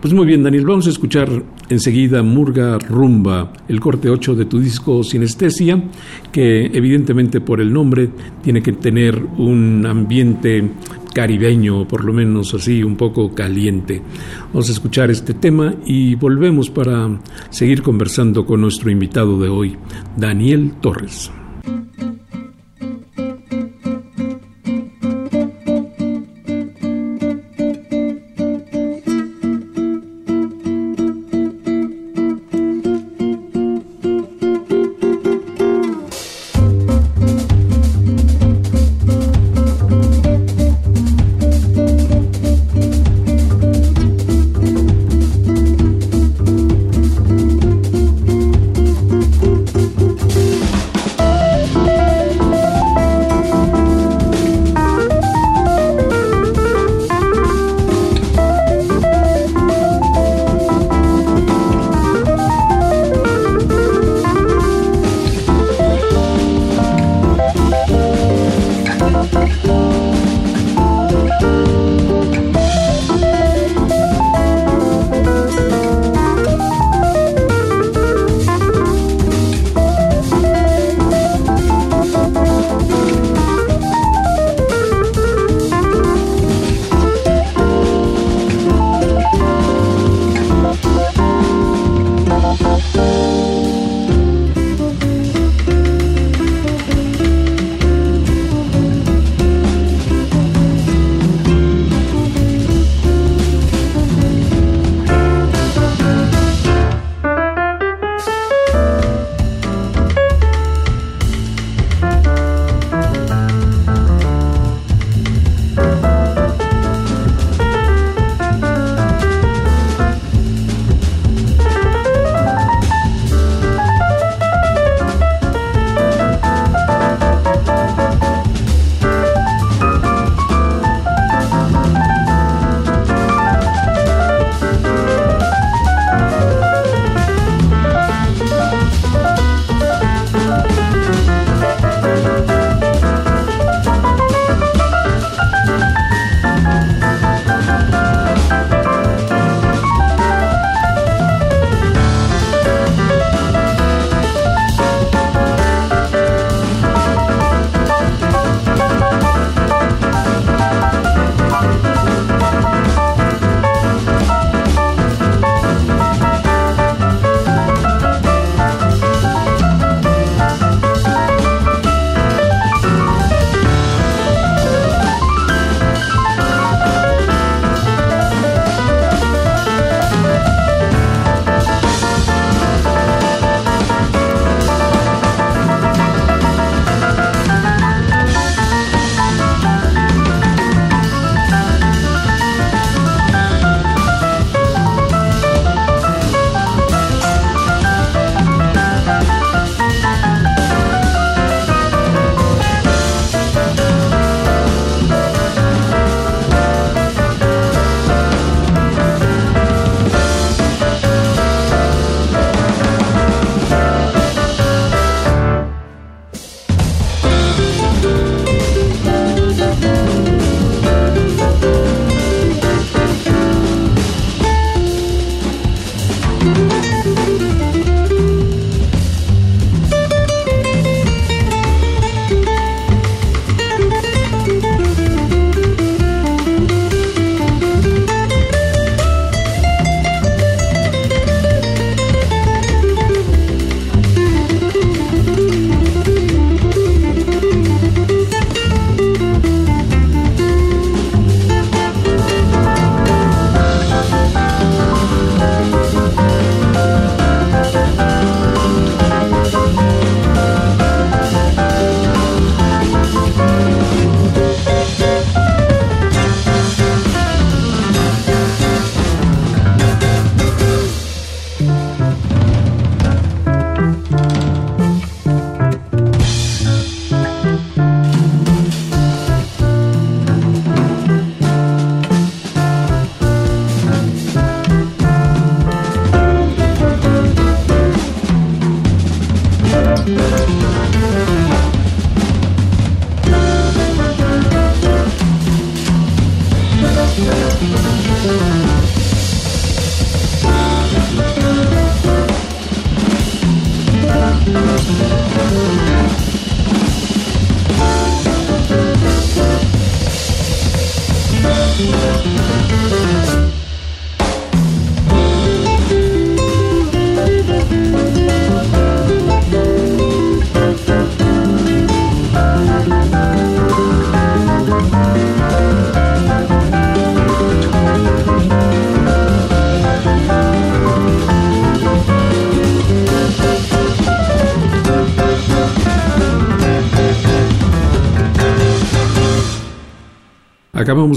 Pues 0.04 0.12
muy 0.12 0.26
bien, 0.26 0.42
Daniel, 0.42 0.66
vamos 0.66 0.86
a 0.86 0.90
escuchar 0.90 1.30
enseguida 1.70 2.22
Murga 2.22 2.78
Rumba, 2.78 3.54
el 3.68 3.80
corte 3.80 4.10
8 4.10 4.34
de 4.34 4.44
tu 4.44 4.60
disco 4.60 5.02
Sinestesia, 5.02 5.82
que 6.30 6.66
evidentemente 6.66 7.40
por 7.40 7.58
el 7.58 7.72
nombre 7.72 8.10
tiene 8.42 8.62
que 8.62 8.74
tener 8.74 9.16
un 9.38 9.86
ambiente 9.86 10.72
caribeño, 11.14 11.88
por 11.88 12.04
lo 12.04 12.12
menos 12.12 12.52
así, 12.52 12.82
un 12.82 12.96
poco 12.96 13.34
caliente. 13.34 14.02
Vamos 14.48 14.68
a 14.68 14.72
escuchar 14.72 15.10
este 15.10 15.32
tema 15.32 15.74
y 15.86 16.16
volvemos 16.16 16.68
para 16.68 17.08
seguir 17.48 17.80
conversando 17.80 18.44
con 18.44 18.60
nuestro 18.60 18.90
invitado 18.90 19.40
de 19.40 19.48
hoy, 19.48 19.74
Daniel 20.18 20.74
Torres. 20.82 21.32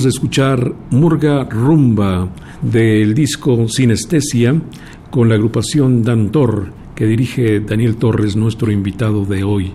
De 0.04 0.10
escuchar 0.10 0.76
Murga 0.92 1.44
Rumba 1.46 2.30
del 2.62 3.16
disco 3.16 3.68
Sinestesia 3.68 4.62
con 5.10 5.28
la 5.28 5.36
agrupación 5.36 6.04
Dantor 6.04 6.72
que 6.94 7.08
dirige 7.08 7.62
Daniel 7.62 7.96
Torres, 7.96 8.36
nuestro 8.36 8.72
invitado 8.72 9.26
de 9.26 9.44
hoy. 9.44 9.74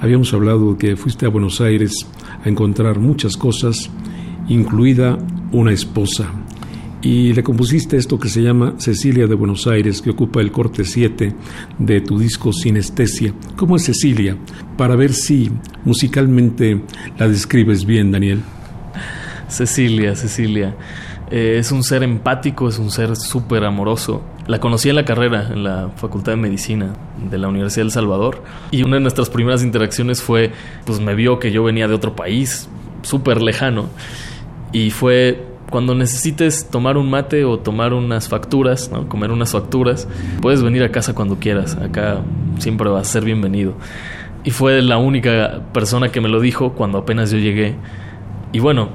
Habíamos 0.00 0.32
hablado 0.34 0.78
que 0.78 0.94
fuiste 0.94 1.26
a 1.26 1.30
Buenos 1.30 1.60
Aires 1.60 1.92
a 2.44 2.48
encontrar 2.48 3.00
muchas 3.00 3.36
cosas, 3.36 3.90
incluida 4.48 5.18
una 5.50 5.72
esposa. 5.72 6.30
Y 7.02 7.32
le 7.32 7.42
compusiste 7.42 7.96
esto 7.96 8.20
que 8.20 8.28
se 8.28 8.42
llama 8.42 8.74
Cecilia 8.78 9.26
de 9.26 9.34
Buenos 9.34 9.66
Aires, 9.66 10.00
que 10.00 10.10
ocupa 10.10 10.40
el 10.40 10.52
corte 10.52 10.84
7 10.84 11.34
de 11.76 12.00
tu 12.02 12.20
disco 12.20 12.52
Sinestesia. 12.52 13.34
¿Cómo 13.56 13.74
es 13.74 13.84
Cecilia? 13.84 14.36
Para 14.76 14.94
ver 14.94 15.12
si 15.12 15.50
musicalmente 15.84 16.80
la 17.18 17.26
describes 17.26 17.84
bien, 17.84 18.12
Daniel. 18.12 18.42
Cecilia, 19.66 20.16
Cecilia. 20.16 20.74
Eh, 21.30 21.56
es 21.58 21.70
un 21.70 21.82
ser 21.82 22.02
empático, 22.02 22.66
es 22.66 22.78
un 22.78 22.90
ser 22.90 23.14
súper 23.14 23.64
amoroso. 23.64 24.22
La 24.46 24.58
conocí 24.58 24.88
en 24.88 24.96
la 24.96 25.04
carrera, 25.04 25.50
en 25.52 25.64
la 25.64 25.90
Facultad 25.96 26.32
de 26.32 26.36
Medicina 26.36 26.94
de 27.30 27.36
la 27.36 27.48
Universidad 27.48 27.84
del 27.84 27.90
Salvador. 27.90 28.42
Y 28.70 28.84
una 28.84 28.94
de 28.96 29.00
nuestras 29.00 29.28
primeras 29.28 29.62
interacciones 29.62 30.22
fue, 30.22 30.52
pues 30.86 30.98
me 30.98 31.14
vio 31.14 31.38
que 31.38 31.52
yo 31.52 31.62
venía 31.62 31.88
de 31.88 31.94
otro 31.94 32.16
país, 32.16 32.70
súper 33.02 33.42
lejano. 33.42 33.90
Y 34.72 34.92
fue, 34.92 35.44
cuando 35.68 35.94
necesites 35.94 36.70
tomar 36.70 36.96
un 36.96 37.10
mate 37.10 37.44
o 37.44 37.58
tomar 37.58 37.92
unas 37.92 38.30
facturas, 38.30 38.90
comer 39.08 39.30
unas 39.30 39.52
facturas, 39.52 40.08
puedes 40.40 40.62
venir 40.62 40.82
a 40.84 40.90
casa 40.90 41.14
cuando 41.14 41.36
quieras. 41.36 41.76
Acá 41.76 42.22
siempre 42.58 42.88
vas 42.88 43.08
a 43.08 43.12
ser 43.12 43.24
bienvenido. 43.24 43.74
Y 44.42 44.52
fue 44.52 44.80
la 44.80 44.96
única 44.96 45.64
persona 45.74 46.08
que 46.08 46.22
me 46.22 46.30
lo 46.30 46.40
dijo 46.40 46.72
cuando 46.72 46.96
apenas 46.96 47.30
yo 47.30 47.36
llegué. 47.36 47.74
Y 48.52 48.60
bueno, 48.60 48.88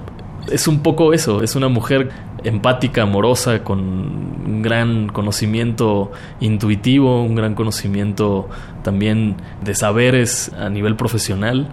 es 0.51 0.67
un 0.67 0.79
poco 0.79 1.13
eso, 1.13 1.43
es 1.43 1.55
una 1.55 1.69
mujer 1.69 2.09
empática, 2.43 3.03
amorosa, 3.03 3.63
con 3.63 3.79
un 3.79 4.61
gran 4.61 5.07
conocimiento 5.07 6.11
intuitivo, 6.39 7.23
un 7.23 7.35
gran 7.35 7.55
conocimiento 7.55 8.47
también 8.83 9.35
de 9.63 9.73
saberes 9.75 10.51
a 10.53 10.69
nivel 10.69 10.95
profesional 10.95 11.69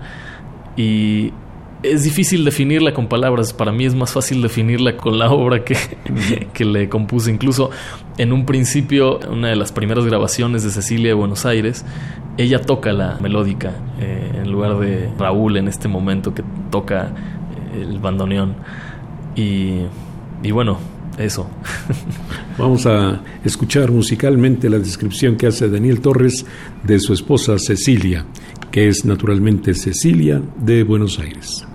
y 0.77 1.33
es 1.83 2.05
difícil 2.05 2.45
definirla 2.45 2.95
con 2.95 3.09
palabras, 3.09 3.53
para 3.53 3.73
mí 3.73 3.85
es 3.85 3.95
más 3.95 4.13
fácil 4.13 4.41
definirla 4.41 4.97
con 4.97 5.19
la 5.19 5.31
obra 5.31 5.65
que, 5.65 5.77
que 6.55 6.65
le 6.65 6.89
compuse. 6.89 7.31
Incluso 7.31 7.71
en 8.19 8.33
un 8.33 8.47
principio, 8.47 9.19
una 9.29 9.49
de 9.49 9.57
las 9.57 9.73
primeras 9.73 10.05
grabaciones 10.07 10.63
de 10.63 10.71
Cecilia 10.71 11.09
de 11.09 11.15
Buenos 11.15 11.45
Aires, 11.45 11.85
ella 12.39 12.61
toca 12.61 12.93
la 12.93 13.19
melódica 13.21 13.73
eh, 14.01 14.41
en 14.43 14.51
lugar 14.51 14.79
de 14.79 15.11
Raúl 15.19 15.57
en 15.57 15.69
este 15.69 15.89
momento 15.89 16.33
que 16.33 16.43
toca 16.71 17.13
el 17.75 17.99
bandoneón. 17.99 18.55
Y, 19.37 19.81
y 20.43 20.51
bueno, 20.51 20.79
eso. 21.19 21.49
Vamos 22.59 22.87
a 22.87 23.21
escuchar 23.45 23.91
musicalmente 23.91 24.71
la 24.71 24.79
descripción 24.79 25.37
que 25.37 25.47
hace 25.47 25.69
Daniel 25.69 26.01
Torres 26.01 26.45
de 26.83 26.99
su 27.01 27.13
esposa 27.13 27.59
Cecilia, 27.59 28.25
que 28.71 28.89
es 28.89 29.05
naturalmente 29.05 29.75
Cecilia 29.75 30.41
de 30.59 30.85
Buenos 30.85 31.19
Aires. 31.19 31.67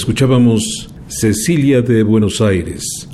Escuchábamos 0.00 0.88
Cecilia 1.08 1.82
de 1.82 2.02
Buenos 2.02 2.40
Aires, 2.40 3.06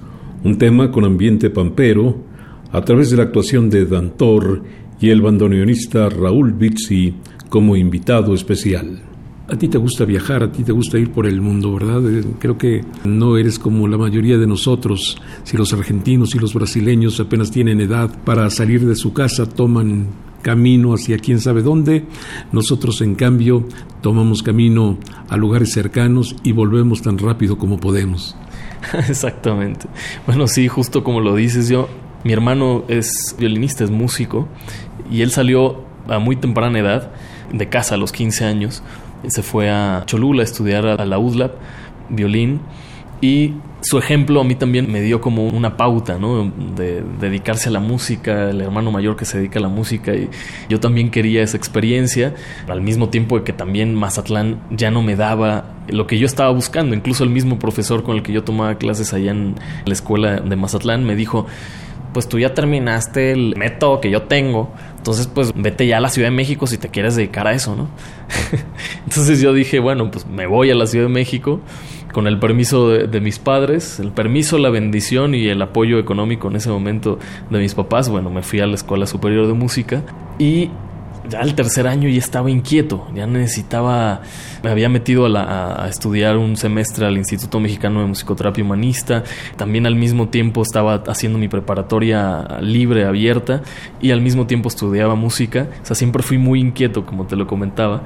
un 0.44 0.56
tema 0.56 0.92
con 0.92 1.04
ambiente 1.04 1.50
pampero, 1.50 2.22
a 2.70 2.80
través 2.82 3.10
de 3.10 3.16
la 3.16 3.24
actuación 3.24 3.68
de 3.68 3.86
Dantor 3.86 4.62
y 5.00 5.10
el 5.10 5.20
bandoneonista 5.20 6.08
Raúl 6.08 6.52
Bizzi 6.52 7.12
como 7.48 7.74
invitado 7.74 8.34
especial. 8.34 9.02
A 9.48 9.58
ti 9.58 9.66
te 9.66 9.78
gusta 9.78 10.04
viajar, 10.04 10.44
a 10.44 10.52
ti 10.52 10.62
te 10.62 10.70
gusta 10.70 10.96
ir 10.96 11.10
por 11.10 11.26
el 11.26 11.40
mundo, 11.40 11.74
¿verdad? 11.74 12.08
Eh, 12.08 12.24
creo 12.38 12.56
que 12.56 12.82
no 13.04 13.36
eres 13.36 13.58
como 13.58 13.88
la 13.88 13.98
mayoría 13.98 14.38
de 14.38 14.46
nosotros. 14.46 15.20
Si 15.42 15.56
los 15.56 15.72
argentinos 15.72 16.36
y 16.36 16.38
los 16.38 16.54
brasileños 16.54 17.18
apenas 17.18 17.50
tienen 17.50 17.80
edad 17.80 18.16
para 18.24 18.48
salir 18.48 18.86
de 18.86 18.94
su 18.94 19.12
casa, 19.12 19.44
toman 19.44 20.06
camino 20.46 20.94
hacia 20.94 21.18
quién 21.18 21.40
sabe 21.40 21.60
dónde. 21.60 22.04
Nosotros, 22.52 23.00
en 23.00 23.16
cambio, 23.16 23.66
tomamos 24.00 24.44
camino 24.44 24.96
a 25.28 25.36
lugares 25.36 25.72
cercanos 25.72 26.36
y 26.44 26.52
volvemos 26.52 27.02
tan 27.02 27.18
rápido 27.18 27.58
como 27.58 27.80
podemos. 27.80 28.36
Exactamente. 29.08 29.88
Bueno, 30.24 30.46
sí, 30.46 30.68
justo 30.68 31.02
como 31.02 31.20
lo 31.20 31.34
dices 31.34 31.68
yo, 31.68 31.88
mi 32.22 32.32
hermano 32.32 32.84
es 32.86 33.34
violinista, 33.36 33.82
es 33.82 33.90
músico, 33.90 34.46
y 35.10 35.22
él 35.22 35.32
salió 35.32 35.82
a 36.06 36.20
muy 36.20 36.36
temprana 36.36 36.78
edad 36.78 37.10
de 37.52 37.68
casa 37.68 37.96
a 37.96 37.98
los 37.98 38.12
15 38.12 38.44
años. 38.44 38.84
Se 39.26 39.42
fue 39.42 39.68
a 39.68 40.04
Cholula 40.06 40.42
a 40.42 40.44
estudiar 40.44 40.86
a 40.86 41.04
la 41.04 41.18
UDLAP 41.18 41.54
violín 42.08 42.60
y 43.20 43.54
su 43.80 43.98
ejemplo 43.98 44.40
a 44.40 44.44
mí 44.44 44.54
también 44.54 44.90
me 44.90 45.00
dio 45.00 45.20
como 45.20 45.46
una 45.46 45.76
pauta, 45.76 46.18
¿no? 46.18 46.50
De 46.74 47.02
dedicarse 47.20 47.68
a 47.68 47.72
la 47.72 47.80
música, 47.80 48.50
el 48.50 48.60
hermano 48.60 48.90
mayor 48.90 49.16
que 49.16 49.24
se 49.24 49.38
dedica 49.38 49.58
a 49.58 49.62
la 49.62 49.68
música 49.68 50.14
y 50.14 50.28
yo 50.68 50.80
también 50.80 51.10
quería 51.10 51.42
esa 51.42 51.56
experiencia, 51.56 52.34
al 52.68 52.80
mismo 52.80 53.08
tiempo 53.08 53.42
que 53.44 53.52
también 53.52 53.94
Mazatlán 53.94 54.60
ya 54.70 54.90
no 54.90 55.02
me 55.02 55.16
daba 55.16 55.76
lo 55.88 56.06
que 56.06 56.18
yo 56.18 56.26
estaba 56.26 56.50
buscando, 56.50 56.94
incluso 56.94 57.22
el 57.22 57.30
mismo 57.30 57.58
profesor 57.58 58.02
con 58.02 58.16
el 58.16 58.22
que 58.22 58.32
yo 58.32 58.42
tomaba 58.44 58.76
clases 58.76 59.12
allá 59.14 59.30
en 59.30 59.54
la 59.84 59.92
escuela 59.92 60.40
de 60.40 60.56
Mazatlán 60.56 61.04
me 61.04 61.14
dijo, 61.14 61.46
pues 62.12 62.28
tú 62.28 62.38
ya 62.38 62.54
terminaste 62.54 63.32
el 63.32 63.54
método 63.56 64.00
que 64.00 64.10
yo 64.10 64.22
tengo, 64.22 64.72
entonces 64.96 65.26
pues 65.28 65.52
vete 65.54 65.86
ya 65.86 65.98
a 65.98 66.00
la 66.00 66.08
Ciudad 66.08 66.28
de 66.28 66.34
México 66.34 66.66
si 66.66 66.78
te 66.78 66.88
quieres 66.88 67.14
dedicar 67.14 67.46
a 67.46 67.52
eso, 67.52 67.76
¿no? 67.76 67.88
entonces 69.04 69.40
yo 69.40 69.52
dije, 69.52 69.78
bueno, 69.78 70.10
pues 70.10 70.26
me 70.26 70.46
voy 70.46 70.70
a 70.70 70.74
la 70.74 70.86
Ciudad 70.86 71.06
de 71.06 71.12
México 71.12 71.60
con 72.12 72.26
el 72.26 72.38
permiso 72.38 72.88
de, 72.88 73.20
mis 73.20 73.38
padres, 73.38 74.00
el 74.00 74.10
permiso, 74.12 74.58
la 74.58 74.70
bendición 74.70 75.34
y 75.34 75.48
el 75.48 75.60
apoyo 75.60 75.98
económico 75.98 76.48
en 76.48 76.56
ese 76.56 76.70
momento 76.70 77.18
de 77.50 77.58
mis 77.58 77.74
papás, 77.74 78.08
bueno, 78.08 78.30
me 78.30 78.42
fui 78.42 78.60
a 78.60 78.66
la 78.66 78.74
Escuela 78.74 79.06
Superior 79.06 79.46
de 79.46 79.52
Música 79.52 80.02
y 80.38 80.70
ya 81.28 81.40
el 81.40 81.54
tercer 81.54 81.86
año 81.86 82.08
ya 82.08 82.18
estaba 82.18 82.50
inquieto, 82.50 83.08
ya 83.14 83.26
necesitaba, 83.26 84.22
me 84.62 84.70
había 84.70 84.88
metido 84.88 85.26
a, 85.26 85.84
a, 85.84 85.88
estudiar 85.88 86.36
un 86.36 86.56
semestre 86.56 87.06
al 87.06 87.16
Instituto 87.16 87.58
Mexicano 87.60 88.00
de 88.00 88.06
Musicoterapia 88.06 88.62
Humanista, 88.64 89.24
también 89.56 89.86
al 89.86 89.96
mismo 89.96 90.28
tiempo 90.28 90.62
estaba 90.62 91.02
haciendo 91.06 91.38
mi 91.38 91.48
preparatoria 91.48 92.58
libre, 92.60 93.04
abierta, 93.04 93.62
y 94.00 94.12
al 94.12 94.20
mismo 94.20 94.46
tiempo 94.46 94.68
estudiaba 94.68 95.14
música, 95.16 95.68
o 95.82 95.86
sea, 95.86 95.96
siempre 95.96 96.22
fui 96.22 96.38
muy 96.38 96.60
inquieto, 96.60 97.04
como 97.04 97.26
te 97.26 97.36
lo 97.36 97.46
comentaba, 97.46 98.04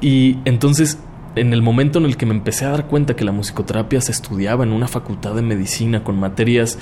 y 0.00 0.38
entonces 0.44 0.98
en 1.40 1.52
el 1.52 1.62
momento 1.62 1.98
en 1.98 2.04
el 2.04 2.16
que 2.16 2.26
me 2.26 2.34
empecé 2.34 2.64
a 2.64 2.70
dar 2.70 2.86
cuenta 2.86 3.16
que 3.16 3.24
la 3.24 3.32
musicoterapia 3.32 4.00
se 4.00 4.12
estudiaba 4.12 4.64
en 4.64 4.72
una 4.72 4.88
facultad 4.88 5.34
de 5.34 5.42
medicina 5.42 6.04
con 6.04 6.18
materias 6.18 6.78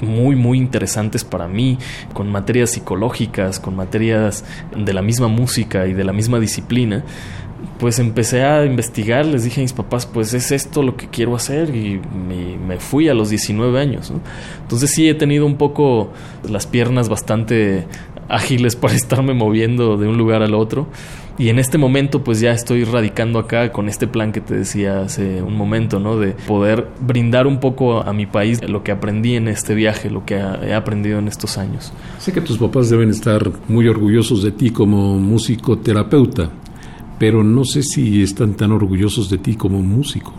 muy 0.00 0.34
muy 0.34 0.58
interesantes 0.58 1.24
para 1.24 1.48
mí, 1.48 1.78
con 2.12 2.30
materias 2.30 2.70
psicológicas, 2.70 3.60
con 3.60 3.76
materias 3.76 4.44
de 4.76 4.92
la 4.92 5.02
misma 5.02 5.28
música 5.28 5.86
y 5.86 5.92
de 5.94 6.04
la 6.04 6.12
misma 6.12 6.40
disciplina, 6.40 7.04
pues 7.78 7.98
empecé 7.98 8.44
a 8.44 8.64
investigar, 8.64 9.26
les 9.26 9.44
dije 9.44 9.60
a 9.60 9.64
mis 9.64 9.72
papás, 9.72 10.06
pues 10.06 10.34
es 10.34 10.52
esto 10.52 10.82
lo 10.82 10.96
que 10.96 11.08
quiero 11.08 11.34
hacer 11.34 11.74
y 11.74 12.00
me, 12.26 12.78
fui 12.78 13.08
a 13.08 13.14
los 13.14 13.30
19 13.30 13.80
años. 13.80 14.12
Entonces 14.62 14.90
sí 14.90 15.08
he 15.08 15.14
tenido 15.14 15.46
un 15.46 15.56
poco 15.56 16.12
las 16.48 16.66
piernas 16.66 17.08
bastante 17.08 17.86
ágiles 18.28 18.76
para 18.76 18.94
estarme 18.96 19.34
moviendo 19.34 19.96
de 19.96 20.08
un 20.08 20.16
lugar 20.16 20.42
al 20.42 20.54
otro. 20.54 20.88
Y 21.38 21.48
en 21.48 21.58
este 21.58 21.78
momento 21.78 22.22
pues 22.22 22.40
ya 22.40 22.52
estoy 22.52 22.84
radicando 22.84 23.38
acá 23.38 23.72
con 23.72 23.88
este 23.88 24.06
plan 24.06 24.32
que 24.32 24.40
te 24.40 24.54
decía 24.54 25.00
hace 25.00 25.42
un 25.42 25.56
momento, 25.56 25.98
¿no? 25.98 26.18
De 26.18 26.32
poder 26.32 26.88
brindar 27.00 27.46
un 27.46 27.58
poco 27.58 28.02
a 28.02 28.12
mi 28.12 28.26
país 28.26 28.60
lo 28.68 28.82
que 28.82 28.92
aprendí 28.92 29.36
en 29.36 29.48
este 29.48 29.74
viaje, 29.74 30.10
lo 30.10 30.24
que 30.24 30.34
he 30.34 30.74
aprendido 30.74 31.18
en 31.18 31.28
estos 31.28 31.58
años. 31.58 31.92
Sé 32.18 32.32
que 32.32 32.40
tus 32.40 32.58
papás 32.58 32.90
deben 32.90 33.10
estar 33.10 33.50
muy 33.68 33.88
orgullosos 33.88 34.42
de 34.42 34.52
ti 34.52 34.70
como 34.70 35.18
músico 35.18 35.78
terapeuta, 35.78 36.50
pero 37.18 37.42
no 37.42 37.64
sé 37.64 37.82
si 37.82 38.22
están 38.22 38.54
tan 38.54 38.72
orgullosos 38.72 39.30
de 39.30 39.38
ti 39.38 39.54
como 39.54 39.80
músico. 39.80 40.34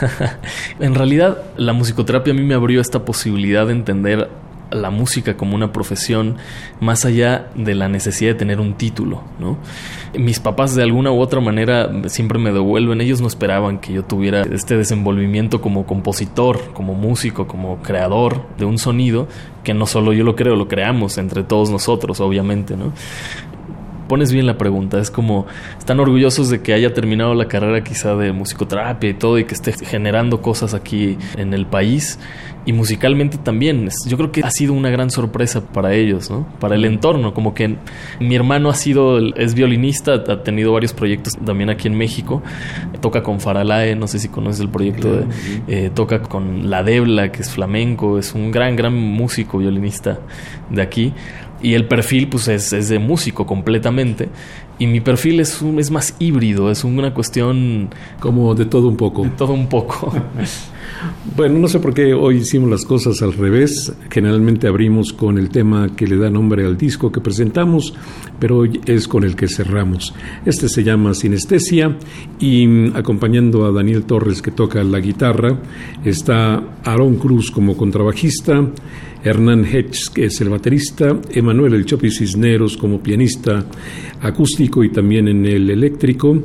en 0.80 0.94
realidad 0.94 1.38
la 1.56 1.72
musicoterapia 1.72 2.32
a 2.32 2.36
mí 2.36 2.42
me 2.42 2.54
abrió 2.54 2.80
esta 2.80 3.04
posibilidad 3.04 3.66
de 3.66 3.72
entender 3.72 4.30
la 4.74 4.90
música 4.90 5.36
como 5.36 5.54
una 5.54 5.72
profesión 5.72 6.36
más 6.80 7.04
allá 7.04 7.50
de 7.54 7.74
la 7.74 7.88
necesidad 7.88 8.32
de 8.32 8.38
tener 8.38 8.60
un 8.60 8.74
título, 8.74 9.22
¿no? 9.38 9.58
Mis 10.18 10.40
papás 10.40 10.74
de 10.74 10.82
alguna 10.82 11.10
u 11.12 11.20
otra 11.20 11.40
manera 11.40 11.90
siempre 12.08 12.38
me 12.38 12.52
devuelven, 12.52 13.00
ellos 13.00 13.20
no 13.20 13.26
esperaban 13.26 13.78
que 13.78 13.92
yo 13.92 14.04
tuviera 14.04 14.42
este 14.42 14.76
desenvolvimiento 14.76 15.60
como 15.60 15.86
compositor, 15.86 16.72
como 16.72 16.94
músico, 16.94 17.46
como 17.46 17.82
creador 17.82 18.42
de 18.58 18.64
un 18.64 18.78
sonido, 18.78 19.28
que 19.62 19.74
no 19.74 19.86
solo 19.86 20.12
yo 20.12 20.24
lo 20.24 20.36
creo, 20.36 20.56
lo 20.56 20.68
creamos 20.68 21.18
entre 21.18 21.42
todos 21.42 21.70
nosotros, 21.70 22.20
obviamente, 22.20 22.76
¿no? 22.76 22.92
Pones 24.14 24.30
bien 24.30 24.46
la 24.46 24.56
pregunta. 24.56 25.00
Es 25.00 25.10
como, 25.10 25.44
están 25.76 25.98
orgullosos 25.98 26.48
de 26.48 26.62
que 26.62 26.72
haya 26.72 26.94
terminado 26.94 27.34
la 27.34 27.48
carrera 27.48 27.82
quizá 27.82 28.14
de 28.14 28.30
musicoterapia 28.30 29.10
y 29.10 29.14
todo 29.14 29.40
y 29.40 29.44
que 29.44 29.54
esté 29.54 29.72
generando 29.72 30.40
cosas 30.40 30.72
aquí 30.72 31.18
en 31.36 31.52
el 31.52 31.66
país. 31.66 32.20
Y 32.64 32.72
musicalmente 32.72 33.36
también. 33.36 33.88
Yo 34.06 34.16
creo 34.16 34.30
que 34.30 34.42
ha 34.42 34.50
sido 34.50 34.72
una 34.72 34.88
gran 34.88 35.10
sorpresa 35.10 35.66
para 35.66 35.94
ellos, 35.94 36.30
¿no? 36.30 36.46
Para 36.60 36.76
el 36.76 36.84
entorno. 36.84 37.34
Como 37.34 37.54
que 37.54 37.76
mi 38.20 38.36
hermano 38.36 38.70
ha 38.70 38.74
sido, 38.74 39.18
es 39.18 39.54
violinista, 39.54 40.14
ha 40.14 40.42
tenido 40.44 40.72
varios 40.72 40.94
proyectos 40.94 41.36
también 41.44 41.68
aquí 41.68 41.88
en 41.88 41.94
México. 41.94 42.40
Toca 43.00 43.22
con 43.22 43.40
Faralae, 43.40 43.96
no 43.96 44.06
sé 44.06 44.20
si 44.20 44.28
conoces 44.28 44.60
el 44.60 44.68
proyecto. 44.68 45.24
Eh, 45.66 45.90
toca 45.92 46.22
con 46.22 46.70
La 46.70 46.84
Debla, 46.84 47.32
que 47.32 47.42
es 47.42 47.50
flamenco. 47.50 48.16
Es 48.16 48.32
un 48.32 48.52
gran, 48.52 48.76
gran 48.76 48.94
músico 48.94 49.58
violinista 49.58 50.20
de 50.70 50.80
aquí 50.80 51.12
y 51.64 51.72
el 51.72 51.88
perfil 51.88 52.28
pues 52.28 52.46
es, 52.48 52.88
de 52.88 52.98
músico 52.98 53.46
completamente 53.46 54.28
y 54.78 54.86
mi 54.86 55.00
perfil 55.00 55.40
es, 55.40 55.62
un, 55.62 55.78
es 55.78 55.90
más 55.90 56.14
híbrido, 56.18 56.70
es 56.70 56.84
una 56.84 57.14
cuestión... 57.14 57.88
Como 58.20 58.54
de 58.54 58.66
todo 58.66 58.88
un 58.88 58.96
poco. 58.96 59.22
De 59.22 59.30
todo 59.30 59.52
un 59.52 59.68
poco. 59.68 60.12
bueno, 61.36 61.58
no 61.60 61.68
sé 61.68 61.78
por 61.78 61.94
qué 61.94 62.12
hoy 62.12 62.38
hicimos 62.38 62.68
las 62.68 62.84
cosas 62.84 63.22
al 63.22 63.32
revés. 63.32 63.94
Generalmente 64.10 64.66
abrimos 64.66 65.12
con 65.12 65.38
el 65.38 65.48
tema 65.48 65.94
que 65.96 66.06
le 66.06 66.16
da 66.16 66.28
nombre 66.28 66.66
al 66.66 66.76
disco 66.76 67.10
que 67.10 67.20
presentamos, 67.20 67.94
pero 68.38 68.58
hoy 68.58 68.80
es 68.84 69.08
con 69.08 69.24
el 69.24 69.36
que 69.36 69.48
cerramos. 69.48 70.12
Este 70.44 70.68
se 70.68 70.82
llama 70.82 71.14
Sinestesia 71.14 71.96
y 72.40 72.66
mm, 72.66 72.96
acompañando 72.96 73.64
a 73.64 73.72
Daniel 73.72 74.04
Torres 74.04 74.42
que 74.42 74.50
toca 74.50 74.82
la 74.84 74.98
guitarra, 74.98 75.56
está 76.04 76.62
Aaron 76.84 77.14
Cruz 77.14 77.50
como 77.50 77.76
contrabajista, 77.76 78.66
Hernán 79.24 79.64
Hedges, 79.64 80.10
que 80.10 80.26
es 80.26 80.40
el 80.42 80.50
baterista, 80.50 81.18
Emanuel 81.30 81.74
El 81.74 81.86
Chopi 81.86 82.10
Cisneros 82.10 82.76
como 82.76 83.02
pianista 83.02 83.64
acústico 84.20 84.84
y 84.84 84.90
también 84.90 85.28
en 85.28 85.46
el 85.46 85.70
eléctrico, 85.70 86.44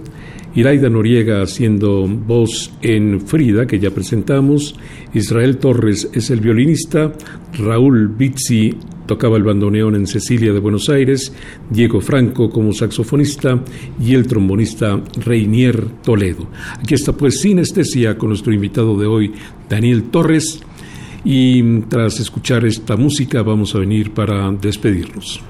Iraida 0.56 0.90
Noriega 0.90 1.42
haciendo 1.42 2.08
voz 2.08 2.72
en 2.82 3.22
Frida, 3.22 3.68
que 3.68 3.80
ya 3.80 3.92
presentamos, 3.92 4.76
Israel 5.14 5.58
Torres 5.58 6.10
es 6.14 6.30
el 6.30 6.40
violinista, 6.40 7.14
Raúl 7.58 8.08
Bizzi 8.08 8.76
tocaba 9.06 9.38
el 9.38 9.44
bandoneón 9.44 9.96
en 9.96 10.08
Cecilia 10.08 10.54
de 10.54 10.60
Buenos 10.60 10.88
Aires, 10.88 11.34
Diego 11.70 12.00
Franco 12.00 12.50
como 12.50 12.74
saxofonista 12.74 13.60
y 14.00 14.14
el 14.14 14.28
trombonista 14.28 15.02
Reinier 15.26 15.84
Toledo. 16.04 16.48
Aquí 16.80 16.94
está 16.94 17.14
pues 17.14 17.42
Sinestesia 17.42 18.18
con 18.18 18.30
nuestro 18.30 18.54
invitado 18.54 18.98
de 18.98 19.08
hoy, 19.08 19.34
Daniel 19.68 20.04
Torres. 20.04 20.62
Y 21.24 21.82
tras 21.82 22.20
escuchar 22.20 22.66
esta 22.66 22.96
música 22.96 23.42
vamos 23.44 23.76
a 23.76 23.80
venir 23.80 24.14
para 24.14 24.50
despedirnos. 24.52 25.42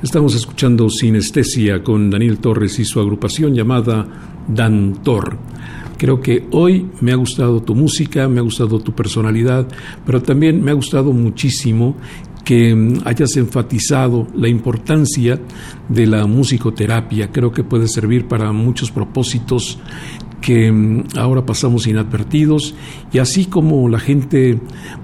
Estamos 0.00 0.36
escuchando 0.36 0.88
Sinestesia 0.88 1.82
con 1.82 2.08
Daniel 2.08 2.38
Torres 2.38 2.78
y 2.78 2.84
su 2.84 3.00
agrupación 3.00 3.52
llamada 3.52 4.06
Dantor. 4.46 5.36
Creo 5.96 6.20
que 6.20 6.46
hoy 6.52 6.86
me 7.00 7.10
ha 7.10 7.16
gustado 7.16 7.60
tu 7.64 7.74
música, 7.74 8.28
me 8.28 8.38
ha 8.38 8.44
gustado 8.44 8.78
tu 8.78 8.92
personalidad, 8.92 9.66
pero 10.06 10.22
también 10.22 10.62
me 10.62 10.70
ha 10.70 10.74
gustado 10.74 11.12
muchísimo 11.12 11.96
que 12.44 12.72
mm, 12.76 13.00
hayas 13.06 13.36
enfatizado 13.38 14.28
la 14.36 14.46
importancia 14.46 15.40
de 15.88 16.06
la 16.06 16.26
musicoterapia. 16.26 17.32
Creo 17.32 17.50
que 17.50 17.64
puede 17.64 17.88
servir 17.88 18.28
para 18.28 18.52
muchos 18.52 18.92
propósitos 18.92 19.80
que 20.40 20.70
mm, 20.70 21.04
ahora 21.16 21.44
pasamos 21.44 21.86
inadvertidos 21.86 22.74
y 23.12 23.18
así 23.18 23.46
como 23.46 23.88
la 23.88 23.98
gente 23.98 24.58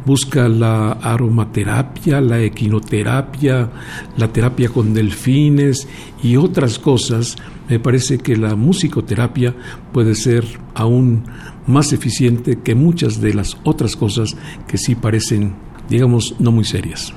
busca 0.07 0.49
la 0.49 0.93
aromaterapia, 0.93 2.21
la 2.21 2.41
equinoterapia, 2.41 3.71
la 4.17 4.33
terapia 4.33 4.69
con 4.69 4.95
delfines 4.95 5.89
y 6.23 6.37
otras 6.37 6.79
cosas, 6.79 7.37
me 7.69 7.79
parece 7.79 8.19
que 8.19 8.37
la 8.37 8.57
musicoterapia 8.57 9.55
puede 9.93 10.15
ser 10.15 10.45
aún 10.75 11.25
más 11.67 11.93
eficiente 11.93 12.59
que 12.63 12.75
muchas 12.75 13.21
de 13.21 13.35
las 13.35 13.57
otras 13.65 13.97
cosas 13.97 14.37
que 14.69 14.79
sí 14.79 14.95
parecen, 14.95 15.55
digamos, 15.89 16.35
no 16.39 16.53
muy 16.53 16.65
serias. 16.65 17.15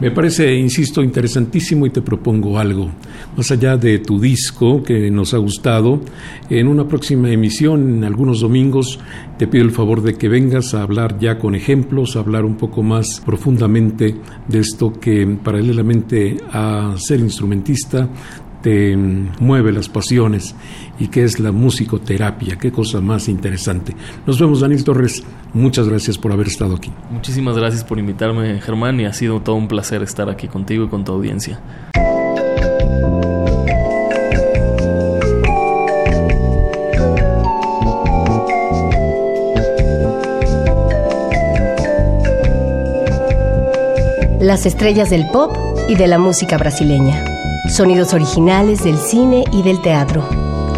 Me 0.00 0.10
parece, 0.10 0.54
insisto, 0.54 1.02
interesantísimo 1.02 1.84
y 1.84 1.90
te 1.90 2.00
propongo 2.00 2.58
algo. 2.58 2.90
Más 3.36 3.50
allá 3.50 3.76
de 3.76 3.98
tu 3.98 4.18
disco 4.18 4.82
que 4.82 5.10
nos 5.10 5.34
ha 5.34 5.36
gustado, 5.36 6.00
en 6.48 6.68
una 6.68 6.88
próxima 6.88 7.30
emisión, 7.30 7.98
en 7.98 8.04
algunos 8.04 8.40
domingos, 8.40 8.98
te 9.36 9.46
pido 9.46 9.62
el 9.62 9.72
favor 9.72 10.02
de 10.02 10.14
que 10.14 10.30
vengas 10.30 10.72
a 10.72 10.82
hablar 10.82 11.18
ya 11.18 11.38
con 11.38 11.54
ejemplos, 11.54 12.16
a 12.16 12.20
hablar 12.20 12.46
un 12.46 12.56
poco 12.56 12.82
más 12.82 13.20
profundamente 13.26 14.16
de 14.48 14.58
esto 14.58 14.90
que 14.98 15.26
paralelamente 15.44 16.38
a 16.50 16.94
ser 16.96 17.20
instrumentista 17.20 18.08
te 18.62 18.96
mueve 18.96 19.72
las 19.72 19.88
pasiones 19.88 20.54
y 20.98 21.08
que 21.08 21.24
es 21.24 21.40
la 21.40 21.52
musicoterapia. 21.52 22.56
Qué 22.56 22.70
cosa 22.70 23.00
más 23.00 23.28
interesante. 23.28 23.94
Nos 24.26 24.38
vemos, 24.38 24.60
Daniel 24.60 24.84
Torres. 24.84 25.22
Muchas 25.52 25.88
gracias 25.88 26.18
por 26.18 26.32
haber 26.32 26.46
estado 26.48 26.76
aquí. 26.76 26.90
Muchísimas 27.10 27.56
gracias 27.56 27.84
por 27.84 27.98
invitarme, 27.98 28.60
Germán, 28.60 29.00
y 29.00 29.06
ha 29.06 29.12
sido 29.12 29.40
todo 29.40 29.56
un 29.56 29.68
placer 29.68 30.02
estar 30.02 30.28
aquí 30.28 30.48
contigo 30.48 30.84
y 30.84 30.88
con 30.88 31.04
tu 31.04 31.12
audiencia. 31.12 31.60
Las 44.40 44.64
estrellas 44.64 45.10
del 45.10 45.26
pop 45.28 45.54
y 45.88 45.96
de 45.96 46.06
la 46.06 46.18
música 46.18 46.56
brasileña. 46.56 47.29
Sonidos 47.70 48.12
originales 48.14 48.82
del 48.82 48.98
cine 48.98 49.44
y 49.52 49.62
del 49.62 49.80
teatro, 49.80 50.28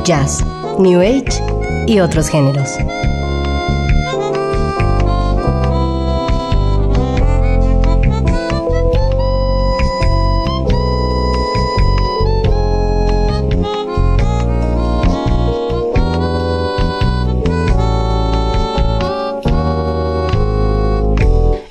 jazz, 0.05 0.44
new 0.78 1.01
age 1.01 1.43
y 1.86 2.01
otros 2.01 2.28
géneros. 2.28 2.69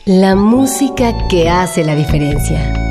La 0.05 0.35
música 0.35 1.27
que 1.29 1.47
hace 1.47 1.83
la 1.83 1.95
diferencia. 1.95 2.90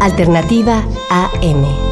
Alternativa 0.00 0.84
AM. 1.10 1.87